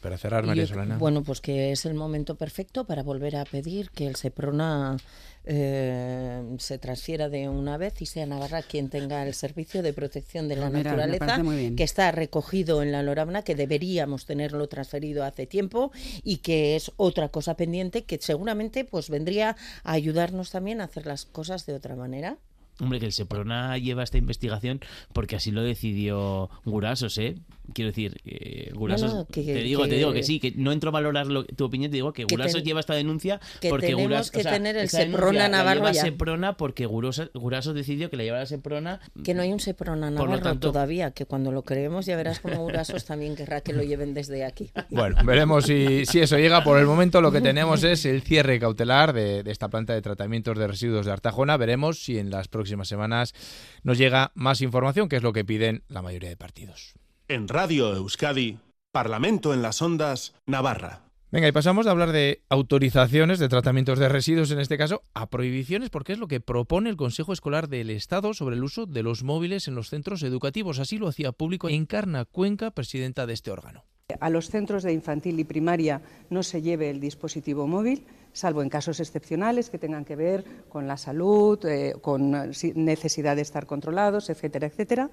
Para 0.00 0.16
cerrar, 0.16 0.46
María 0.46 0.66
Solana. 0.66 0.96
Bueno, 0.96 1.22
pues 1.22 1.40
que 1.40 1.72
es 1.72 1.84
el 1.84 1.94
momento 1.94 2.34
perfecto 2.34 2.84
para 2.84 3.02
volver 3.02 3.36
a 3.36 3.44
pedir 3.44 3.90
que 3.90 4.06
el 4.06 4.16
SEPRONA 4.16 4.96
eh, 5.44 6.42
se 6.58 6.78
transfiera 6.78 7.28
de 7.28 7.48
una 7.48 7.76
vez 7.76 8.00
y 8.00 8.06
sea 8.06 8.26
Navarra 8.26 8.62
quien 8.62 8.88
tenga 8.88 9.26
el 9.26 9.34
servicio 9.34 9.82
de 9.82 9.92
protección 9.92 10.48
de 10.48 10.56
la 10.56 10.70
naturaleza, 10.70 11.42
que 11.76 11.82
está 11.82 12.12
recogido 12.12 12.82
en 12.82 12.92
la 12.92 13.02
Lorabna, 13.02 13.42
que 13.42 13.54
deberíamos 13.54 14.26
tenerlo 14.26 14.68
transferido 14.68 15.24
hace 15.24 15.46
tiempo 15.46 15.92
y 16.22 16.38
que 16.38 16.76
es 16.76 16.92
otra 16.96 17.28
cosa 17.28 17.56
pendiente 17.56 18.04
que 18.04 18.18
seguramente 18.20 18.84
pues 18.84 19.10
vendría 19.10 19.56
a 19.84 19.92
ayudarnos 19.92 20.50
también 20.50 20.80
a 20.80 20.84
hacer 20.84 21.06
las 21.06 21.26
cosas 21.26 21.66
de 21.66 21.74
otra 21.74 21.96
manera. 21.96 22.38
Hombre, 22.80 22.98
que 22.98 23.06
el 23.06 23.12
SEPRONA 23.12 23.76
lleva 23.78 24.02
esta 24.02 24.18
investigación 24.18 24.80
porque 25.12 25.36
así 25.36 25.50
lo 25.50 25.62
decidió 25.62 26.48
Gurasos, 26.64 27.18
¿eh? 27.18 27.36
Quiero 27.72 27.90
decir, 27.90 28.20
eh, 28.24 28.70
Gurasos, 28.74 29.26
te 29.28 29.40
digo, 29.42 29.86
te 29.86 29.96
digo 29.96 30.12
que 30.12 30.22
sí, 30.22 30.40
que 30.40 30.52
no 30.56 30.72
entro 30.72 30.88
a 30.88 30.92
valorar 30.92 31.26
tu 31.56 31.64
opinión, 31.64 31.90
te 31.90 31.96
digo 31.96 32.12
que, 32.12 32.24
Gurasos 32.24 32.62
lleva 32.62 32.80
esta 32.80 32.94
denuncia 32.94 33.40
porque 33.68 33.88
tenemos 33.88 34.30
que 34.30 34.42
tener 34.42 34.76
el 34.76 34.88
SEPRONA 34.88 35.48
Navarro 35.48 35.84
la 35.84 35.94
SEPRONA 35.94 36.56
porque 36.56 36.86
Gurasos, 36.86 37.74
decidió 37.74 38.10
que 38.10 38.16
la 38.16 38.24
llevara 38.24 38.46
SEPRONA. 38.46 39.00
Que 39.24 39.34
no 39.34 39.42
hay 39.42 39.52
un 39.52 39.60
SEPRONA 39.60 40.10
Navarro 40.10 40.58
todavía, 40.58 41.10
que 41.12 41.26
cuando 41.26 41.52
lo 41.52 41.62
creemos 41.62 42.06
ya 42.06 42.16
verás 42.16 42.40
como 42.40 42.62
Gurasos 42.62 43.04
también 43.04 43.36
querrá 43.36 43.60
que 43.60 43.72
lo 43.72 43.82
lleven 43.82 44.14
desde 44.14 44.44
aquí. 44.44 44.70
Bueno, 44.90 45.16
veremos 45.24 45.66
si, 45.66 46.04
si 46.04 46.20
eso 46.20 46.36
llega. 46.36 46.64
Por 46.64 46.78
el 46.78 46.84
momento 46.84 47.20
lo 47.20 47.30
que 47.32 47.40
tenemos 47.40 47.84
es 47.84 48.04
el 48.04 48.22
cierre 48.22 48.58
cautelar 48.58 49.12
de, 49.12 49.42
de 49.42 49.50
esta 49.50 49.68
planta 49.68 49.94
de 49.94 50.02
tratamientos 50.02 50.58
de 50.58 50.66
residuos 50.66 51.06
de 51.06 51.12
Artajona. 51.12 51.56
Veremos 51.56 52.02
si 52.02 52.18
en 52.18 52.30
las 52.30 52.48
próximas 52.48 52.88
semanas 52.88 53.34
nos 53.82 53.98
llega 53.98 54.32
más 54.34 54.60
información, 54.60 55.08
que 55.08 55.16
es 55.16 55.22
lo 55.22 55.32
que 55.32 55.44
piden 55.44 55.84
la 55.88 56.02
mayoría 56.02 56.28
de 56.28 56.36
partidos. 56.36 56.94
En 57.30 57.46
Radio 57.46 57.94
Euskadi, 57.94 58.58
Parlamento 58.90 59.54
en 59.54 59.62
las 59.62 59.80
Ondas, 59.82 60.34
Navarra. 60.46 61.02
Venga, 61.30 61.46
y 61.46 61.52
pasamos 61.52 61.84
de 61.84 61.92
hablar 61.92 62.10
de 62.10 62.42
autorizaciones 62.48 63.38
de 63.38 63.48
tratamientos 63.48 64.00
de 64.00 64.08
residuos, 64.08 64.50
en 64.50 64.58
este 64.58 64.76
caso, 64.76 65.04
a 65.14 65.30
prohibiciones, 65.30 65.90
porque 65.90 66.12
es 66.12 66.18
lo 66.18 66.26
que 66.26 66.40
propone 66.40 66.90
el 66.90 66.96
Consejo 66.96 67.32
Escolar 67.32 67.68
del 67.68 67.90
Estado 67.90 68.34
sobre 68.34 68.56
el 68.56 68.64
uso 68.64 68.86
de 68.86 69.04
los 69.04 69.22
móviles 69.22 69.68
en 69.68 69.76
los 69.76 69.90
centros 69.90 70.24
educativos. 70.24 70.80
Así 70.80 70.98
lo 70.98 71.06
hacía 71.06 71.30
público 71.30 71.68
Encarna 71.68 72.24
Cuenca, 72.24 72.72
presidenta 72.72 73.26
de 73.26 73.34
este 73.34 73.52
órgano. 73.52 73.84
A 74.18 74.28
los 74.28 74.50
centros 74.50 74.82
de 74.82 74.92
infantil 74.92 75.38
y 75.38 75.44
primaria 75.44 76.02
no 76.30 76.42
se 76.42 76.62
lleve 76.62 76.90
el 76.90 76.98
dispositivo 76.98 77.68
móvil 77.68 78.06
salvo 78.32 78.62
en 78.62 78.68
casos 78.68 79.00
excepcionales 79.00 79.70
que 79.70 79.78
tengan 79.78 80.04
que 80.04 80.16
ver 80.16 80.44
con 80.68 80.86
la 80.86 80.96
salud, 80.96 81.64
eh, 81.66 81.94
con 82.00 82.30
necesidad 82.30 83.36
de 83.36 83.42
estar 83.42 83.66
controlados, 83.66 84.30
etcétera, 84.30 84.66
etcétera. 84.66 85.10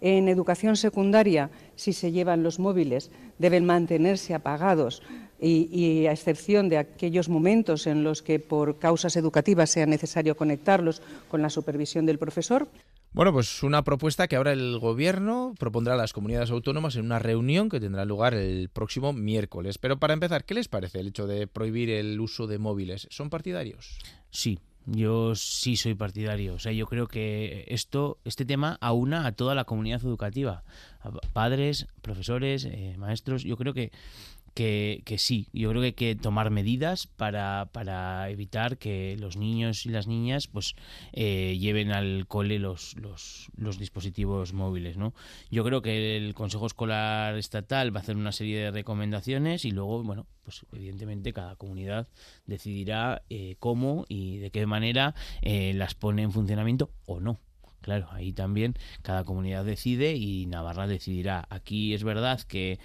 En 0.00 0.28
educación 0.28 0.76
secundaria, 0.76 1.50
si 1.76 1.92
se 1.92 2.12
llevan 2.12 2.42
los 2.42 2.58
móviles, 2.58 3.10
deben 3.38 3.64
mantenerse 3.64 4.34
apagados 4.34 5.02
y, 5.40 5.68
y, 5.72 6.06
a 6.06 6.12
excepción 6.12 6.68
de 6.68 6.78
aquellos 6.78 7.28
momentos 7.28 7.86
en 7.86 8.04
los 8.04 8.22
que 8.22 8.38
por 8.38 8.78
causas 8.78 9.16
educativas 9.16 9.70
sea 9.70 9.86
necesario 9.86 10.36
conectarlos 10.36 11.02
con 11.28 11.42
la 11.42 11.50
supervisión 11.50 12.06
del 12.06 12.18
profesor. 12.18 12.68
Bueno, 13.14 13.32
pues 13.32 13.62
una 13.62 13.84
propuesta 13.84 14.26
que 14.26 14.34
ahora 14.34 14.52
el 14.52 14.76
Gobierno 14.80 15.54
propondrá 15.56 15.94
a 15.94 15.96
las 15.96 16.12
comunidades 16.12 16.50
autónomas 16.50 16.96
en 16.96 17.04
una 17.04 17.20
reunión 17.20 17.68
que 17.68 17.78
tendrá 17.78 18.04
lugar 18.04 18.34
el 18.34 18.68
próximo 18.70 19.12
miércoles. 19.12 19.78
Pero 19.78 20.00
para 20.00 20.14
empezar, 20.14 20.44
¿qué 20.44 20.54
les 20.54 20.66
parece 20.66 20.98
el 20.98 21.06
hecho 21.06 21.28
de 21.28 21.46
prohibir 21.46 21.90
el 21.90 22.18
uso 22.18 22.48
de 22.48 22.58
móviles? 22.58 23.06
¿Son 23.10 23.30
partidarios? 23.30 23.98
Sí, 24.30 24.58
yo 24.86 25.34
sí 25.34 25.76
soy 25.76 25.94
partidario. 25.94 26.54
O 26.54 26.58
sea, 26.58 26.72
yo 26.72 26.86
creo 26.86 27.06
que 27.06 27.64
esto, 27.68 28.18
este 28.24 28.44
tema 28.44 28.78
aúna 28.80 29.26
a 29.26 29.32
toda 29.32 29.54
la 29.54 29.64
comunidad 29.64 30.00
educativa, 30.04 30.62
padres, 31.32 31.86
profesores, 32.02 32.64
eh, 32.64 32.94
maestros. 32.98 33.44
Yo 33.44 33.56
creo 33.56 33.74
que 33.74 33.92
que, 34.54 35.02
que, 35.04 35.18
sí, 35.18 35.48
yo 35.52 35.70
creo 35.70 35.82
que 35.82 35.86
hay 35.86 35.92
que 35.92 36.16
tomar 36.16 36.50
medidas 36.50 37.06
para, 37.06 37.68
para 37.72 38.30
evitar 38.30 38.78
que 38.78 39.16
los 39.18 39.36
niños 39.36 39.84
y 39.84 39.90
las 39.90 40.06
niñas 40.06 40.46
pues 40.46 40.76
eh, 41.12 41.58
lleven 41.58 41.90
al 41.90 42.26
cole 42.26 42.58
los, 42.58 42.96
los, 42.96 43.48
los, 43.56 43.78
dispositivos 43.78 44.52
móviles. 44.52 44.96
¿no? 44.96 45.12
Yo 45.50 45.64
creo 45.64 45.82
que 45.82 46.16
el 46.16 46.34
Consejo 46.34 46.66
Escolar 46.66 47.36
Estatal 47.36 47.94
va 47.94 48.00
a 48.00 48.02
hacer 48.02 48.16
una 48.16 48.32
serie 48.32 48.58
de 48.58 48.70
recomendaciones 48.70 49.64
y 49.64 49.72
luego, 49.72 50.02
bueno, 50.02 50.26
pues 50.44 50.64
evidentemente 50.72 51.32
cada 51.32 51.56
comunidad 51.56 52.08
decidirá 52.46 53.22
eh, 53.30 53.56
cómo 53.58 54.04
y 54.08 54.38
de 54.38 54.50
qué 54.50 54.66
manera 54.66 55.14
eh, 55.42 55.72
las 55.74 55.94
pone 55.94 56.22
en 56.22 56.32
funcionamiento 56.32 56.90
o 57.06 57.20
no. 57.20 57.40
Claro, 57.84 58.08
ahí 58.12 58.32
también 58.32 58.74
cada 59.02 59.24
comunidad 59.24 59.62
decide 59.62 60.14
y 60.14 60.46
Navarra 60.46 60.86
decidirá. 60.86 61.46
Aquí 61.50 61.92
es 61.92 62.02
verdad 62.02 62.40
que 62.40 62.78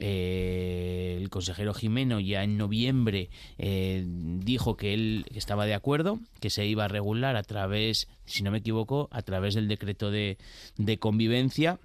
eh, 0.00 1.18
el 1.20 1.28
consejero 1.28 1.74
Jimeno 1.74 2.20
ya 2.20 2.42
en 2.42 2.56
noviembre 2.56 3.28
eh, 3.58 4.02
dijo 4.06 4.76
que 4.76 4.94
él 4.94 5.26
estaba 5.34 5.66
de 5.66 5.74
acuerdo, 5.74 6.18
que 6.40 6.48
se 6.48 6.66
iba 6.66 6.86
a 6.86 6.88
regular 6.88 7.36
a 7.36 7.42
través, 7.42 8.08
si 8.24 8.42
no 8.42 8.50
me 8.50 8.58
equivoco, 8.58 9.08
a 9.12 9.20
través 9.22 9.54
del 9.54 9.68
decreto 9.68 10.10
de, 10.10 10.38
convivencia. 10.98 11.78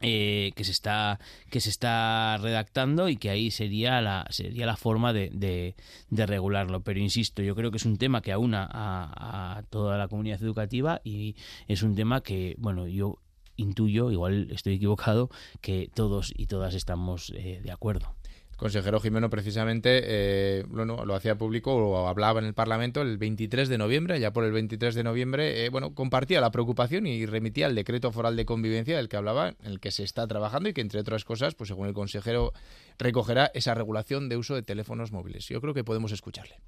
Eh, 0.00 0.52
que 0.56 0.64
se 0.64 0.72
está 0.72 1.20
que 1.50 1.60
se 1.60 1.70
está 1.70 2.36
redactando 2.38 3.08
y 3.08 3.16
que 3.16 3.30
ahí 3.30 3.50
sería 3.52 4.02
la 4.02 4.26
sería 4.28 4.66
la 4.66 4.76
forma 4.76 5.12
de, 5.12 5.30
de, 5.30 6.26
regularlo 6.26 6.82
pero 6.82 6.98
insisto 6.98 7.42
yo 7.42 7.54
creo 7.54 7.70
que 7.70 7.76
es 7.76 7.86
un 7.86 7.96
tema 7.96 8.20
que 8.20 8.32
aúna 8.32 8.68
a, 8.70 9.56
a, 9.56 9.62
toda 9.62 9.96
la 9.96 10.08
comunidad 10.08 10.42
educativa 10.42 11.00
y 11.04 11.36
es 11.68 11.82
un 11.84 11.94
tema 11.94 12.22
que 12.22 12.56
bueno 12.58 12.88
yo 12.88 13.18
intuyo, 13.56 14.10
igual 14.10 14.48
estoy 14.50 14.74
equivocado, 14.74 15.30
que 15.60 15.90
todos 15.94 16.32
y 16.36 16.46
todas 16.46 16.74
estamos 16.74 17.32
eh, 17.36 17.60
de 17.62 17.72
acuerdo. 17.72 18.14
El 18.54 18.58
consejero 18.58 19.00
Jimeno 19.00 19.30
precisamente 19.30 20.00
eh, 20.04 20.64
bueno, 20.68 21.04
lo 21.04 21.16
hacía 21.16 21.36
público 21.36 21.74
o 21.74 22.06
hablaba 22.06 22.38
en 22.38 22.46
el 22.46 22.54
Parlamento 22.54 23.02
el 23.02 23.18
23 23.18 23.68
de 23.68 23.78
noviembre, 23.78 24.20
ya 24.20 24.32
por 24.32 24.44
el 24.44 24.52
23 24.52 24.94
de 24.94 25.02
noviembre, 25.02 25.64
eh, 25.64 25.70
bueno, 25.70 25.92
compartía 25.92 26.40
la 26.40 26.52
preocupación 26.52 27.08
y 27.08 27.26
remitía 27.26 27.66
el 27.66 27.74
decreto 27.74 28.12
foral 28.12 28.36
de 28.36 28.44
convivencia 28.44 28.96
del 28.96 29.08
que 29.08 29.16
hablaba, 29.16 29.48
en 29.48 29.56
el 29.64 29.80
que 29.80 29.90
se 29.90 30.04
está 30.04 30.28
trabajando 30.28 30.68
y 30.68 30.72
que 30.72 30.82
entre 30.82 31.00
otras 31.00 31.24
cosas, 31.24 31.56
pues 31.56 31.66
según 31.66 31.88
el 31.88 31.94
consejero, 31.94 32.52
recogerá 32.96 33.50
esa 33.54 33.74
regulación 33.74 34.28
de 34.28 34.36
uso 34.36 34.54
de 34.54 34.62
teléfonos 34.62 35.10
móviles. 35.10 35.48
Yo 35.48 35.60
creo 35.60 35.74
que 35.74 35.82
podemos 35.82 36.12
escucharle. 36.12 36.60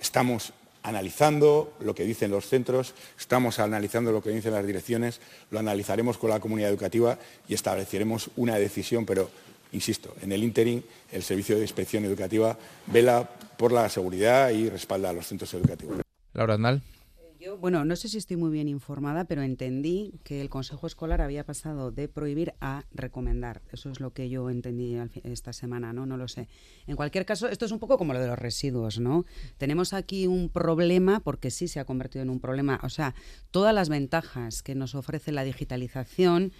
Estamos 0.00 0.54
analizando 0.84 1.72
lo 1.80 1.94
que 1.94 2.04
dicen 2.04 2.30
los 2.30 2.46
centros, 2.46 2.94
estamos 3.18 3.58
analizando 3.58 4.12
lo 4.12 4.22
que 4.22 4.30
dicen 4.30 4.52
las 4.52 4.66
direcciones, 4.66 5.20
lo 5.50 5.58
analizaremos 5.58 6.18
con 6.18 6.30
la 6.30 6.38
comunidad 6.38 6.70
educativa 6.70 7.18
y 7.48 7.54
estableceremos 7.54 8.30
una 8.36 8.56
decisión, 8.56 9.04
pero 9.06 9.30
insisto, 9.72 10.14
en 10.22 10.30
el 10.30 10.44
interim 10.44 10.82
el 11.10 11.22
Servicio 11.22 11.56
de 11.56 11.62
Inspección 11.62 12.04
Educativa 12.04 12.56
vela 12.86 13.28
por 13.56 13.72
la 13.72 13.88
seguridad 13.88 14.50
y 14.50 14.68
respalda 14.68 15.10
a 15.10 15.12
los 15.12 15.26
centros 15.26 15.52
educativos. 15.54 16.02
Laura 16.34 16.58
Bueno, 17.60 17.84
no 17.84 17.94
sé 17.96 18.08
si 18.08 18.18
estoy 18.18 18.36
muy 18.36 18.50
bien 18.50 18.68
informada, 18.68 19.24
pero 19.24 19.42
entendí 19.42 20.14
que 20.24 20.40
el 20.40 20.48
Consejo 20.48 20.86
Escolar 20.86 21.20
había 21.20 21.44
pasado 21.44 21.90
de 21.90 22.08
prohibir 22.08 22.54
a 22.60 22.84
recomendar. 22.92 23.60
Eso 23.72 23.90
es 23.90 24.00
lo 24.00 24.12
que 24.12 24.28
yo 24.28 24.48
entendí 24.48 24.96
esta 25.24 25.52
semana, 25.52 25.92
¿no? 25.92 26.06
No 26.06 26.16
lo 26.16 26.26
sé. 26.28 26.48
En 26.86 26.96
cualquier 26.96 27.26
caso, 27.26 27.48
esto 27.48 27.66
es 27.66 27.72
un 27.72 27.78
poco 27.78 27.98
como 27.98 28.14
lo 28.14 28.20
de 28.20 28.28
los 28.28 28.38
residuos, 28.38 28.98
¿no? 28.98 29.24
Tenemos 29.58 29.92
aquí 29.92 30.26
un 30.26 30.48
problema, 30.48 31.20
porque 31.20 31.50
sí 31.50 31.68
se 31.68 31.80
ha 31.80 31.84
convertido 31.84 32.22
en 32.22 32.30
un 32.30 32.40
problema. 32.40 32.80
O 32.82 32.88
sea, 32.88 33.14
todas 33.50 33.74
las 33.74 33.88
ventajas 33.88 34.62
que 34.62 34.74
nos 34.74 34.94
ofrece 34.94 35.30
la 35.30 35.44
digitalización, 35.44 36.52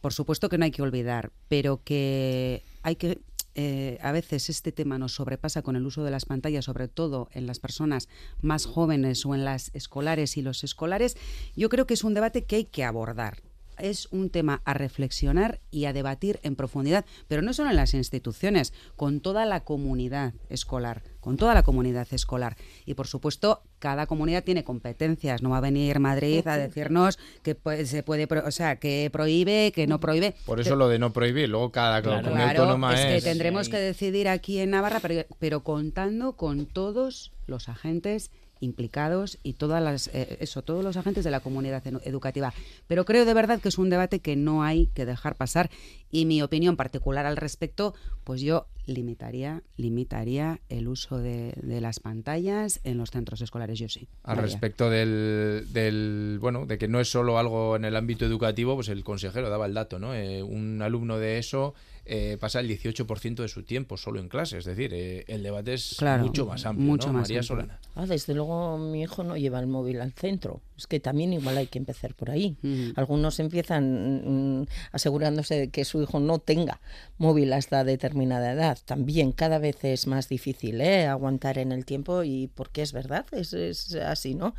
por 0.00 0.12
supuesto 0.12 0.48
que 0.48 0.58
no 0.58 0.64
hay 0.64 0.70
que 0.70 0.82
olvidar, 0.82 1.32
pero 1.48 1.82
que 1.82 2.64
hay 2.82 2.96
que 2.96 3.20
eh, 3.60 3.98
a 4.02 4.12
veces 4.12 4.50
este 4.50 4.70
tema 4.70 4.98
nos 4.98 5.14
sobrepasa 5.14 5.62
con 5.62 5.74
el 5.74 5.84
uso 5.84 6.04
de 6.04 6.12
las 6.12 6.26
pantallas, 6.26 6.66
sobre 6.66 6.86
todo 6.86 7.28
en 7.32 7.48
las 7.48 7.58
personas 7.58 8.08
más 8.40 8.66
jóvenes 8.66 9.26
o 9.26 9.34
en 9.34 9.44
las 9.44 9.74
escolares 9.74 10.36
y 10.36 10.42
los 10.42 10.62
escolares, 10.62 11.16
yo 11.56 11.68
creo 11.68 11.84
que 11.84 11.94
es 11.94 12.04
un 12.04 12.14
debate 12.14 12.44
que 12.44 12.54
hay 12.54 12.64
que 12.66 12.84
abordar 12.84 13.42
es 13.80 14.08
un 14.10 14.30
tema 14.30 14.62
a 14.64 14.74
reflexionar 14.74 15.60
y 15.70 15.84
a 15.84 15.92
debatir 15.92 16.40
en 16.42 16.56
profundidad, 16.56 17.04
pero 17.28 17.42
no 17.42 17.52
solo 17.52 17.70
en 17.70 17.76
las 17.76 17.94
instituciones, 17.94 18.72
con 18.96 19.20
toda 19.20 19.44
la 19.46 19.64
comunidad 19.64 20.34
escolar, 20.48 21.02
con 21.20 21.36
toda 21.36 21.54
la 21.54 21.62
comunidad 21.62 22.06
escolar. 22.10 22.56
Y 22.86 22.94
por 22.94 23.06
supuesto, 23.06 23.62
cada 23.78 24.06
comunidad 24.06 24.44
tiene 24.44 24.64
competencias. 24.64 25.42
No 25.42 25.50
va 25.50 25.58
a 25.58 25.62
venir 25.62 26.00
Madrid 26.00 26.46
a 26.46 26.56
decirnos 26.56 27.18
que 27.42 27.56
se 27.84 28.02
puede, 28.02 28.28
o 28.44 28.50
sea, 28.50 28.76
que 28.76 29.08
prohíbe, 29.12 29.72
que 29.72 29.86
no 29.86 30.00
prohíbe. 30.00 30.34
Por 30.46 30.60
eso 30.60 30.76
lo 30.76 30.88
de 30.88 30.98
no 30.98 31.12
prohibir, 31.12 31.48
luego 31.48 31.72
cada 31.72 32.02
comunidad 32.02 32.50
autónoma 32.50 32.94
es. 32.94 33.22
que 33.22 33.28
tendremos 33.28 33.68
que 33.68 33.78
decidir 33.78 34.28
aquí 34.28 34.58
en 34.58 34.70
Navarra, 34.70 35.00
pero 35.38 35.64
contando 35.64 36.36
con 36.36 36.66
todos 36.66 37.32
los 37.46 37.68
agentes 37.68 38.30
implicados 38.60 39.38
y 39.42 39.54
todas 39.54 39.82
las 39.82 40.08
eh, 40.08 40.38
eso 40.40 40.62
todos 40.62 40.84
los 40.84 40.96
agentes 40.96 41.24
de 41.24 41.30
la 41.30 41.40
comunidad 41.40 41.86
educativa. 42.04 42.52
Pero 42.86 43.04
creo 43.04 43.24
de 43.24 43.34
verdad 43.34 43.60
que 43.60 43.68
es 43.68 43.78
un 43.78 43.90
debate 43.90 44.20
que 44.20 44.36
no 44.36 44.62
hay 44.62 44.86
que 44.88 45.06
dejar 45.06 45.36
pasar 45.36 45.70
y 46.10 46.24
mi 46.24 46.42
opinión 46.42 46.76
particular 46.76 47.26
al 47.26 47.36
respecto 47.36 47.94
pues 48.24 48.40
yo 48.40 48.66
limitaría 48.86 49.62
limitaría 49.76 50.60
el 50.68 50.88
uso 50.88 51.18
de, 51.18 51.54
las 51.62 52.00
pantallas 52.00 52.80
en 52.84 52.96
los 52.96 53.10
centros 53.10 53.42
escolares 53.42 53.78
yo 53.78 53.88
sí 53.88 54.08
al 54.22 54.38
respecto 54.38 54.88
del, 54.88 55.66
del, 55.70 56.38
bueno 56.40 56.64
de 56.64 56.78
que 56.78 56.88
no 56.88 57.00
es 57.00 57.10
solo 57.10 57.38
algo 57.38 57.76
en 57.76 57.84
el 57.84 57.96
ámbito 57.96 58.24
educativo 58.24 58.74
pues 58.74 58.88
el 58.88 59.04
consejero 59.04 59.50
daba 59.50 59.66
el 59.66 59.74
dato 59.74 59.98
no 59.98 60.14
eh, 60.14 60.42
un 60.42 60.80
alumno 60.80 61.18
de 61.18 61.38
eso 61.38 61.74
eh, 62.10 62.38
pasa 62.40 62.60
el 62.60 62.68
18% 62.68 63.42
de 63.42 63.48
su 63.48 63.62
tiempo 63.64 63.98
solo 63.98 64.18
en 64.18 64.28
clase. 64.28 64.58
Es 64.58 64.64
decir, 64.64 64.92
eh, 64.94 65.24
el 65.28 65.42
debate 65.42 65.74
es 65.74 65.96
mucho 66.20 66.46
más 66.46 66.64
amplio. 66.64 66.86
Mucho 66.86 67.08
¿no? 67.08 67.14
más 67.14 67.28
María 67.28 67.42
Solana. 67.42 67.78
Ah, 67.94 68.06
desde 68.06 68.34
luego 68.34 68.78
mi 68.78 69.02
hijo 69.02 69.24
no 69.24 69.36
lleva 69.36 69.60
el 69.60 69.66
móvil 69.66 70.00
al 70.00 70.12
centro. 70.12 70.62
Es 70.76 70.86
que 70.86 71.00
también 71.00 71.32
igual 71.32 71.58
hay 71.58 71.66
que 71.66 71.78
empezar 71.78 72.14
por 72.14 72.30
ahí. 72.30 72.56
Algunos 72.94 73.40
empiezan 73.40 74.60
mm, 74.60 74.66
asegurándose 74.92 75.54
de 75.56 75.68
que 75.70 75.84
su 75.84 76.00
hijo 76.00 76.20
no 76.20 76.38
tenga 76.38 76.80
móvil 77.18 77.52
hasta 77.52 77.84
determinada 77.84 78.52
edad. 78.52 78.78
También 78.84 79.32
cada 79.32 79.58
vez 79.58 79.84
es 79.84 80.06
más 80.06 80.28
difícil 80.28 80.80
¿eh? 80.80 81.06
aguantar 81.06 81.58
en 81.58 81.72
el 81.72 81.84
tiempo 81.84 82.22
y 82.22 82.48
porque 82.54 82.82
es 82.82 82.92
verdad, 82.92 83.26
es, 83.32 83.52
es 83.52 83.94
así, 83.96 84.34
¿no? 84.34 84.54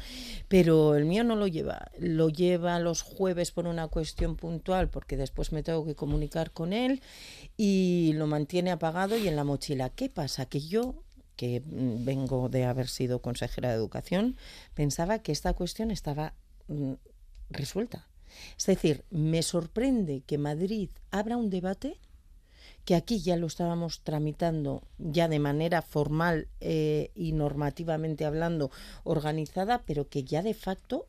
Pero 0.50 0.96
el 0.96 1.06
mío 1.06 1.24
no 1.24 1.36
lo 1.36 1.48
lleva. 1.48 1.90
Lo 1.98 2.30
lleva 2.30 2.80
los 2.80 3.02
jueves 3.02 3.52
por 3.52 3.66
una 3.66 3.88
cuestión 3.88 4.36
puntual 4.36 4.90
porque 4.90 5.18
después 5.18 5.52
me 5.52 5.64
tengo 5.64 5.86
que 5.86 5.96
comunicar 5.96 6.52
con 6.52 6.74
él 6.74 7.02
y 7.58 8.14
lo 8.16 8.28
mantiene 8.28 8.72
apagado 8.72 9.18
y 9.18 9.28
en 9.28 9.36
la 9.36 9.44
mochila. 9.44 9.90
¿Qué 9.90 10.10
pasa? 10.10 10.46
Que 10.46 10.62
yo 10.62 11.04
que 11.40 11.62
mm, 11.62 12.04
vengo 12.04 12.50
de 12.50 12.66
haber 12.66 12.90
sido 12.90 13.22
consejera 13.22 13.70
de 13.70 13.76
educación, 13.76 14.36
pensaba 14.74 15.20
que 15.20 15.32
esta 15.32 15.54
cuestión 15.54 15.90
estaba 15.90 16.34
mm, 16.68 16.96
resuelta. 17.50 18.10
Es 18.58 18.66
decir, 18.66 19.06
me 19.10 19.42
sorprende 19.42 20.22
que 20.26 20.38
Madrid 20.38 20.90
abra 21.12 21.38
un 21.38 21.50
debate 21.50 21.98
que 22.84 22.96
aquí 22.96 23.22
ya 23.22 23.38
lo 23.38 23.48
estábamos 23.48 24.02
tramitando 24.02 24.84
ya 24.98 25.30
de 25.30 25.40
manera 25.40 25.82
formal 25.82 26.50
eh, 26.60 27.12
y 27.16 27.32
normativamente 27.32 28.26
hablando 28.26 28.72
organizada, 29.04 29.84
pero 29.86 30.10
que 30.10 30.24
ya 30.24 30.42
de 30.42 30.54
facto 30.54 31.08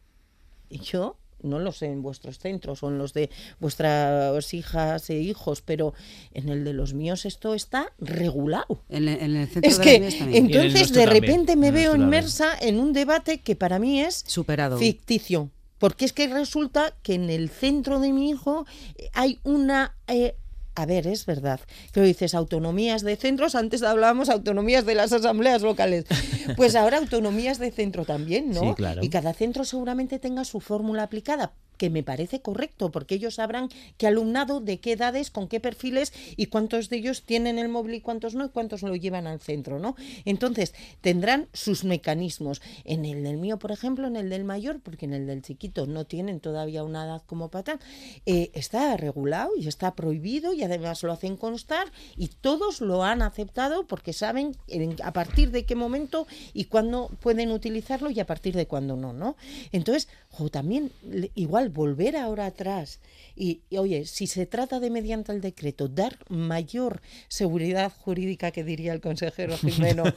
yo 0.68 1.16
no 1.42 1.58
lo 1.58 1.72
sé 1.72 1.86
en 1.86 2.02
vuestros 2.02 2.38
centros 2.38 2.82
o 2.82 2.88
en 2.88 2.98
los 2.98 3.12
de 3.12 3.30
vuestras 3.58 4.54
hijas 4.54 5.10
e 5.10 5.18
hijos, 5.18 5.62
pero 5.62 5.94
en 6.32 6.48
el 6.48 6.64
de 6.64 6.72
los 6.72 6.94
míos 6.94 7.24
esto 7.24 7.54
está 7.54 7.92
regulado. 7.98 8.82
En, 8.88 9.08
el 9.08 9.48
centro 9.48 9.70
es 9.70 9.78
que 9.78 9.96
entonces 10.32 10.92
de 10.92 11.06
repente 11.06 11.56
me 11.56 11.70
veo 11.70 11.94
inmersa 11.96 12.56
en 12.60 12.78
un 12.78 12.92
debate 12.92 13.40
que 13.40 13.56
para 13.56 13.78
mí 13.78 14.00
es 14.00 14.24
superado 14.26 14.78
ficticio. 14.78 15.50
Porque 15.78 16.04
es 16.04 16.12
que 16.12 16.28
resulta 16.28 16.94
que 17.02 17.14
en 17.14 17.30
el 17.30 17.48
centro 17.48 18.00
de 18.00 18.12
mi 18.12 18.28
hijo 18.28 18.66
hay 19.14 19.38
una 19.44 19.96
eh, 20.08 20.36
a 20.80 20.86
ver, 20.86 21.06
es 21.06 21.26
verdad. 21.26 21.60
Pero 21.92 22.06
dices 22.06 22.34
autonomías 22.34 23.02
de 23.02 23.16
centros, 23.16 23.54
antes 23.54 23.82
hablábamos 23.82 24.28
autonomías 24.28 24.86
de 24.86 24.94
las 24.94 25.12
asambleas 25.12 25.62
locales. 25.62 26.04
Pues 26.56 26.74
ahora 26.74 26.98
autonomías 26.98 27.58
de 27.58 27.70
centro 27.70 28.04
también, 28.04 28.50
¿no? 28.50 28.60
Sí, 28.60 28.74
claro. 28.74 29.02
Y 29.04 29.08
cada 29.08 29.32
centro 29.34 29.64
seguramente 29.64 30.18
tenga 30.18 30.44
su 30.44 30.60
fórmula 30.60 31.04
aplicada 31.04 31.52
que 31.80 31.88
me 31.88 32.02
parece 32.02 32.42
correcto, 32.42 32.90
porque 32.90 33.14
ellos 33.14 33.36
sabrán 33.36 33.70
qué 33.96 34.06
alumnado, 34.06 34.60
de 34.60 34.80
qué 34.80 34.92
edades, 34.92 35.30
con 35.30 35.48
qué 35.48 35.60
perfiles 35.60 36.12
y 36.36 36.46
cuántos 36.46 36.90
de 36.90 36.98
ellos 36.98 37.22
tienen 37.22 37.58
el 37.58 37.70
móvil 37.70 37.94
y 37.94 38.00
cuántos 38.02 38.34
no, 38.34 38.44
y 38.44 38.48
cuántos 38.50 38.82
lo 38.82 38.94
llevan 38.96 39.26
al 39.26 39.40
centro, 39.40 39.78
¿no? 39.78 39.96
Entonces, 40.26 40.74
tendrán 41.00 41.48
sus 41.54 41.84
mecanismos. 41.84 42.60
En 42.84 43.06
el 43.06 43.24
del 43.24 43.38
mío, 43.38 43.58
por 43.58 43.72
ejemplo, 43.72 44.06
en 44.08 44.16
el 44.16 44.28
del 44.28 44.44
mayor, 44.44 44.80
porque 44.80 45.06
en 45.06 45.14
el 45.14 45.26
del 45.26 45.40
chiquito 45.40 45.86
no 45.86 46.04
tienen 46.04 46.40
todavía 46.40 46.84
una 46.84 47.04
edad 47.04 47.22
como 47.24 47.48
para 47.48 47.78
eh, 48.26 48.50
está 48.54 48.96
regulado 48.96 49.50
y 49.56 49.68
está 49.68 49.94
prohibido 49.94 50.52
y 50.52 50.62
además 50.62 51.02
lo 51.02 51.12
hacen 51.12 51.36
constar 51.36 51.90
y 52.16 52.28
todos 52.28 52.80
lo 52.80 53.04
han 53.04 53.22
aceptado 53.22 53.86
porque 53.86 54.12
saben 54.12 54.56
a 55.02 55.12
partir 55.12 55.50
de 55.50 55.64
qué 55.64 55.74
momento 55.74 56.26
y 56.52 56.64
cuándo 56.64 57.10
pueden 57.20 57.50
utilizarlo 57.50 58.10
y 58.10 58.20
a 58.20 58.26
partir 58.26 58.54
de 58.54 58.66
cuándo 58.66 58.96
no, 58.96 59.12
¿no? 59.12 59.36
Entonces, 59.72 60.08
también 60.50 60.90
igual 61.34 61.69
volver 61.70 62.16
ahora 62.16 62.46
atrás 62.46 63.00
y, 63.36 63.62
oye, 63.76 64.04
si 64.06 64.26
se 64.26 64.46
trata 64.46 64.80
de 64.80 64.90
mediante 64.90 65.32
el 65.32 65.40
decreto 65.40 65.88
dar 65.88 66.18
mayor 66.28 67.00
seguridad 67.28 67.90
jurídica, 67.90 68.50
que 68.50 68.64
diría 68.64 68.92
el 68.92 69.00
consejero 69.00 69.56
Jimeno, 69.56 70.04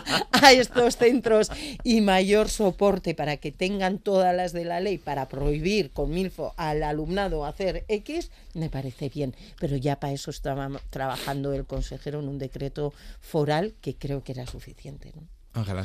a 0.32 0.52
estos 0.52 0.96
centros 0.96 1.50
y 1.82 2.00
mayor 2.00 2.48
soporte 2.48 3.14
para 3.14 3.38
que 3.38 3.52
tengan 3.52 3.98
todas 3.98 4.34
las 4.34 4.52
de 4.52 4.64
la 4.64 4.80
ley 4.80 4.98
para 4.98 5.28
prohibir 5.28 5.90
con 5.90 6.10
Milfo 6.10 6.54
al 6.56 6.82
alumnado 6.82 7.44
hacer 7.44 7.84
X, 7.88 8.30
me 8.54 8.70
parece 8.70 9.08
bien. 9.08 9.34
Pero 9.58 9.76
ya 9.76 9.98
para 9.98 10.12
eso 10.12 10.30
estaba 10.30 10.70
trabajando 10.90 11.52
el 11.52 11.66
consejero 11.66 12.20
en 12.20 12.28
un 12.28 12.38
decreto 12.38 12.92
foral 13.20 13.74
que 13.80 13.96
creo 13.96 14.22
que 14.22 14.32
era 14.32 14.46
suficiente. 14.46 15.12
¿no? 15.14 15.22
Ángela 15.52 15.84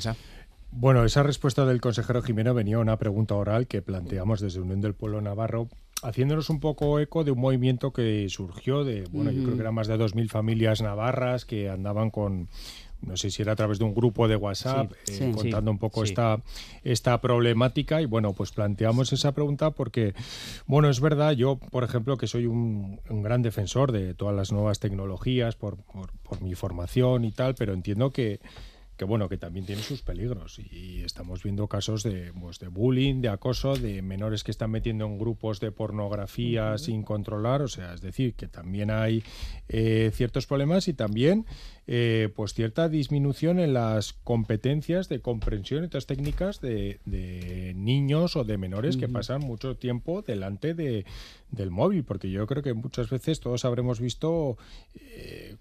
Bueno, 0.77 1.05
esa 1.05 1.23
respuesta 1.23 1.65
del 1.65 1.79
consejero 1.79 2.21
Jimeno 2.21 2.53
venía 2.53 2.75
a 2.75 2.79
una 2.79 2.97
pregunta 2.97 3.33
oral 3.35 3.65
que 3.65 3.81
planteamos 3.81 4.41
desde 4.41 4.59
Unión 4.59 4.81
del 4.81 4.93
Pueblo 4.93 5.21
Navarro 5.21 5.69
haciéndonos 6.03 6.49
un 6.49 6.59
poco 6.59 6.99
eco 6.99 7.23
de 7.23 7.31
un 7.31 7.39
movimiento 7.39 7.93
que 7.93 8.27
surgió 8.27 8.83
de, 8.83 9.05
bueno, 9.09 9.31
yo 9.31 9.43
creo 9.43 9.55
que 9.55 9.61
eran 9.61 9.73
más 9.73 9.87
de 9.87 9.97
2.000 9.97 10.29
familias 10.29 10.81
navarras 10.81 11.45
que 11.45 11.69
andaban 11.69 12.11
con, 12.11 12.49
no 13.01 13.15
sé 13.15 13.31
si 13.31 13.41
era 13.41 13.53
a 13.53 13.55
través 13.55 13.79
de 13.79 13.85
un 13.85 13.95
grupo 13.95 14.27
de 14.27 14.35
WhatsApp, 14.35 14.91
eh, 15.07 15.31
contando 15.33 15.71
un 15.71 15.79
poco 15.79 16.03
esta, 16.03 16.41
esta 16.83 17.21
problemática. 17.21 18.01
Y 18.01 18.05
bueno, 18.05 18.33
pues 18.33 18.51
planteamos 18.51 19.13
esa 19.13 19.31
pregunta 19.31 19.71
porque, 19.71 20.13
bueno, 20.67 20.89
es 20.89 20.99
verdad, 20.99 21.31
yo, 21.31 21.57
por 21.57 21.85
ejemplo, 21.85 22.17
que 22.17 22.27
soy 22.27 22.45
un, 22.45 22.99
gran 23.09 23.41
defensor 23.41 23.93
de 23.93 24.13
todas 24.13 24.35
las 24.35 24.51
nuevas 24.51 24.79
tecnologías 24.79 25.55
por, 25.55 25.77
por 25.77 26.41
mi 26.41 26.53
formación 26.53 27.23
y 27.23 27.31
tal, 27.31 27.55
pero 27.55 27.73
entiendo 27.73 28.11
que 28.11 28.41
que 28.97 29.05
bueno, 29.05 29.29
que 29.29 29.37
también 29.37 29.65
tiene 29.65 29.81
sus 29.81 30.01
peligros. 30.01 30.59
Y 30.59 31.01
estamos 31.03 31.43
viendo 31.43 31.67
casos 31.67 32.03
de, 32.03 32.31
pues, 32.39 32.59
de 32.59 32.67
bullying, 32.67 33.21
de 33.21 33.29
acoso, 33.29 33.75
de 33.75 34.01
menores 34.01 34.43
que 34.43 34.51
están 34.51 34.71
metiendo 34.71 35.05
en 35.05 35.17
grupos 35.17 35.59
de 35.59 35.71
pornografía 35.71 36.77
sin 36.77 37.03
controlar, 37.03 37.61
o 37.61 37.67
sea, 37.67 37.93
es 37.93 38.01
decir, 38.01 38.33
que 38.33 38.47
también 38.47 38.91
hay 38.91 39.23
eh, 39.67 40.11
ciertos 40.13 40.47
problemas 40.47 40.87
y 40.87 40.93
también 40.93 41.45
eh, 41.87 42.29
pues 42.35 42.55
cierta 42.55 42.89
disminución 42.89 43.59
en 43.59 43.73
las 43.73 44.13
competencias 44.13 45.07
de 45.07 45.21
comprensión 45.21 45.83
y 45.83 45.85
otras 45.87 46.07
técnicas 46.07 46.59
de, 46.59 46.99
niños 47.75 48.35
o 48.35 48.43
de 48.43 48.57
menores 48.57 48.97
que 48.97 49.07
pasan 49.07 49.41
mucho 49.41 49.75
tiempo 49.77 50.23
delante 50.23 50.73
de, 50.73 51.05
del 51.51 51.69
móvil, 51.69 52.03
porque 52.03 52.31
yo 52.31 52.47
creo 52.47 52.63
que 52.63 52.73
muchas 52.73 53.09
veces 53.09 53.39
todos 53.39 53.65
habremos 53.65 53.99
visto 53.99 54.57
eh, 54.95 55.57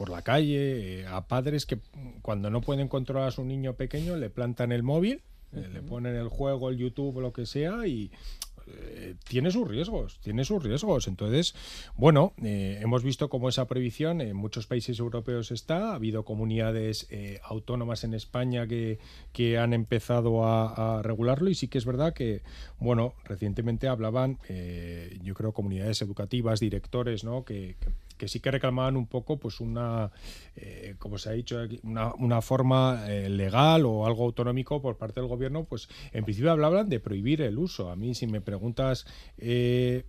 por 0.00 0.08
la 0.08 0.22
calle, 0.22 1.00
eh, 1.00 1.06
a 1.06 1.28
padres 1.28 1.66
que 1.66 1.78
cuando 2.22 2.48
no 2.48 2.62
pueden 2.62 2.88
controlar 2.88 3.28
a 3.28 3.30
su 3.30 3.44
niño 3.44 3.74
pequeño 3.74 4.16
le 4.16 4.30
plantan 4.30 4.72
el 4.72 4.82
móvil, 4.82 5.20
eh, 5.52 5.68
le 5.70 5.82
ponen 5.82 6.16
el 6.16 6.28
juego, 6.28 6.70
el 6.70 6.78
YouTube 6.78 7.20
lo 7.20 7.34
que 7.34 7.44
sea 7.44 7.86
y 7.86 8.10
eh, 8.66 9.16
tiene 9.28 9.50
sus 9.50 9.68
riesgos, 9.68 10.18
tiene 10.22 10.44
sus 10.44 10.62
riesgos. 10.62 11.06
Entonces, 11.06 11.54
bueno, 11.96 12.32
hemos 12.38 13.04
visto 13.04 13.28
cómo 13.28 13.50
esa 13.50 13.66
prohibición 13.66 14.22
en 14.22 14.36
muchos 14.36 14.66
países 14.66 14.98
europeos 14.98 15.50
está. 15.50 15.90
Ha 15.90 15.96
habido 15.96 16.24
comunidades 16.24 17.06
autónomas 17.42 18.02
en 18.02 18.14
España 18.14 18.66
que, 18.66 19.00
que 19.34 19.58
han 19.58 19.74
empezado 19.74 20.46
a, 20.46 21.02
regularlo 21.02 21.50
y 21.50 21.54
sí 21.54 21.68
que 21.68 21.76
es 21.76 21.84
verdad 21.84 22.14
que, 22.14 22.40
bueno, 22.78 23.12
recientemente 23.24 23.86
hablaban, 23.86 24.38
yo 25.22 25.34
creo, 25.34 25.52
comunidades 25.52 26.00
educativas, 26.00 26.58
directores, 26.58 27.22
¿no? 27.22 27.44
que 27.44 27.76
que 28.09 28.09
sí 28.28 28.40
que 28.40 28.50
reclamaban 28.50 28.96
un 28.96 29.06
poco, 29.06 29.38
pues 29.38 29.60
una, 29.60 30.10
eh, 30.56 30.94
como 30.98 31.18
se 31.18 31.30
ha 31.30 31.32
dicho, 31.32 31.58
una, 31.82 32.14
una 32.14 32.42
forma 32.42 33.04
eh, 33.08 33.28
legal 33.28 33.86
o 33.86 34.06
algo 34.06 34.24
autonómico 34.24 34.82
por 34.82 34.96
parte 34.96 35.20
del 35.20 35.28
gobierno, 35.28 35.64
pues 35.64 35.88
en 36.12 36.24
principio 36.24 36.50
hablaban 36.50 36.88
de 36.88 37.00
prohibir 37.00 37.42
el 37.42 37.58
uso. 37.58 37.90
A 37.90 37.96
mí, 37.96 38.14
si 38.14 38.26
me 38.26 38.40
preguntas 38.40 39.06
eh, 39.38 40.04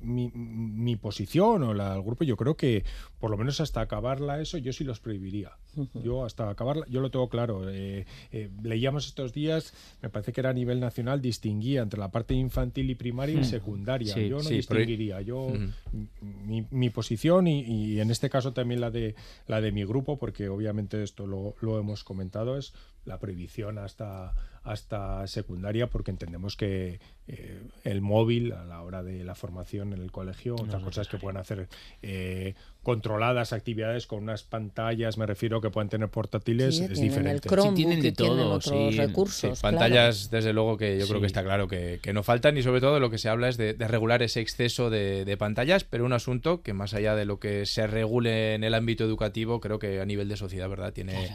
mi, 0.00 0.30
mi, 0.34 0.96
posición 0.96 1.62
o 1.62 1.74
la 1.74 1.94
del 1.94 2.02
grupo, 2.02 2.24
yo 2.24 2.36
creo 2.36 2.56
que 2.56 2.84
por 3.18 3.30
lo 3.30 3.36
menos 3.36 3.60
hasta 3.60 3.80
acabarla 3.80 4.40
eso, 4.40 4.58
yo 4.58 4.72
sí 4.72 4.84
los 4.84 5.00
prohibiría. 5.00 5.52
Yo 6.04 6.24
hasta 6.24 6.48
acabarla, 6.48 6.86
yo 6.88 7.00
lo 7.00 7.10
tengo 7.10 7.28
claro. 7.28 7.62
leíamos 8.62 9.06
estos 9.06 9.32
días, 9.32 9.74
me 10.02 10.08
parece 10.08 10.32
que 10.32 10.40
era 10.40 10.50
a 10.50 10.52
nivel 10.52 10.78
nacional, 10.78 11.20
distinguía 11.20 11.82
entre 11.82 11.98
la 11.98 12.10
parte 12.10 12.34
infantil 12.34 12.90
y 12.90 12.94
primaria 12.94 13.34
y 13.34 13.40
hmm. 13.40 13.44
secundaria. 13.44 14.14
yo 14.14 14.40
no 14.40 14.48
distinguiría. 14.48 15.20
Yo, 15.22 15.52
mi, 16.46 16.66
mi 16.70 16.90
posición 16.90 17.46
y 17.46 17.53
y, 17.60 18.00
en 18.00 18.10
este 18.10 18.30
caso 18.30 18.52
también 18.52 18.80
la 18.80 18.90
de, 18.90 19.14
la 19.46 19.60
de 19.60 19.72
mi 19.72 19.84
grupo, 19.84 20.18
porque 20.18 20.48
obviamente 20.48 21.02
esto 21.02 21.26
lo, 21.26 21.54
lo 21.60 21.78
hemos 21.78 22.04
comentado, 22.04 22.56
es 22.58 22.74
la 23.04 23.18
prohibición 23.18 23.78
hasta, 23.78 24.32
hasta 24.64 25.26
secundaria, 25.26 25.88
porque 25.88 26.10
entendemos 26.10 26.56
que 26.56 26.98
eh, 27.28 27.62
el 27.84 28.00
móvil 28.00 28.52
a 28.52 28.64
la 28.64 28.82
hora 28.82 29.02
de 29.02 29.24
la 29.24 29.34
formación 29.34 29.92
en 29.92 30.00
el 30.00 30.10
colegio, 30.10 30.54
otras 30.54 30.82
cosas 30.82 31.08
que 31.08 31.18
pueden 31.18 31.36
hacer 31.36 31.68
eh, 32.02 32.54
controladas 32.82 33.52
actividades 33.52 34.06
con 34.06 34.22
unas 34.22 34.42
pantallas, 34.42 35.18
me 35.18 35.26
refiero 35.26 35.60
que 35.60 35.68
pueden 35.68 35.90
tener 35.90 36.08
portátiles, 36.08 36.80
es 36.80 36.98
diferente. 36.98 37.48
sí, 37.48 37.68
tienen 37.74 38.00
de 38.00 38.12
todo, 38.12 38.60
sí, 38.60 38.90
recursos, 38.96 39.60
pantallas, 39.60 40.30
desde 40.30 40.54
luego 40.54 40.78
que 40.78 40.98
yo 40.98 41.06
creo 41.08 41.20
que 41.20 41.26
está 41.26 41.44
claro 41.44 41.68
que, 41.68 42.00
que, 42.02 42.14
no 42.14 42.22
faltan 42.22 42.56
y 42.56 42.62
sobre 42.62 42.80
todo 42.80 43.00
lo 43.00 43.10
que 43.10 43.18
se 43.18 43.28
habla 43.28 43.48
es 43.50 43.58
de, 43.58 43.74
regular 43.74 44.22
ese 44.22 44.40
exceso 44.40 44.88
de, 44.88 45.26
de, 45.26 45.36
pantallas, 45.36 45.84
pero 45.84 46.06
un 46.06 46.14
asunto 46.14 46.62
que 46.62 46.72
más 46.72 46.94
allá 46.94 47.14
de 47.14 47.26
lo 47.26 47.38
que 47.38 47.66
se 47.66 47.86
regule 47.86 48.54
en 48.54 48.64
el 48.64 48.72
ámbito 48.72 49.04
educativo, 49.04 49.60
creo 49.60 49.78
que 49.78 50.00
a 50.00 50.06
nivel 50.06 50.28
de 50.28 50.36
sociedad, 50.38 50.70
¿verdad? 50.70 50.92
Tiene 50.92 51.30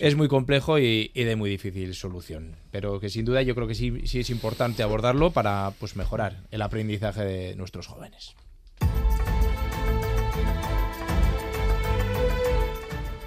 es 0.00 0.16
muy 0.16 0.28
complejo 0.28 0.78
y, 0.78 1.08
de 1.14 1.36
muy 1.36 1.50
difícil 1.50 1.94
solución. 1.94 2.56
Pero 2.70 3.00
que 3.00 3.10
sin 3.10 3.24
duda 3.24 3.42
yo 3.42 3.54
creo 3.54 3.68
que 3.68 3.74
sí, 3.74 4.06
sí 4.06 4.20
es 4.20 4.30
importante 4.30 4.82
abordarlo 4.82 5.30
para 5.30 5.72
pues, 5.78 5.96
mejorar 5.96 6.44
el 6.50 6.62
aprendizaje 6.62 7.24
de 7.24 7.56
nuestros 7.56 7.86
jóvenes. 7.86 8.34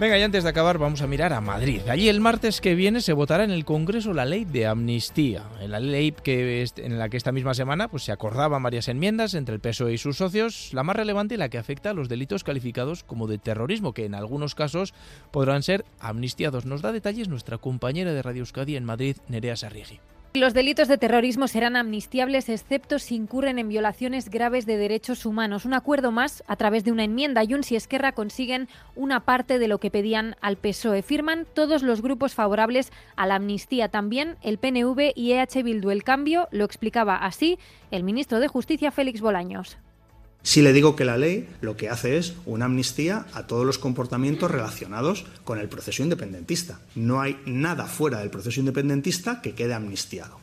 Venga, 0.03 0.19
y 0.19 0.21
antes 0.21 0.43
de 0.43 0.49
acabar 0.49 0.79
vamos 0.79 1.01
a 1.01 1.07
mirar 1.07 1.31
a 1.31 1.39
Madrid. 1.39 1.79
Allí 1.87 2.09
el 2.09 2.19
martes 2.19 2.59
que 2.59 2.75
viene 2.75 2.99
se 2.99 3.13
votará 3.13 3.45
en 3.45 3.51
el 3.51 3.63
Congreso 3.63 4.13
la 4.13 4.25
ley 4.25 4.43
de 4.43 4.67
amnistía. 4.67 5.43
La 5.65 5.79
ley 5.79 6.11
que 6.11 6.65
en 6.75 6.99
la 6.99 7.07
que 7.07 7.15
esta 7.15 7.31
misma 7.31 7.53
semana 7.53 7.87
pues, 7.87 8.03
se 8.03 8.11
acordaban 8.11 8.61
varias 8.61 8.89
enmiendas 8.89 9.33
entre 9.33 9.55
el 9.55 9.61
PSOE 9.61 9.93
y 9.93 9.97
sus 9.97 10.17
socios, 10.17 10.73
la 10.73 10.83
más 10.83 10.97
relevante 10.97 11.37
la 11.37 11.47
que 11.47 11.57
afecta 11.57 11.91
a 11.91 11.93
los 11.93 12.09
delitos 12.09 12.43
calificados 12.43 13.05
como 13.05 13.27
de 13.27 13.37
terrorismo, 13.37 13.93
que 13.93 14.03
en 14.03 14.13
algunos 14.13 14.55
casos 14.55 14.93
podrán 15.31 15.63
ser 15.63 15.85
amnistiados. 16.01 16.65
Nos 16.65 16.81
da 16.81 16.91
detalles 16.91 17.29
nuestra 17.29 17.57
compañera 17.57 18.11
de 18.11 18.21
Radio 18.21 18.41
Euskadi 18.41 18.75
en 18.75 18.83
Madrid, 18.83 19.15
Nerea 19.29 19.55
Sarriegi. 19.55 20.01
Los 20.35 20.55
delitos 20.55 20.87
de 20.87 20.97
terrorismo 20.97 21.47
serán 21.47 21.75
amnistiables 21.75 22.49
excepto 22.49 22.97
si 22.97 23.13
incurren 23.13 23.59
en 23.59 23.69
violaciones 23.69 24.31
graves 24.31 24.65
de 24.65 24.77
derechos 24.77 25.27
humanos. 25.27 25.63
Un 25.63 25.75
acuerdo 25.75 26.11
más 26.11 26.43
a 26.47 26.55
través 26.55 26.83
de 26.83 26.91
una 26.91 27.03
enmienda. 27.03 27.43
Y 27.43 27.75
Esquerra 27.75 28.13
consiguen 28.13 28.67
una 28.95 29.19
parte 29.19 29.59
de 29.59 29.67
lo 29.67 29.77
que 29.77 29.91
pedían 29.91 30.35
al 30.41 30.57
PSOE. 30.57 31.03
Firman 31.03 31.45
todos 31.53 31.83
los 31.83 32.01
grupos 32.01 32.33
favorables 32.33 32.91
a 33.15 33.27
la 33.27 33.35
amnistía, 33.35 33.89
también 33.89 34.37
el 34.41 34.57
PNV 34.57 35.11
y 35.15 35.33
EH 35.33 35.61
Bildu. 35.61 35.91
El 35.91 36.03
cambio 36.03 36.47
lo 36.49 36.65
explicaba 36.65 37.15
así 37.15 37.59
el 37.91 38.01
ministro 38.01 38.39
de 38.39 38.47
Justicia 38.47 38.89
Félix 38.89 39.21
Bolaños. 39.21 39.77
Si 40.43 40.61
le 40.61 40.73
digo 40.73 40.97
que 40.97 41.05
la 41.05 41.17
ley 41.17 41.47
lo 41.61 41.77
que 41.77 41.89
hace 41.89 42.17
es 42.17 42.33
una 42.45 42.65
amnistía 42.65 43.25
a 43.33 43.47
todos 43.47 43.65
los 43.65 43.77
comportamientos 43.77 44.51
relacionados 44.51 45.25
con 45.45 45.57
el 45.57 45.69
proceso 45.69 46.03
independentista. 46.03 46.81
No 46.95 47.21
hay 47.21 47.39
nada 47.45 47.85
fuera 47.85 48.19
del 48.19 48.29
proceso 48.29 48.59
independentista 48.59 49.41
que 49.41 49.55
quede 49.55 49.73
amnistiado. 49.73 50.39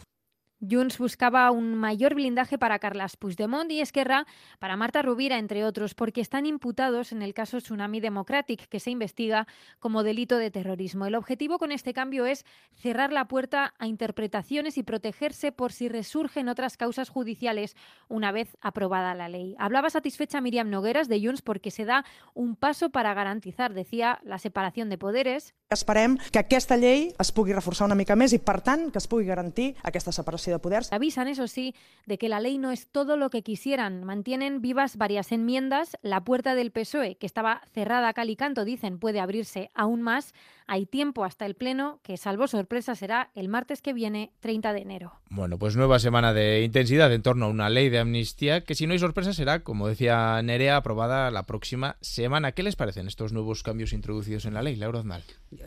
Junts 0.60 0.98
buscaba 0.98 1.50
un 1.50 1.74
mayor 1.74 2.14
blindaje 2.14 2.58
para 2.58 2.78
Carlas 2.78 3.16
Puigdemont 3.16 3.70
y 3.70 3.80
Esquerra 3.80 4.26
para 4.58 4.76
Marta 4.76 5.00
Rubira, 5.00 5.38
entre 5.38 5.64
otros, 5.64 5.94
porque 5.94 6.20
están 6.20 6.44
imputados 6.44 7.12
en 7.12 7.22
el 7.22 7.32
caso 7.32 7.58
Tsunami 7.58 8.00
Democratic, 8.00 8.68
que 8.68 8.80
se 8.80 8.90
investiga 8.90 9.46
como 9.78 10.02
delito 10.02 10.36
de 10.36 10.50
terrorismo. 10.50 11.06
El 11.06 11.14
objetivo 11.14 11.58
con 11.58 11.72
este 11.72 11.94
cambio 11.94 12.26
es 12.26 12.44
cerrar 12.74 13.12
la 13.12 13.26
puerta 13.26 13.72
a 13.78 13.86
interpretaciones 13.86 14.76
y 14.76 14.82
protegerse 14.82 15.50
por 15.50 15.72
si 15.72 15.88
resurgen 15.88 16.48
otras 16.48 16.76
causas 16.76 17.08
judiciales 17.08 17.74
una 18.08 18.30
vez 18.30 18.56
aprobada 18.60 19.14
la 19.14 19.28
ley. 19.28 19.54
Hablaba 19.58 19.88
satisfecha 19.88 20.40
Miriam 20.40 20.68
Nogueras 20.68 21.08
de 21.08 21.24
Junts 21.24 21.42
porque 21.42 21.70
se 21.70 21.86
da 21.86 22.04
un 22.34 22.56
paso 22.56 22.90
para 22.90 23.14
garantizar, 23.14 23.72
decía, 23.72 24.20
la 24.22 24.38
separación 24.38 24.90
de 24.90 24.98
poderes. 24.98 25.54
Esperem 25.72 26.16
que 26.32 26.40
aquesta 26.40 26.74
llei 26.74 27.12
es 27.22 27.28
pugui 27.30 27.52
reforçar 27.54 27.86
una 27.86 27.94
mica 27.94 28.16
més 28.18 28.32
i, 28.34 28.40
per 28.42 28.56
tant, 28.66 28.88
que 28.90 28.98
es 28.98 29.04
pugui 29.06 29.28
garantir 29.28 29.68
aquesta 29.86 30.10
separació 30.10 30.50
sido 30.50 30.58
poder. 30.58 30.80
Avisan, 30.90 31.28
eso 31.30 31.46
sí, 31.46 31.76
de 32.10 32.18
que 32.18 32.28
la 32.28 32.40
ley 32.40 32.58
no 32.58 32.72
es 32.72 32.88
todo 32.88 33.16
lo 33.16 33.30
que 33.30 33.44
quisieran. 33.44 34.02
Mantienen 34.02 34.62
vivas 34.62 34.96
varias 34.96 35.30
enmiendas. 35.30 35.96
La 36.02 36.24
puerta 36.24 36.56
del 36.56 36.72
PSOE, 36.72 37.14
que 37.18 37.26
estaba 37.26 37.62
cerrada 37.72 38.08
a 38.08 38.14
cal 38.14 38.30
y 38.30 38.34
canto, 38.34 38.64
dicen 38.64 38.98
puede 38.98 39.20
abrirse 39.20 39.70
aún 39.72 40.02
más. 40.02 40.34
Hay 40.72 40.86
tiempo 40.86 41.24
hasta 41.24 41.46
el 41.46 41.56
Pleno, 41.56 41.98
que 42.04 42.16
salvo 42.16 42.46
sorpresa 42.46 42.94
será 42.94 43.32
el 43.34 43.48
martes 43.48 43.82
que 43.82 43.92
viene, 43.92 44.30
30 44.38 44.72
de 44.72 44.82
enero. 44.82 45.12
Bueno, 45.28 45.58
pues 45.58 45.74
nueva 45.74 45.98
semana 45.98 46.32
de 46.32 46.62
intensidad 46.62 47.12
en 47.12 47.22
torno 47.22 47.46
a 47.46 47.48
una 47.48 47.68
ley 47.68 47.88
de 47.88 47.98
amnistía 47.98 48.60
que 48.60 48.76
si 48.76 48.86
no 48.86 48.92
hay 48.92 49.00
sorpresa 49.00 49.32
será, 49.32 49.64
como 49.64 49.88
decía 49.88 50.40
Nerea, 50.40 50.76
aprobada 50.76 51.32
la 51.32 51.44
próxima 51.44 51.96
semana. 52.00 52.52
¿Qué 52.52 52.62
les 52.62 52.76
parecen 52.76 53.08
estos 53.08 53.32
nuevos 53.32 53.64
cambios 53.64 53.92
introducidos 53.92 54.44
en 54.44 54.54
la 54.54 54.62
ley, 54.62 54.76
Laura 54.76 55.00
Aznal? 55.00 55.24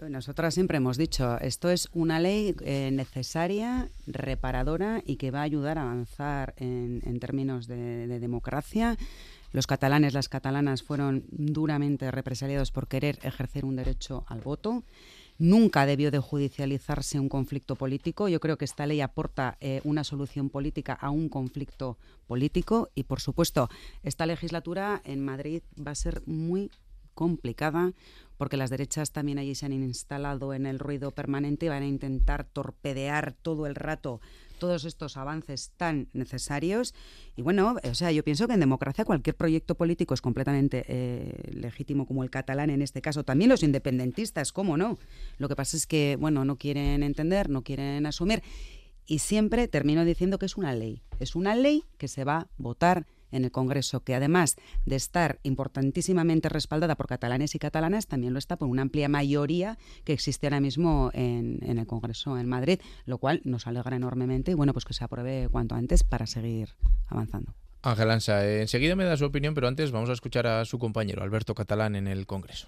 Nosotras 0.08 0.54
siempre 0.54 0.78
hemos 0.78 0.95
dicho, 0.95 1.38
esto 1.41 1.70
es 1.70 1.89
una 1.91 2.22
ley 2.22 2.56
eh, 2.62 2.89
necesaria, 2.93 3.89
reparadora 4.08 5.04
y 5.06 5.18
que 5.18 5.32
va 5.32 5.39
a 5.39 5.43
ayudar 5.43 5.80
a 5.80 5.82
avanzar 5.82 6.54
en, 6.56 7.20
términos 7.20 7.68
de, 7.68 8.08
de 8.08 8.20
democracia. 8.22 8.97
Los 9.54 9.68
catalanes, 9.68 10.16
las 10.16 10.30
catalanas 10.30 10.82
fueron 10.82 11.26
duramente 11.30 12.10
represaliados 12.10 12.72
por 12.72 12.88
querer 12.88 13.20
ejercer 13.22 13.66
un 13.66 13.76
derecho 13.76 14.26
al 14.28 14.41
voto. 14.41 14.84
Nunca 15.38 15.86
debió 15.86 16.10
de 16.10 16.18
judicializarse 16.18 17.20
un 17.20 17.30
conflicto 17.30 17.76
político. 17.76 18.28
Yo 18.28 18.39
creo 18.39 18.58
que 18.58 18.66
esta 18.66 18.88
ley 18.88 19.01
aporta 19.01 19.58
eh, 19.62 19.80
una 19.84 20.04
solución 20.04 20.49
política 20.49 20.93
a 20.93 21.12
un 21.12 21.30
conflicto 21.30 21.99
político 22.26 22.89
y, 22.95 23.04
por 23.04 23.22
supuesto, 23.22 23.70
esta 24.01 24.26
legislatura 24.26 25.01
en 25.06 25.24
Madrid 25.24 25.62
va 25.80 25.91
a 25.91 25.95
ser 25.95 26.24
muy 26.26 26.72
complicada 27.14 27.93
porque 28.38 28.58
las 28.58 28.72
derechas 28.72 29.12
también 29.12 29.38
allí 29.38 29.54
se 29.54 29.68
han 29.68 29.74
instalado 29.74 30.54
en 30.54 30.66
el 30.66 30.80
ruido 30.80 31.12
permanente 31.12 31.68
y 31.68 31.70
van 31.70 31.84
a 31.84 31.88
intentar 31.88 32.43
torpedear 32.43 33.34
todo 33.34 33.68
el 33.68 33.76
rato 33.76 34.20
todos 34.64 34.86
estos 34.86 35.18
avances 35.18 35.74
tan 35.76 36.07
necesarios. 36.14 36.95
Y 37.36 37.41
bueno, 37.41 37.76
o 37.84 37.95
sea, 37.95 38.14
yo 38.14 38.24
pienso 38.24 38.47
que 38.47 38.53
en 38.53 38.61
democracia 38.61 39.03
cualquier 39.03 39.36
proyecto 39.36 39.76
político 39.76 40.14
es 40.14 40.22
completamente 40.22 40.86
eh, 40.88 41.51
legítimo, 41.51 42.07
como 42.07 42.24
el 42.24 42.30
catalán 42.30 42.70
en 42.70 42.82
este 42.82 43.01
caso. 43.01 43.26
También 43.26 43.49
los 43.49 43.61
independentistas, 43.61 44.53
¿cómo 44.53 44.78
no? 44.78 44.99
Lo 45.38 45.49
que 45.49 45.57
pasa 45.57 45.76
es 45.76 45.86
que, 45.86 46.16
bueno, 46.18 46.45
no 46.45 46.55
quieren 46.55 47.03
entender, 47.03 47.49
no 47.49 47.61
quieren 47.61 48.05
asumir. 48.05 48.41
Y 49.05 49.20
siempre 49.20 49.68
termino 49.68 50.05
diciendo 50.05 50.39
que 50.39 50.45
es 50.45 50.55
una 50.55 50.74
ley. 50.74 51.01
Es 51.20 51.36
una 51.36 51.55
ley 51.55 51.84
que 51.97 52.07
se 52.07 52.24
va 52.24 52.38
a 52.38 52.47
votar 52.55 53.05
en 53.34 53.44
el 53.44 53.52
Congreso, 53.52 54.04
que 54.04 54.16
además 54.16 54.56
de 54.86 54.96
estar 54.96 55.40
importantísimamente 55.44 56.50
respaldada 56.50 56.96
por 56.96 57.08
catalanes 57.08 57.56
y 57.56 57.60
catalanas, 57.60 58.08
también 58.08 58.34
lo 58.34 58.40
está 58.40 58.56
por 58.58 58.68
una 58.68 58.84
amplia 58.84 59.10
mayoría 59.10 59.78
que 60.04 60.14
existe 60.14 60.48
ahora 60.48 60.60
mismo 60.60 61.12
en, 61.14 61.60
el 61.62 61.88
Congreso 61.88 62.38
en 62.38 62.48
Madrid, 62.48 62.80
lo 63.06 63.18
cual 63.18 63.42
nos 63.44 63.68
alegra 63.68 63.96
enormemente 63.96 64.52
y 64.52 64.54
bueno, 64.54 64.74
pues 64.74 64.86
que 64.86 64.94
se 64.94 65.04
apruebe 65.04 65.50
cuanto 65.52 65.76
antes 65.76 66.04
para 66.04 66.28
seguir 66.28 66.70
avanzando. 67.08 67.54
Ángel 67.82 68.12
Ansa, 68.12 68.48
eh, 68.48 68.62
enseguida 68.62 68.96
me 68.96 69.04
da 69.04 69.18
su 69.18 69.26
opinión, 69.26 69.54
pero 69.54 69.68
antes 69.68 69.92
vamos 69.92 70.10
a 70.10 70.14
escuchar 70.14 70.48
a 70.48 70.64
su 70.64 70.80
compañero, 70.80 71.22
Alberto 71.22 71.54
Catalán, 71.54 71.96
en 71.96 72.08
el 72.08 72.26
Congreso. 72.26 72.68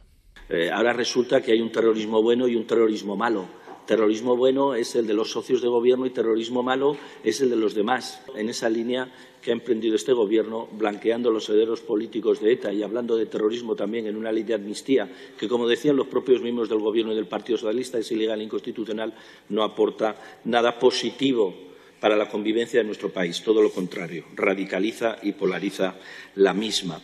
Eh, 0.50 0.70
ahora 0.70 0.94
resulta 0.94 1.42
que 1.42 1.54
hay 1.54 1.62
un 1.62 1.72
terrorismo 1.72 2.22
bueno 2.22 2.48
y 2.48 2.56
un 2.56 2.68
terrorismo 2.68 3.16
malo. 3.16 3.48
Terrorismo 3.86 4.36
bueno 4.36 4.74
es 4.74 4.96
el 4.96 5.06
de 5.06 5.14
los 5.14 5.30
socios 5.32 5.62
de 5.62 5.68
gobierno 5.68 6.08
y 6.08 6.10
terrorismo 6.10 6.64
malo 6.64 6.98
es 7.24 7.42
el 7.42 7.52
de 7.52 7.56
los 7.56 7.76
demás. 7.76 8.20
En 8.36 8.50
esa 8.50 8.68
línea 8.68 9.12
que 9.46 9.52
ha 9.52 9.54
emprendido 9.54 9.96
este 9.96 10.12
Gobierno, 10.12 10.68
blanqueando 10.72 11.30
los 11.30 11.48
herederos 11.50 11.82
políticos 11.82 12.42
de 12.42 12.54
ETA 12.54 12.74
y 12.74 12.82
hablando 12.82 13.16
de 13.16 13.28
terrorismo 13.28 13.76
también 13.76 14.08
en 14.08 14.16
una 14.16 14.32
ley 14.32 14.42
de 14.42 14.56
amnistía, 14.56 15.08
que, 15.38 15.48
como 15.48 15.68
decían 15.68 15.96
los 15.96 16.08
propios 16.08 16.42
miembros 16.42 16.68
del 16.68 16.80
Gobierno 16.80 17.14
y 17.14 17.16
del 17.16 17.28
Partido 17.28 17.60
Socialista, 17.60 18.00
es 18.00 18.12
ilegal 18.12 18.42
e 18.42 18.46
inconstitucional, 18.46 19.14
no 19.50 19.62
aporta 19.62 20.16
nada 20.46 20.80
positivo 20.80 21.54
para 22.00 22.16
la 22.16 22.28
convivencia 22.28 22.80
de 22.80 22.88
nuestro 22.88 23.14
país. 23.14 23.44
Todo 23.44 23.62
lo 23.62 23.72
contrario, 23.72 24.26
radicaliza 24.36 25.18
y 25.22 25.34
polariza 25.34 25.96
la 26.34 26.56
misma. 26.56 27.04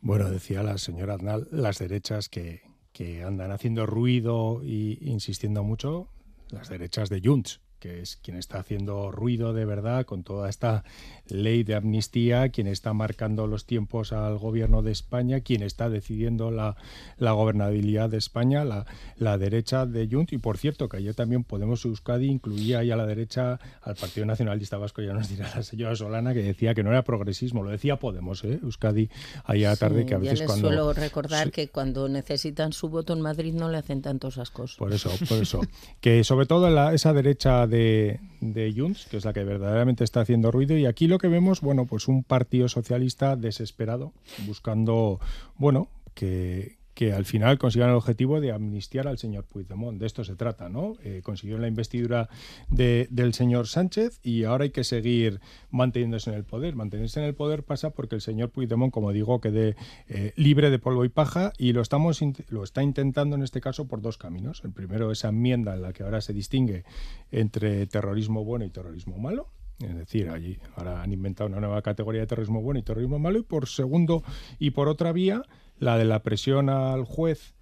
Bueno, 0.00 0.30
decía 0.30 0.62
la 0.62 0.78
señora 0.78 1.12
Aznal, 1.12 1.46
las 1.50 1.78
derechas 1.78 2.30
que, 2.30 2.62
que 3.00 3.22
andan 3.22 3.50
haciendo 3.50 3.86
ruido 3.86 4.60
e 4.62 4.98
insistiendo 5.00 5.64
mucho, 5.64 6.10
las 6.50 6.68
derechas 6.68 7.08
de 7.08 7.22
Junts 7.24 7.62
que 7.80 8.00
es 8.00 8.16
quien 8.16 8.36
está 8.36 8.60
haciendo 8.60 9.10
ruido 9.10 9.52
de 9.52 9.64
verdad 9.64 10.04
con 10.06 10.22
toda 10.22 10.48
esta 10.48 10.84
ley 11.28 11.64
de 11.64 11.74
amnistía, 11.74 12.50
quien 12.50 12.66
está 12.66 12.92
marcando 12.92 13.46
los 13.46 13.64
tiempos 13.64 14.12
al 14.12 14.38
gobierno 14.38 14.82
de 14.82 14.92
España, 14.92 15.40
quien 15.40 15.62
está 15.62 15.88
decidiendo 15.88 16.50
la, 16.50 16.76
la 17.18 17.32
gobernabilidad 17.32 18.10
de 18.10 18.18
España, 18.18 18.64
la, 18.64 18.86
la 19.16 19.38
derecha 19.38 19.86
de 19.86 20.08
Junts. 20.10 20.32
Y 20.32 20.38
por 20.38 20.58
cierto, 20.58 20.88
que 20.88 20.98
ayer 20.98 21.14
también 21.14 21.44
Podemos 21.44 21.84
Euskadi 21.84 22.28
incluía 22.28 22.80
ahí 22.80 22.90
a 22.90 22.96
la 22.96 23.06
derecha 23.06 23.58
al 23.82 23.96
Partido 23.96 24.26
Nacionalista 24.26 24.76
Vasco, 24.76 25.02
ya 25.02 25.14
nos 25.14 25.28
dirá 25.28 25.50
la 25.54 25.62
señora 25.62 25.96
Solana, 25.96 26.34
que 26.34 26.42
decía 26.42 26.74
que 26.74 26.82
no 26.82 26.90
era 26.90 27.02
progresismo, 27.02 27.62
lo 27.62 27.70
decía 27.70 27.96
Podemos, 27.96 28.44
¿eh? 28.44 28.60
Euskadi, 28.62 29.08
allá 29.44 29.74
tarde, 29.76 30.04
que 30.04 30.14
a 30.14 30.18
veces 30.18 30.40
ya 30.40 30.44
les 30.44 30.46
cuando... 30.46 30.68
suelo 30.68 30.92
recordar 30.92 31.50
que 31.50 31.68
cuando 31.68 32.08
necesitan 32.08 32.72
su 32.72 32.88
voto 32.88 33.14
en 33.14 33.20
Madrid 33.20 33.54
no 33.54 33.70
le 33.70 33.78
hacen 33.78 34.02
tantos 34.02 34.38
ascos. 34.38 34.76
Por 34.76 34.92
eso, 34.92 35.10
por 35.28 35.38
eso. 35.38 35.60
que 36.00 36.22
sobre 36.24 36.46
todo 36.46 36.68
la, 36.68 36.92
esa 36.92 37.12
derecha 37.12 37.66
de, 37.70 38.74
Junts, 38.76 39.06
que 39.06 39.16
es 39.16 39.24
la 39.24 39.32
que 39.32 39.44
verdaderamente 39.44 40.04
está 40.04 40.20
haciendo 40.20 40.50
ruido. 40.50 40.76
Y 40.76 40.86
aquí 40.86 41.06
lo 41.06 41.18
que 41.18 41.28
vemos, 41.28 41.60
bueno, 41.60 41.86
pues 41.86 42.08
un 42.08 42.24
partido 42.24 42.68
socialista 42.68 43.36
desesperado, 43.36 44.12
buscando, 44.46 45.20
bueno, 45.56 45.88
que, 46.14 46.79
que 47.00 47.14
al 47.14 47.24
final 47.24 47.56
consigan 47.56 47.88
el 47.88 47.94
objetivo 47.94 48.42
de 48.42 48.52
amnistiar 48.52 49.08
al 49.08 49.16
señor 49.16 49.46
Puigdemont. 49.46 49.98
De 49.98 50.04
esto 50.04 50.22
se 50.22 50.36
trata, 50.36 50.68
¿no? 50.68 50.96
Eh, 51.02 51.22
consiguieron 51.24 51.62
la 51.62 51.68
investidura 51.68 52.28
del 52.68 53.32
señor 53.32 53.68
Sánchez 53.68 54.20
y 54.22 54.44
ahora 54.44 54.64
hay 54.64 54.70
que 54.70 54.84
seguir 54.84 55.40
manteniéndose 55.70 56.28
en 56.28 56.36
el 56.36 56.44
poder. 56.44 56.76
Mantenerse 56.76 57.18
en 57.20 57.24
el 57.24 57.34
poder 57.34 57.62
pasa 57.62 57.88
porque 57.88 58.16
el 58.16 58.20
señor 58.20 58.50
Puigdemont, 58.50 58.92
como 58.92 59.12
digo, 59.12 59.40
quede 59.40 59.76
eh, 60.10 60.34
libre 60.36 60.68
de 60.68 60.78
polvo 60.78 61.06
y 61.06 61.08
paja 61.08 61.54
y 61.56 61.72
lo, 61.72 61.80
estamos, 61.80 62.20
lo 62.50 62.64
está 62.64 62.82
intentando 62.82 63.34
en 63.34 63.44
este 63.44 63.62
caso 63.62 63.88
por 63.88 64.02
dos 64.02 64.18
caminos. 64.18 64.60
El 64.62 64.72
primero, 64.72 65.10
esa 65.10 65.30
enmienda 65.30 65.72
en 65.76 65.80
la 65.80 65.94
que 65.94 66.02
ahora 66.02 66.20
se 66.20 66.34
distingue 66.34 66.84
entre 67.32 67.86
terrorismo 67.86 68.44
bueno 68.44 68.66
y 68.66 68.68
terrorismo 68.68 69.16
malo. 69.16 69.48
Es 69.80 69.96
decir, 69.96 70.28
allí 70.28 70.58
ahora 70.76 71.02
han 71.02 71.12
inventado 71.12 71.48
una 71.48 71.60
nueva 71.60 71.82
categoría 71.82 72.20
de 72.20 72.26
terrorismo 72.26 72.60
bueno 72.60 72.80
y 72.80 72.82
terrorismo 72.82 73.18
malo. 73.18 73.38
Y 73.38 73.42
por 73.42 73.68
segundo, 73.68 74.22
y 74.58 74.70
por 74.70 74.88
otra 74.88 75.12
vía, 75.12 75.42
la 75.78 75.96
de 75.96 76.04
la 76.04 76.22
presión 76.22 76.68
al 76.68 77.04
juez 77.04 77.54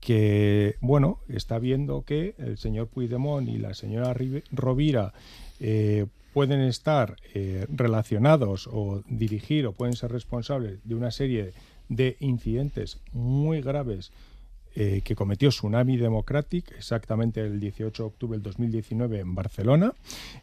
que, 0.00 0.76
bueno, 0.80 1.20
está 1.28 1.58
viendo 1.58 2.02
que 2.02 2.34
el 2.38 2.56
señor 2.56 2.88
Puigdemont 2.88 3.48
y 3.48 3.58
la 3.58 3.74
señora 3.74 4.14
Rovira 4.52 5.12
eh, 5.60 6.06
pueden 6.32 6.60
estar 6.60 7.16
eh, 7.34 7.66
relacionados 7.68 8.68
o 8.70 9.02
dirigir 9.08 9.66
o 9.66 9.72
pueden 9.72 9.96
ser 9.96 10.12
responsables 10.12 10.78
de 10.84 10.94
una 10.94 11.10
serie 11.10 11.52
de 11.88 12.16
incidentes 12.20 13.00
muy 13.12 13.60
graves 13.60 14.12
eh, 14.80 15.02
que 15.02 15.16
cometió 15.16 15.48
Tsunami 15.48 15.96
Democratic 15.96 16.70
exactamente 16.70 17.40
el 17.40 17.58
18 17.58 18.00
de 18.00 18.06
octubre 18.06 18.36
del 18.36 18.44
2019 18.44 19.18
en 19.18 19.34
Barcelona, 19.34 19.92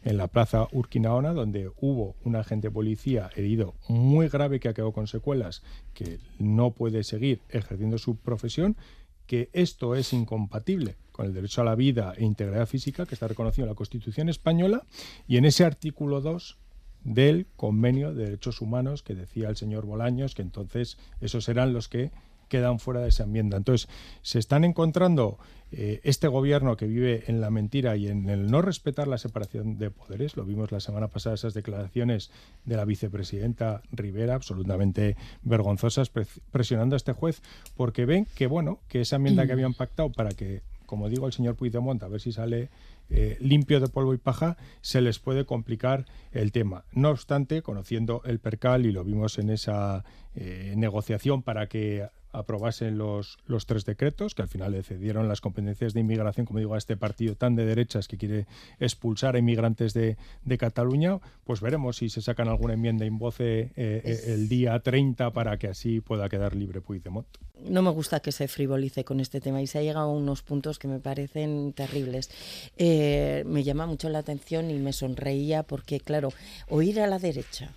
en 0.04 0.18
la 0.18 0.26
plaza 0.26 0.68
Urquinaona, 0.72 1.32
donde 1.32 1.70
hubo 1.80 2.16
un 2.22 2.36
agente 2.36 2.70
policía 2.70 3.30
herido 3.34 3.76
muy 3.88 4.28
grave 4.28 4.60
que 4.60 4.68
acabó 4.68 4.92
con 4.92 5.06
secuelas, 5.06 5.62
que 5.94 6.18
no 6.38 6.72
puede 6.72 7.02
seguir 7.02 7.40
ejerciendo 7.48 7.96
su 7.96 8.16
profesión, 8.16 8.76
que 9.24 9.48
esto 9.54 9.94
es 9.94 10.12
incompatible 10.12 10.96
con 11.12 11.24
el 11.24 11.32
derecho 11.32 11.62
a 11.62 11.64
la 11.64 11.74
vida 11.74 12.12
e 12.14 12.22
integridad 12.22 12.66
física 12.66 13.06
que 13.06 13.14
está 13.14 13.28
reconocido 13.28 13.64
en 13.64 13.70
la 13.70 13.74
Constitución 13.74 14.28
española 14.28 14.84
y 15.26 15.38
en 15.38 15.46
ese 15.46 15.64
artículo 15.64 16.20
2 16.20 16.58
del 17.04 17.46
convenio 17.56 18.12
de 18.12 18.24
derechos 18.24 18.60
humanos 18.60 19.02
que 19.02 19.14
decía 19.14 19.48
el 19.48 19.56
señor 19.56 19.86
Bolaños 19.86 20.34
que 20.34 20.42
entonces 20.42 20.98
esos 21.22 21.48
eran 21.48 21.72
los 21.72 21.88
que 21.88 22.10
quedan 22.48 22.78
fuera 22.78 23.00
de 23.00 23.08
esa 23.08 23.24
enmienda. 23.24 23.56
Entonces, 23.56 23.88
se 24.22 24.38
están 24.38 24.64
encontrando 24.64 25.38
eh, 25.72 26.00
este 26.04 26.28
gobierno 26.28 26.76
que 26.76 26.86
vive 26.86 27.24
en 27.26 27.40
la 27.40 27.50
mentira 27.50 27.96
y 27.96 28.08
en 28.08 28.28
el 28.28 28.50
no 28.50 28.62
respetar 28.62 29.08
la 29.08 29.18
separación 29.18 29.78
de 29.78 29.90
poderes. 29.90 30.36
Lo 30.36 30.44
vimos 30.44 30.72
la 30.72 30.80
semana 30.80 31.08
pasada, 31.08 31.34
esas 31.34 31.54
declaraciones 31.54 32.30
de 32.64 32.76
la 32.76 32.84
vicepresidenta 32.84 33.82
Rivera, 33.90 34.34
absolutamente 34.34 35.16
vergonzosas, 35.42 36.10
presionando 36.50 36.94
a 36.94 36.98
este 36.98 37.12
juez, 37.12 37.42
porque 37.76 38.06
ven 38.06 38.26
que, 38.34 38.46
bueno, 38.46 38.78
que 38.88 39.00
esa 39.00 39.16
enmienda 39.16 39.46
que 39.46 39.52
habían 39.52 39.74
pactado 39.74 40.10
para 40.10 40.30
que 40.30 40.62
como 40.86 41.08
digo, 41.08 41.26
el 41.26 41.32
señor 41.32 41.56
Puigdemont, 41.56 42.02
a 42.02 42.08
ver 42.08 42.20
si 42.20 42.32
sale 42.32 42.70
eh, 43.10 43.36
limpio 43.40 43.80
de 43.80 43.88
polvo 43.88 44.14
y 44.14 44.18
paja, 44.18 44.56
se 44.80 45.00
les 45.00 45.18
puede 45.18 45.44
complicar 45.44 46.06
el 46.32 46.52
tema. 46.52 46.84
No 46.92 47.10
obstante, 47.10 47.62
conociendo 47.62 48.22
el 48.24 48.38
percal, 48.38 48.86
y 48.86 48.92
lo 48.92 49.04
vimos 49.04 49.38
en 49.38 49.50
esa 49.50 50.04
eh, 50.34 50.74
negociación 50.76 51.42
para 51.42 51.66
que 51.68 52.08
aprobasen 52.38 52.98
los, 52.98 53.38
los 53.46 53.66
tres 53.66 53.84
decretos, 53.84 54.34
que 54.34 54.42
al 54.42 54.48
final 54.48 54.72
le 54.72 54.82
cedieron 54.82 55.28
las 55.28 55.40
competencias 55.40 55.94
de 55.94 56.00
inmigración, 56.00 56.46
como 56.46 56.58
digo, 56.58 56.74
a 56.74 56.78
este 56.78 56.96
partido 56.96 57.34
tan 57.34 57.56
de 57.56 57.64
derechas 57.64 58.08
que 58.08 58.16
quiere 58.16 58.46
expulsar 58.78 59.36
a 59.36 59.38
inmigrantes 59.38 59.94
de, 59.94 60.16
de 60.44 60.58
Cataluña, 60.58 61.18
pues 61.44 61.60
veremos 61.60 61.96
si 61.96 62.08
se 62.08 62.22
sacan 62.22 62.48
alguna 62.48 62.74
enmienda 62.74 63.04
en 63.04 63.18
voce 63.18 63.72
eh, 63.76 64.22
el 64.26 64.48
día 64.48 64.78
30 64.78 65.30
para 65.32 65.58
que 65.58 65.68
así 65.68 66.00
pueda 66.00 66.28
quedar 66.28 66.54
libre 66.54 66.80
Puigdemont. 66.80 67.26
No 67.64 67.80
me 67.82 67.90
gusta 67.90 68.20
que 68.20 68.32
se 68.32 68.48
frivolice 68.48 69.04
con 69.04 69.20
este 69.20 69.40
tema 69.40 69.62
y 69.62 69.66
se 69.66 69.78
ha 69.78 69.82
llegado 69.82 70.10
a 70.10 70.12
unos 70.12 70.42
puntos 70.42 70.78
que 70.78 70.88
me 70.88 71.00
parecen 71.00 71.72
terribles. 71.72 72.30
Eh, 72.76 73.44
me 73.46 73.64
llama 73.64 73.86
mucho 73.86 74.10
la 74.10 74.18
atención 74.18 74.70
y 74.70 74.74
me 74.74 74.92
sonreía 74.92 75.62
porque, 75.62 76.00
claro, 76.00 76.32
oír 76.68 77.00
a 77.00 77.06
la 77.06 77.18
derecha 77.18 77.72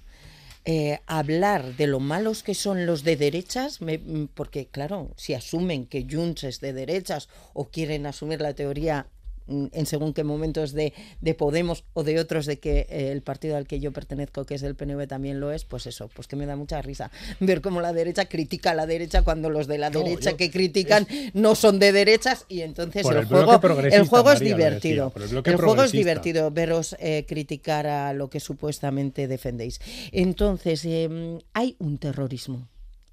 eh, 0.65 0.99
hablar 1.07 1.75
de 1.77 1.87
lo 1.87 1.99
malos 1.99 2.43
que 2.43 2.53
son 2.53 2.85
los 2.85 3.03
de 3.03 3.15
derechas, 3.15 3.79
porque 4.33 4.67
claro, 4.67 5.11
si 5.15 5.33
asumen 5.33 5.85
que 5.85 6.05
Junts 6.09 6.43
es 6.43 6.59
de 6.59 6.73
derechas 6.73 7.29
o 7.53 7.69
quieren 7.69 8.05
asumir 8.05 8.41
la 8.41 8.53
teoría 8.53 9.07
Mm, 9.09 9.18
en 9.49 9.85
según 9.85 10.13
qué 10.13 10.23
momentos 10.23 10.73
de, 10.73 10.93
de 11.21 11.33
Podemos 11.33 11.83
o 11.93 12.03
de 12.03 12.19
otros 12.19 12.45
de 12.45 12.59
que 12.59 12.87
eh, 12.89 13.11
el 13.11 13.21
partido 13.21 13.57
al 13.57 13.67
que 13.67 13.79
yo 13.79 13.91
pertenezco, 13.91 14.45
que 14.45 14.55
es 14.55 14.63
el 14.63 14.75
PNV, 14.75 15.07
también 15.07 15.39
lo 15.39 15.51
es, 15.51 15.65
pues 15.65 15.87
eso, 15.87 16.09
pues 16.13 16.27
que 16.27 16.35
me 16.35 16.45
da 16.45 16.55
mucha 16.55 16.81
risa 16.81 17.11
ver 17.39 17.61
cómo 17.61 17.81
la 17.81 17.93
derecha 17.93 18.25
critica 18.25 18.71
a 18.71 18.75
la 18.75 18.85
derecha 18.85 19.23
cuando 19.23 19.49
los 19.49 19.67
de 19.67 19.77
la 19.77 19.89
derecha 19.89 20.33
que 20.33 20.51
critican 20.51 21.07
no 21.33 21.55
son 21.55 21.79
de 21.79 21.91
derechas 21.91 22.45
y 22.47 22.61
entonces 22.61 23.05
el, 23.05 23.25
juego, 23.25 23.59
el 23.91 24.07
juego 24.07 24.31
es 24.31 24.39
divertido. 24.39 25.13
el, 25.45 25.55
juego 25.57 25.83
es 25.83 25.91
divertido 25.91 26.51
veros 26.51 26.95
eh, 26.99 27.25
criticar 27.27 27.87
a 27.87 28.13
lo 28.13 28.29
que 28.29 28.39
supuestamente 28.39 29.27
defendéis. 29.27 29.79
Entonces, 30.11 30.85
em, 30.85 31.39
hay 31.53 31.75
un 31.79 31.97
terrorismo 31.97 32.67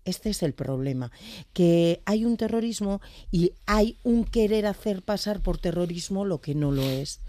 este 0.06 0.30
es 0.30 0.42
el 0.42 0.54
problema, 0.54 1.12
que 1.52 2.00
hay 2.06 2.24
un 2.24 2.36
terrorismo 2.38 3.02
y 3.30 3.52
hay 3.66 3.98
un 4.02 4.24
querer 4.24 4.64
hacer 4.64 5.02
pasar 5.02 5.40
por 5.40 5.58
terrorismo 5.58 6.24
lo 6.24 6.40
que 6.40 6.54
no 6.54 6.72
lo 6.72 6.82
es. 6.82 7.20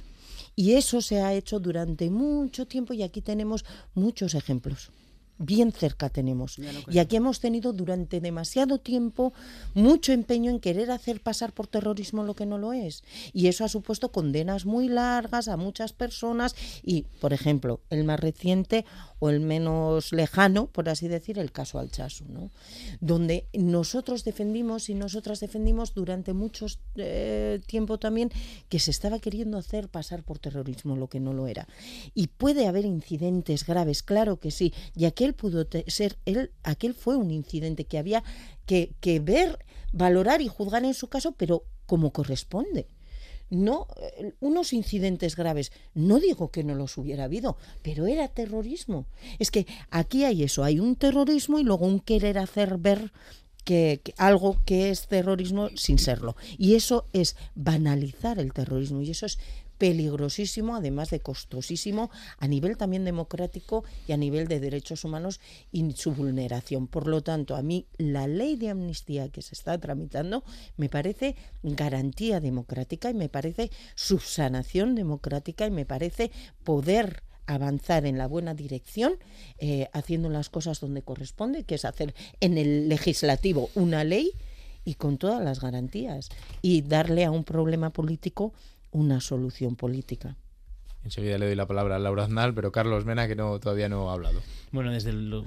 Y 0.56 0.74
eso 0.74 1.02
se 1.02 1.22
ha 1.22 1.34
hecho 1.34 1.60
durante 1.60 2.10
mucho 2.10 2.66
tiempo 2.66 2.94
y 2.94 3.04
aquí 3.04 3.22
tenemos 3.22 3.66
muchos 3.94 4.34
ejemplos 4.34 4.92
bien 5.38 5.72
cerca 5.72 6.10
tenemos. 6.10 6.58
Y 6.90 7.00
aquí 7.00 7.16
hemos 7.16 7.40
tenido 7.40 7.74
durante 7.74 8.20
demasiado 8.20 8.80
tiempo 8.80 9.34
mucho 9.74 10.12
empeño 10.14 10.52
en 10.52 10.60
querer 10.60 10.92
hacer 10.92 11.22
pasar 11.22 11.54
por 11.54 11.68
terrorismo 11.68 12.24
lo 12.24 12.36
que 12.36 12.46
no 12.46 12.58
lo 12.58 12.74
es. 12.74 13.04
Y 13.34 13.48
eso 13.48 13.64
ha 13.64 13.70
supuesto 13.70 14.12
condenas 14.12 14.66
muy 14.66 14.88
largas 14.88 15.48
a 15.48 15.58
muchas 15.58 15.94
personas 15.94 16.56
y, 16.84 17.04
por 17.22 17.34
ejemplo, 17.34 17.82
el 17.90 18.04
más 18.04 18.20
reciente 18.20 18.86
o 19.20 19.30
el 19.30 19.40
menos 19.40 20.12
lejano, 20.12 20.68
por 20.68 20.90
así 20.90 21.08
decir, 21.08 21.40
el 21.40 21.52
caso 21.52 21.80
Alchazu, 21.80 22.26
¿no? 22.26 22.52
donde 23.00 23.48
nosotros 23.54 24.24
defendimos 24.24 24.90
y 24.90 24.94
nosotras 24.94 25.40
defendimos 25.40 25.94
durante 25.94 26.34
mucho 26.34 26.68
eh, 26.96 27.60
tiempo 27.66 27.98
también 27.98 28.32
que 28.70 28.80
se 28.80 28.92
estaba 28.92 29.20
queriendo 29.20 29.58
hacer 29.58 29.90
pasar 29.90 30.24
por 30.24 30.40
terrorismo 30.40 30.96
lo 30.96 31.08
que 31.08 31.20
no 31.20 31.34
lo 31.34 31.48
era. 31.48 31.68
Y 32.14 32.28
puede 32.28 32.68
haber 32.68 32.86
incidentes 32.86 33.66
graves, 33.66 34.04
claro 34.04 34.40
que 34.40 34.52
sí, 34.52 34.74
y 34.96 35.06
aquel 35.28 35.34
pudo 35.34 35.68
ser, 35.88 36.18
él, 36.26 36.52
aquel 36.64 36.94
fue 36.94 37.18
un 37.18 37.32
incidente 37.32 37.86
que 37.86 37.98
había 37.98 38.24
que, 38.66 38.94
que 39.00 39.20
ver, 39.20 39.60
valorar 39.92 40.42
y 40.42 40.48
juzgar 40.48 40.86
en 40.86 40.94
su 40.94 41.08
caso, 41.08 41.34
pero 41.34 41.64
como 41.86 42.12
corresponde 42.12 42.88
no 43.50 43.88
eh, 44.18 44.34
unos 44.42 44.74
incidentes 44.74 45.38
graves. 45.38 45.72
No 45.94 46.20
digo 46.20 46.52
que 46.52 46.66
no 46.66 46.76
los 46.76 46.98
hubiera 46.98 47.24
habido, 47.24 47.56
pero 47.82 48.06
era 48.06 48.28
terrorismo. 48.28 49.08
Es 49.40 49.52
que 49.52 49.66
aquí 49.90 50.26
hay 50.26 50.44
eso, 50.44 50.66
hay 50.66 50.82
un 50.82 50.98
terrorismo 50.98 51.58
y 51.58 51.64
luego 51.64 51.86
un 51.86 52.02
querer 52.02 52.40
hacer 52.40 52.78
ver 52.78 53.14
que, 53.64 54.02
algo 54.18 54.58
que 54.66 54.90
es 54.90 55.08
terrorismo 55.08 55.70
sin 55.76 55.98
serlo. 55.98 56.36
Y 56.58 56.76
eso 56.76 57.06
es 57.14 57.38
banalizar 57.56 58.38
el 58.40 58.52
terrorismo 58.52 59.02
y 59.02 59.12
eso 59.12 59.26
es 59.26 59.40
peligrosísimo, 59.78 60.76
además 60.76 61.10
de 61.10 61.20
costosísimo 61.20 62.10
a 62.38 62.48
nivel 62.48 62.78
también 62.78 63.06
democrático 63.06 63.84
y 64.08 64.12
a 64.12 64.18
nivel 64.18 64.48
de 64.48 64.60
derechos 64.60 65.04
humanos 65.04 65.40
y 65.72 65.92
su 65.94 66.14
vulneración. 66.14 66.88
Por 66.88 67.08
lo 67.08 67.22
tanto, 67.22 67.56
a 67.56 67.62
mí 67.62 67.88
la 67.98 68.28
ley 68.28 68.56
de 68.56 68.70
amnistía 68.70 69.30
que 69.30 69.42
se 69.42 69.56
está 69.56 69.78
tramitando 69.78 70.44
me 70.78 70.90
parece 70.90 71.36
garantía 71.64 72.40
democrática 72.40 73.10
y 73.10 73.14
me 73.14 73.30
parece 73.30 73.72
subsanación 73.96 74.96
democrática 74.96 75.66
y 75.66 75.72
me 75.72 75.86
parece 75.86 76.32
poder 76.64 77.24
avanzar 77.48 78.06
en 78.06 78.18
la 78.18 78.28
buena 78.28 78.54
dirección, 78.54 79.14
eh, 79.58 79.88
haciendo 79.94 80.30
las 80.30 80.50
cosas 80.50 80.82
donde 80.82 81.02
corresponde, 81.02 81.64
que 81.64 81.76
es 81.76 81.86
hacer 81.86 82.14
en 82.42 82.58
el 82.58 82.90
legislativo 82.90 83.70
una 83.74 84.04
ley 84.04 84.32
y 84.84 84.96
con 84.96 85.18
todas 85.18 85.44
las 85.44 85.60
garantías 85.60 86.30
y 86.62 86.82
darle 86.82 87.26
a 87.26 87.32
un 87.32 87.44
problema 87.44 87.90
político 87.90 88.54
una 88.98 89.22
solución 89.22 89.76
política. 89.76 90.36
Enseguida 91.04 91.38
le 91.38 91.46
doy 91.46 91.56
la 91.56 91.68
palabra 91.68 91.98
a 91.98 92.00
Laura 92.00 92.24
Aznal, 92.24 92.54
pero 92.56 92.72
Carlos 92.72 93.06
Mena, 93.06 93.28
que 93.28 93.36
no 93.36 93.60
todavía 93.60 93.88
no 93.90 94.10
ha 94.10 94.14
hablado. 94.14 94.42
Bueno, 94.72 94.92
desde 94.92 95.12
el, 95.12 95.44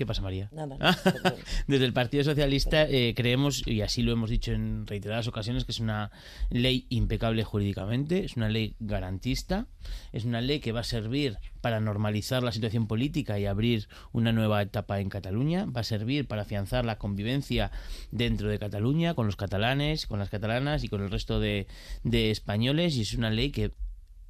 ¿Qué 0.00 0.06
pasa, 0.06 0.22
María? 0.22 0.48
Nada. 0.50 0.78
Desde 1.66 1.84
el 1.84 1.92
Partido 1.92 2.24
Socialista 2.24 2.84
eh, 2.88 3.12
creemos, 3.14 3.62
y 3.66 3.82
así 3.82 4.00
lo 4.00 4.12
hemos 4.12 4.30
dicho 4.30 4.50
en 4.50 4.86
reiteradas 4.86 5.28
ocasiones, 5.28 5.66
que 5.66 5.72
es 5.72 5.78
una 5.78 6.10
ley 6.48 6.86
impecable 6.88 7.44
jurídicamente, 7.44 8.24
es 8.24 8.34
una 8.34 8.48
ley 8.48 8.76
garantista, 8.80 9.66
es 10.12 10.24
una 10.24 10.40
ley 10.40 10.60
que 10.60 10.72
va 10.72 10.80
a 10.80 10.84
servir 10.84 11.36
para 11.60 11.80
normalizar 11.80 12.42
la 12.42 12.50
situación 12.50 12.86
política 12.86 13.38
y 13.38 13.44
abrir 13.44 13.88
una 14.10 14.32
nueva 14.32 14.62
etapa 14.62 15.00
en 15.00 15.10
Cataluña, 15.10 15.66
va 15.66 15.82
a 15.82 15.84
servir 15.84 16.26
para 16.26 16.42
afianzar 16.42 16.86
la 16.86 16.96
convivencia 16.96 17.70
dentro 18.10 18.48
de 18.48 18.58
Cataluña 18.58 19.12
con 19.12 19.26
los 19.26 19.36
catalanes, 19.36 20.06
con 20.06 20.18
las 20.18 20.30
catalanas 20.30 20.82
y 20.82 20.88
con 20.88 21.02
el 21.02 21.10
resto 21.10 21.40
de, 21.40 21.66
de 22.04 22.30
españoles, 22.30 22.96
y 22.96 23.02
es 23.02 23.12
una 23.12 23.28
ley 23.28 23.50
que 23.50 23.72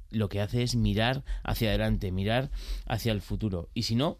lo 0.09 0.27
que 0.27 0.41
hace 0.41 0.63
es 0.63 0.75
mirar 0.75 1.23
hacia 1.43 1.69
adelante, 1.69 2.11
mirar 2.11 2.51
hacia 2.87 3.13
el 3.13 3.21
futuro. 3.21 3.69
Y 3.73 3.83
si 3.83 3.95
no, 3.95 4.19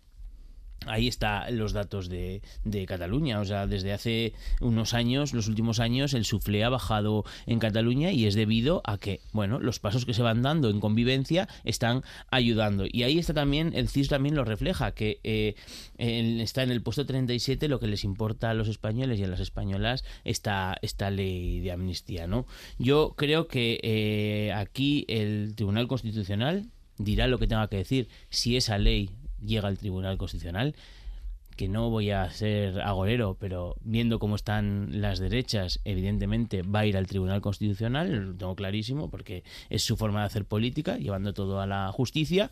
Ahí 0.87 1.07
están 1.07 1.57
los 1.59 1.73
datos 1.73 2.09
de, 2.09 2.41
Cataluña. 2.87 3.39
O 3.39 3.45
sea, 3.45 3.67
desde 3.67 3.93
hace 3.93 4.33
unos 4.59 4.95
años, 4.95 5.31
los 5.33 5.47
últimos 5.47 5.79
años, 5.79 6.15
el 6.15 6.25
suflé 6.25 6.63
ha 6.63 6.69
bajado 6.69 7.23
en 7.45 7.59
Cataluña 7.59 8.11
y 8.11 8.25
es 8.25 8.33
debido 8.33 8.81
a 8.83 8.97
que, 8.97 9.21
bueno, 9.31 9.59
los 9.59 9.79
pasos 9.79 10.05
que 10.05 10.15
se 10.15 10.23
van 10.23 10.41
dando 10.41 10.69
en 10.69 10.79
convivencia 10.79 11.47
están 11.65 12.03
ayudando. 12.31 12.85
Y 12.91 13.03
ahí 13.03 13.19
está 13.19 13.33
también, 13.33 13.73
el 13.75 13.89
CIS 13.89 14.09
también 14.09 14.35
lo 14.35 14.43
refleja, 14.43 14.93
que 14.93 15.19
eh, 15.23 15.55
está 15.97 16.63
en 16.63 16.71
el 16.71 16.81
puesto 16.81 17.05
37 17.05 17.67
lo 17.67 17.79
que 17.79 17.87
les 17.87 18.03
importa 18.03 18.49
a 18.49 18.55
los 18.55 18.67
españoles 18.67 19.19
y 19.19 19.23
a 19.23 19.27
las 19.27 19.39
españolas 19.39 20.03
esta, 20.23 20.77
esta 20.81 21.11
ley 21.11 21.59
de 21.59 21.71
amnistía, 21.71 22.25
¿no? 22.25 22.47
Yo 22.79 23.13
creo 23.15 23.47
que 23.47 23.79
eh, 23.83 24.51
aquí 24.53 25.05
el 25.07 25.53
Tribunal 25.55 25.87
Constitucional 25.87 26.69
dirá 26.97 27.27
lo 27.27 27.37
que 27.37 27.47
tenga 27.47 27.67
que 27.67 27.77
decir 27.77 28.09
si 28.29 28.57
esa 28.57 28.77
ley 28.77 29.09
llega 29.45 29.67
al 29.67 29.77
Tribunal 29.77 30.17
Constitucional, 30.17 30.75
que 31.55 31.67
no 31.67 31.89
voy 31.89 32.11
a 32.11 32.29
ser 32.31 32.81
agorero, 32.81 33.35
pero 33.39 33.75
viendo 33.81 34.19
cómo 34.19 34.35
están 34.35 35.01
las 35.01 35.19
derechas, 35.19 35.79
evidentemente 35.85 36.63
va 36.63 36.79
a 36.79 36.85
ir 36.85 36.97
al 36.97 37.07
Tribunal 37.07 37.41
Constitucional, 37.41 38.11
lo 38.11 38.35
tengo 38.35 38.55
clarísimo, 38.55 39.09
porque 39.09 39.43
es 39.69 39.83
su 39.83 39.97
forma 39.97 40.21
de 40.21 40.27
hacer 40.27 40.45
política, 40.45 40.97
llevando 40.97 41.33
todo 41.33 41.59
a 41.59 41.67
la 41.67 41.91
justicia, 41.91 42.49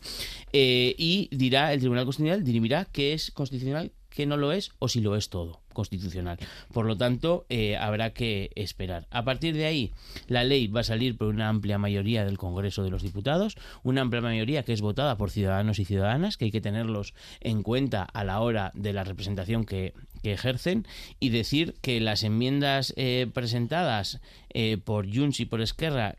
eh, 0.52 0.94
y 0.98 1.28
dirá 1.32 1.72
el 1.72 1.80
Tribunal 1.80 2.04
Constitucional, 2.04 2.44
dirimirá 2.44 2.84
qué 2.84 3.12
es 3.12 3.30
constitucional, 3.30 3.92
qué 4.10 4.26
no 4.26 4.36
lo 4.36 4.52
es, 4.52 4.70
o 4.78 4.88
si 4.88 5.00
lo 5.00 5.16
es 5.16 5.28
todo 5.28 5.60
constitucional. 5.80 6.38
Por 6.74 6.84
lo 6.84 6.96
tanto, 6.98 7.46
eh, 7.48 7.78
habrá 7.78 8.10
que 8.10 8.50
esperar. 8.54 9.06
A 9.10 9.24
partir 9.24 9.54
de 9.54 9.64
ahí, 9.64 9.92
la 10.28 10.44
ley 10.44 10.66
va 10.66 10.80
a 10.80 10.84
salir 10.84 11.16
por 11.16 11.28
una 11.28 11.48
amplia 11.48 11.78
mayoría 11.78 12.26
del 12.26 12.36
Congreso 12.36 12.82
de 12.82 12.90
los 12.90 13.02
Diputados, 13.02 13.56
una 13.82 14.02
amplia 14.02 14.20
mayoría 14.20 14.62
que 14.62 14.74
es 14.74 14.82
votada 14.82 15.16
por 15.16 15.30
ciudadanos 15.30 15.78
y 15.78 15.86
ciudadanas, 15.86 16.36
que 16.36 16.44
hay 16.44 16.50
que 16.50 16.60
tenerlos 16.60 17.14
en 17.40 17.62
cuenta 17.62 18.02
a 18.02 18.24
la 18.24 18.40
hora 18.40 18.72
de 18.74 18.92
la 18.92 19.04
representación 19.04 19.64
que, 19.64 19.94
ejercen, 20.22 20.86
y 21.18 21.30
decir 21.30 21.74
que 21.80 21.98
las 21.98 22.24
enmiendas 22.24 22.92
eh, 22.98 23.26
presentadas 23.32 24.20
eh, 24.52 24.76
por 24.76 25.06
Junts 25.10 25.40
y 25.40 25.46
por 25.46 25.62
Esquerra 25.62 26.14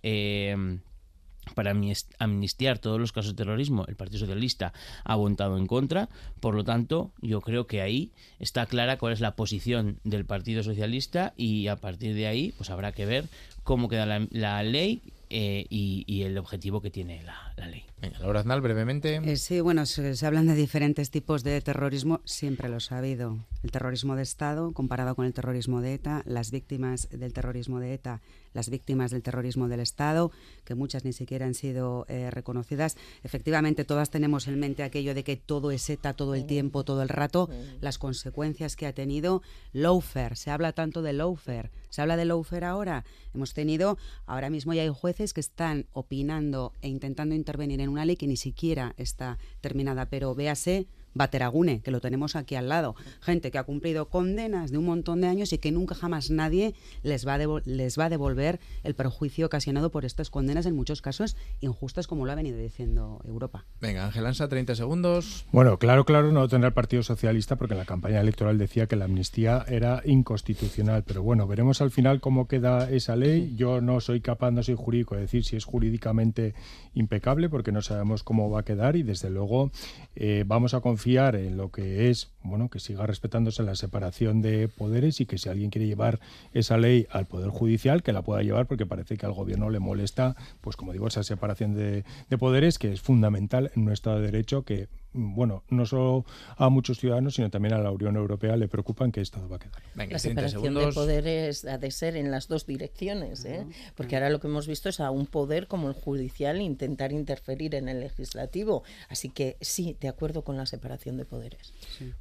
para 1.55 1.73
amnistiar 2.19 2.79
todos 2.79 2.99
los 2.99 3.11
casos 3.11 3.33
de 3.33 3.43
terrorismo, 3.43 3.85
el 3.87 3.95
Partido 3.95 4.19
Socialista 4.19 4.73
ha 5.03 5.15
votado 5.15 5.57
en 5.57 5.67
contra. 5.67 6.09
Por 6.39 6.55
lo 6.55 6.63
tanto, 6.63 7.11
yo 7.21 7.41
creo 7.41 7.67
que 7.67 7.81
ahí 7.81 8.11
está 8.39 8.65
clara 8.65 8.97
cuál 8.97 9.13
es 9.13 9.21
la 9.21 9.35
posición 9.35 9.99
del 10.03 10.25
Partido 10.25 10.63
Socialista 10.63 11.33
y 11.35 11.67
a 11.67 11.75
partir 11.75 12.15
de 12.15 12.27
ahí, 12.27 12.53
pues 12.57 12.69
habrá 12.69 12.91
que 12.91 13.05
ver 13.05 13.25
cómo 13.63 13.89
queda 13.89 14.05
la, 14.05 14.63
ley 14.63 15.01
eh, 15.29 15.65
y, 15.69 16.23
el 16.23 16.37
objetivo 16.37 16.81
que 16.81 16.89
tiene 16.89 17.23
la, 17.23 17.67
ley. 17.67 17.83
Laura 18.19 18.39
Aznal, 18.39 18.61
brevemente. 18.61 19.21
Eh, 19.23 19.37
sí, 19.37 19.61
bueno, 19.61 19.85
se, 19.85 20.15
se, 20.15 20.25
hablan 20.25 20.47
de 20.47 20.55
diferentes 20.55 21.11
tipos 21.11 21.43
de 21.43 21.59
terrorismo, 21.61 22.21
siempre 22.25 22.69
los 22.69 22.91
ha 22.91 22.97
habido. 22.97 23.37
El 23.63 23.71
terrorismo 23.71 24.15
de 24.15 24.23
Estado 24.23 24.71
comparado 24.73 25.15
con 25.15 25.25
el 25.25 25.33
terrorismo 25.33 25.81
de 25.81 25.95
ETA, 25.95 26.23
las 26.25 26.51
víctimas 26.51 27.09
del 27.11 27.33
terrorismo 27.33 27.79
de 27.79 27.93
ETA 27.93 28.21
las 28.53 28.69
víctimas 28.69 29.11
del 29.11 29.23
terrorismo 29.23 29.67
del 29.67 29.79
Estado, 29.79 30.31
que 30.63 30.75
muchas 30.75 31.05
ni 31.05 31.13
siquiera 31.13 31.45
han 31.45 31.53
sido 31.53 32.05
eh, 32.07 32.29
reconocidas. 32.31 32.97
Efectivamente, 33.23 33.85
todas 33.85 34.09
tenemos 34.09 34.47
en 34.47 34.59
mente 34.59 34.83
aquello 34.83 35.13
de 35.13 35.23
que 35.23 35.37
todo 35.37 35.71
es 35.71 35.89
ETA 35.89 36.13
todo 36.13 36.35
el 36.35 36.45
tiempo, 36.45 36.83
todo 36.83 37.01
el 37.01 37.09
rato, 37.09 37.49
las 37.79 37.97
consecuencias 37.97 38.75
que 38.75 38.87
ha 38.87 38.93
tenido. 38.93 39.41
Lawfare, 39.73 40.35
se 40.35 40.51
habla 40.51 40.73
tanto 40.73 41.01
de 41.01 41.13
lawfare, 41.13 41.71
se 41.89 42.01
habla 42.01 42.17
de 42.17 42.25
lawfare 42.25 42.65
ahora. 42.65 43.05
Hemos 43.33 43.53
tenido, 43.53 43.97
ahora 44.25 44.49
mismo 44.49 44.73
ya 44.73 44.81
hay 44.81 44.89
jueces 44.89 45.33
que 45.33 45.41
están 45.41 45.87
opinando 45.93 46.73
e 46.81 46.87
intentando 46.89 47.35
intervenir 47.35 47.81
en 47.81 47.89
una 47.89 48.05
ley 48.05 48.15
que 48.15 48.27
ni 48.27 48.37
siquiera 48.37 48.93
está 48.97 49.37
terminada, 49.61 50.09
pero 50.09 50.35
véase 50.35 50.87
Bateragune, 51.13 51.81
que 51.81 51.91
lo 51.91 51.99
tenemos 51.99 52.35
aquí 52.35 52.55
al 52.55 52.69
lado. 52.69 52.95
Gente 53.21 53.51
que 53.51 53.57
ha 53.57 53.63
cumplido 53.63 54.09
condenas 54.09 54.71
de 54.71 54.77
un 54.77 54.85
montón 54.85 55.21
de 55.21 55.27
años 55.27 55.53
y 55.53 55.57
que 55.57 55.71
nunca 55.71 55.95
jamás 55.95 56.29
nadie 56.29 56.73
les 57.03 57.27
va, 57.27 57.35
a 57.35 57.39
les 57.65 57.99
va 57.99 58.05
a 58.05 58.09
devolver 58.09 58.59
el 58.83 58.95
perjuicio 58.95 59.45
ocasionado 59.45 59.91
por 59.91 60.05
estas 60.05 60.29
condenas, 60.29 60.65
en 60.65 60.75
muchos 60.75 61.01
casos 61.01 61.35
injustas, 61.59 62.07
como 62.07 62.25
lo 62.25 62.31
ha 62.31 62.35
venido 62.35 62.57
diciendo 62.57 63.21
Europa. 63.25 63.65
Venga, 63.81 64.05
Ángel 64.05 64.25
Ansa, 64.25 64.47
30 64.47 64.75
segundos. 64.75 65.45
Bueno, 65.51 65.77
claro, 65.77 66.05
claro, 66.05 66.31
no 66.31 66.47
tendrá 66.47 66.69
el 66.69 66.73
Partido 66.73 67.03
Socialista 67.03 67.55
porque 67.55 67.73
en 67.73 67.79
la 67.79 67.85
campaña 67.85 68.21
electoral 68.21 68.57
decía 68.57 68.87
que 68.87 68.95
la 68.95 69.05
amnistía 69.05 69.65
era 69.67 70.01
inconstitucional. 70.05 71.03
Pero 71.03 71.23
bueno, 71.23 71.47
veremos 71.47 71.81
al 71.81 71.91
final 71.91 72.21
cómo 72.21 72.47
queda 72.47 72.89
esa 72.89 73.15
ley. 73.15 73.53
Yo 73.55 73.81
no 73.81 73.99
soy 73.99 74.21
capaz, 74.21 74.51
no 74.51 74.63
soy 74.63 74.75
jurídico, 74.75 75.15
de 75.15 75.21
decir 75.21 75.43
si 75.43 75.55
es 75.55 75.65
jurídicamente 75.65 76.53
impecable 76.93 77.49
porque 77.49 77.71
no 77.71 77.81
sabemos 77.81 78.23
cómo 78.23 78.49
va 78.49 78.61
a 78.61 78.63
quedar 78.63 78.95
y 78.95 79.03
desde 79.03 79.29
luego 79.29 79.71
eh, 80.15 80.43
vamos 80.45 80.73
a 80.73 80.81
confiar 80.81 81.00
confiar 81.01 81.35
en 81.35 81.57
lo 81.57 81.71
que 81.71 82.11
es, 82.11 82.29
bueno, 82.43 82.69
que 82.69 82.79
siga 82.79 83.07
respetándose 83.07 83.63
la 83.63 83.73
separación 83.73 84.43
de 84.43 84.67
poderes 84.67 85.19
y 85.19 85.25
que 85.25 85.39
si 85.39 85.49
alguien 85.49 85.71
quiere 85.71 85.87
llevar 85.87 86.19
esa 86.53 86.77
ley 86.77 87.07
al 87.09 87.25
Poder 87.25 87.49
Judicial, 87.49 88.03
que 88.03 88.13
la 88.13 88.21
pueda 88.21 88.43
llevar 88.43 88.67
porque 88.67 88.85
parece 88.85 89.17
que 89.17 89.25
al 89.25 89.33
Gobierno 89.33 89.71
le 89.71 89.79
molesta, 89.79 90.35
pues 90.61 90.75
como 90.75 90.93
digo, 90.93 91.07
esa 91.07 91.23
separación 91.23 91.73
de, 91.73 92.03
de 92.29 92.37
poderes 92.37 92.77
que 92.77 92.93
es 92.93 93.01
fundamental 93.01 93.71
en 93.75 93.81
un 93.81 93.91
Estado 93.91 94.19
de 94.19 94.27
Derecho 94.27 94.61
que 94.61 94.89
bueno, 95.13 95.63
no 95.69 95.85
solo 95.85 96.25
a 96.57 96.69
muchos 96.69 96.99
ciudadanos, 96.99 97.35
sino 97.35 97.49
también 97.49 97.73
a 97.73 97.79
la 97.79 97.91
Unión 97.91 98.15
Europea 98.15 98.55
le 98.55 98.67
preocupan 98.67 99.11
que 99.11 99.21
esto 99.21 99.47
va 99.49 99.57
a 99.57 99.59
quedar. 99.59 99.81
la 100.09 100.19
separación 100.19 100.73
de 100.73 100.91
poderes 100.93 101.65
ha 101.65 101.77
de 101.77 101.91
ser 101.91 102.15
en 102.15 102.31
las 102.31 102.47
dos 102.47 102.65
direcciones, 102.65 103.45
¿eh? 103.45 103.65
porque 103.95 104.15
ahora 104.15 104.29
lo 104.29 104.39
que 104.39 104.47
hemos 104.47 104.67
visto 104.67 104.89
es 104.89 104.99
a 104.99 105.11
un 105.11 105.25
poder 105.25 105.67
como 105.67 105.89
el 105.89 105.93
judicial 105.93 106.61
intentar 106.61 107.11
interferir 107.11 107.75
en 107.75 107.89
el 107.89 107.99
legislativo. 107.99 108.83
Así 109.09 109.29
que 109.29 109.57
sí, 109.61 109.97
de 109.99 110.07
acuerdo 110.07 110.43
con 110.43 110.57
la 110.57 110.65
separación 110.65 111.17
de 111.17 111.25
poderes. 111.25 111.73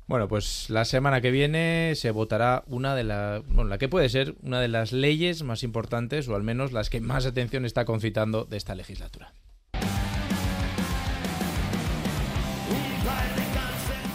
Bueno, 0.06 0.28
pues 0.28 0.68
la 0.70 0.84
semana 0.84 1.20
que 1.20 1.30
viene 1.30 1.94
se 1.94 2.10
votará 2.10 2.64
una 2.66 2.94
de 2.94 3.04
las, 3.04 3.46
bueno, 3.46 3.64
la 3.64 3.78
que 3.78 3.88
puede 3.88 4.08
ser 4.08 4.34
una 4.42 4.60
de 4.60 4.68
las 4.68 4.92
leyes 4.92 5.42
más 5.42 5.62
importantes, 5.62 6.28
o 6.28 6.34
al 6.34 6.42
menos 6.42 6.72
las 6.72 6.90
que 6.90 7.00
más 7.00 7.26
atención 7.26 7.64
está 7.64 7.84
concitando 7.84 8.44
de 8.44 8.56
esta 8.56 8.74
legislatura. 8.74 9.32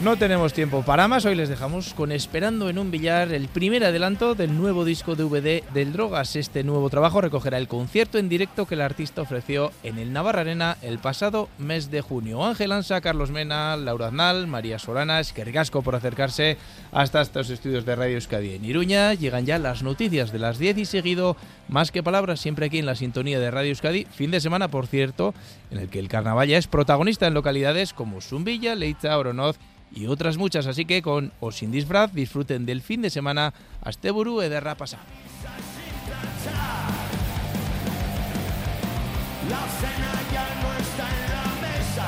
No 0.02 0.18
tenemos 0.18 0.52
tiempo 0.52 0.84
para 0.84 1.08
más, 1.08 1.26
hoy 1.26 1.36
les 1.36 1.48
dejamos 1.48 1.94
con 1.94 2.12
Esperando 2.12 2.70
en 2.70 2.78
un 2.78 2.92
billar, 2.92 3.32
el 3.32 3.48
primer 3.48 3.86
adelanto 3.86 4.36
del 4.36 4.56
nuevo 4.56 4.84
disco 4.84 5.16
DVD 5.16 5.64
del 5.74 5.94
Drogas. 5.94 6.36
Este 6.36 6.66
nuevo 6.66 6.90
trabajo 6.90 7.22
recogerá 7.22 7.58
el 7.58 7.70
concierto 7.70 8.18
en 8.18 8.28
directo 8.28 8.68
que 8.68 8.76
el 8.76 8.82
artista 8.82 9.22
ofreció 9.22 9.72
en 9.84 9.98
el 9.98 10.12
Navarra 10.12 10.42
Arena 10.42 10.78
el 10.82 11.00
pasado 11.00 11.48
mes 11.58 11.90
de 11.92 12.02
junio. 12.02 12.46
Ángel 12.46 12.74
Ansa, 12.74 13.00
Carlos 13.00 13.32
Mena, 13.32 13.78
Laura 13.78 14.08
Aznal, 14.08 14.48
María 14.48 14.80
Solana, 14.80 15.22
Esquergasco 15.22 15.82
por 15.82 15.96
acercarse 15.96 16.58
hasta 16.92 17.22
estos 17.22 17.50
estudios 17.50 17.86
de 17.86 17.96
Radio 17.96 18.16
Euskadi 18.16 18.54
en 18.54 18.66
Iruña. 18.66 19.14
Llegan 19.14 19.46
ya 19.46 19.58
las 19.60 19.82
noticias 19.82 20.34
de 20.34 20.40
las 20.40 20.60
10 20.60 20.78
y 20.78 20.86
seguido, 20.86 21.38
más 21.70 21.92
que 21.92 22.04
palabras, 22.04 22.42
siempre 22.42 22.66
aquí 22.66 22.80
en 22.80 22.86
la 22.86 22.96
sintonía 22.96 23.40
de 23.40 23.50
Radio 23.50 23.70
Euskadi. 23.70 24.06
Fin 24.12 24.30
de 24.30 24.42
semana, 24.42 24.68
por 24.68 24.88
cierto, 24.88 25.34
en 25.72 25.80
el 25.80 25.90
que 25.90 26.00
el 26.00 26.10
carnaval 26.10 26.50
ya 26.50 26.58
es 26.58 26.68
protagonista 26.68 27.28
en 27.28 27.34
localidades 27.34 27.94
como 27.94 28.20
Zumbilla, 28.20 28.76
Leitza, 28.76 29.18
Oronoz 29.18 29.58
y 29.96 30.08
otras 30.08 30.38
muchas. 30.38 30.68
Así 30.68 30.86
que 30.86 31.02
con 31.02 31.32
o 31.40 31.52
sin 31.52 31.72
disfraz 31.72 32.14
disfruten 32.14 32.66
del 32.66 32.82
fin 32.82 33.02
de 33.02 33.10
semana. 33.10 33.54
Asteburu 33.82 34.42
ederra 34.42 34.76
pasa. 34.76 35.00
La 39.50 39.62
cena 39.80 40.14
ya 40.34 40.48
no 40.62 40.70
está 40.74 41.06
en 41.08 41.30
la 41.36 41.48
mesa. 41.62 42.08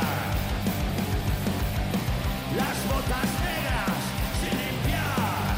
Las 2.57 2.77
botas 2.87 3.29
negras 3.45 3.97
sin 4.41 4.57
limpiar. 4.57 5.55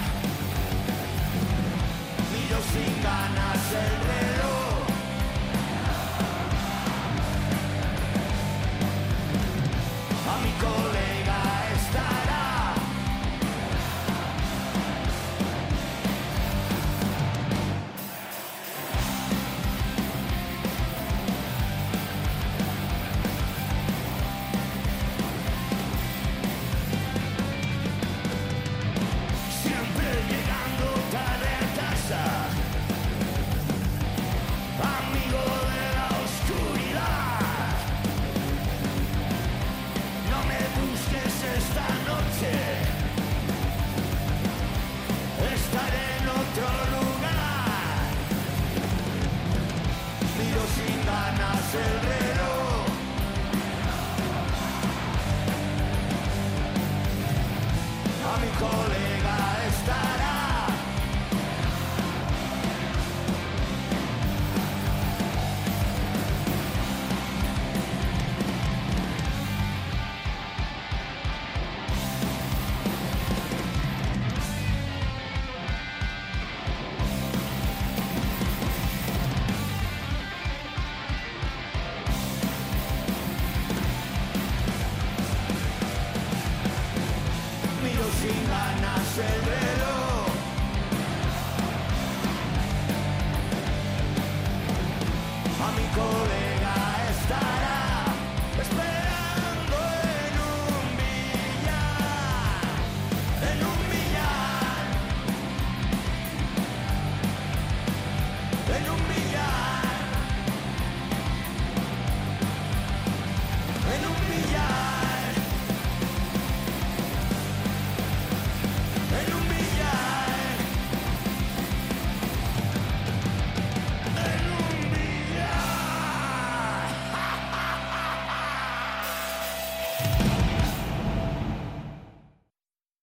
Miro 2.33 2.59
sin 2.73 2.93
ganas 3.01 3.63
el 3.83 3.93
reloj. 4.11 4.87
A 10.27 10.37
mi 10.43 10.51
colega. 10.59 10.88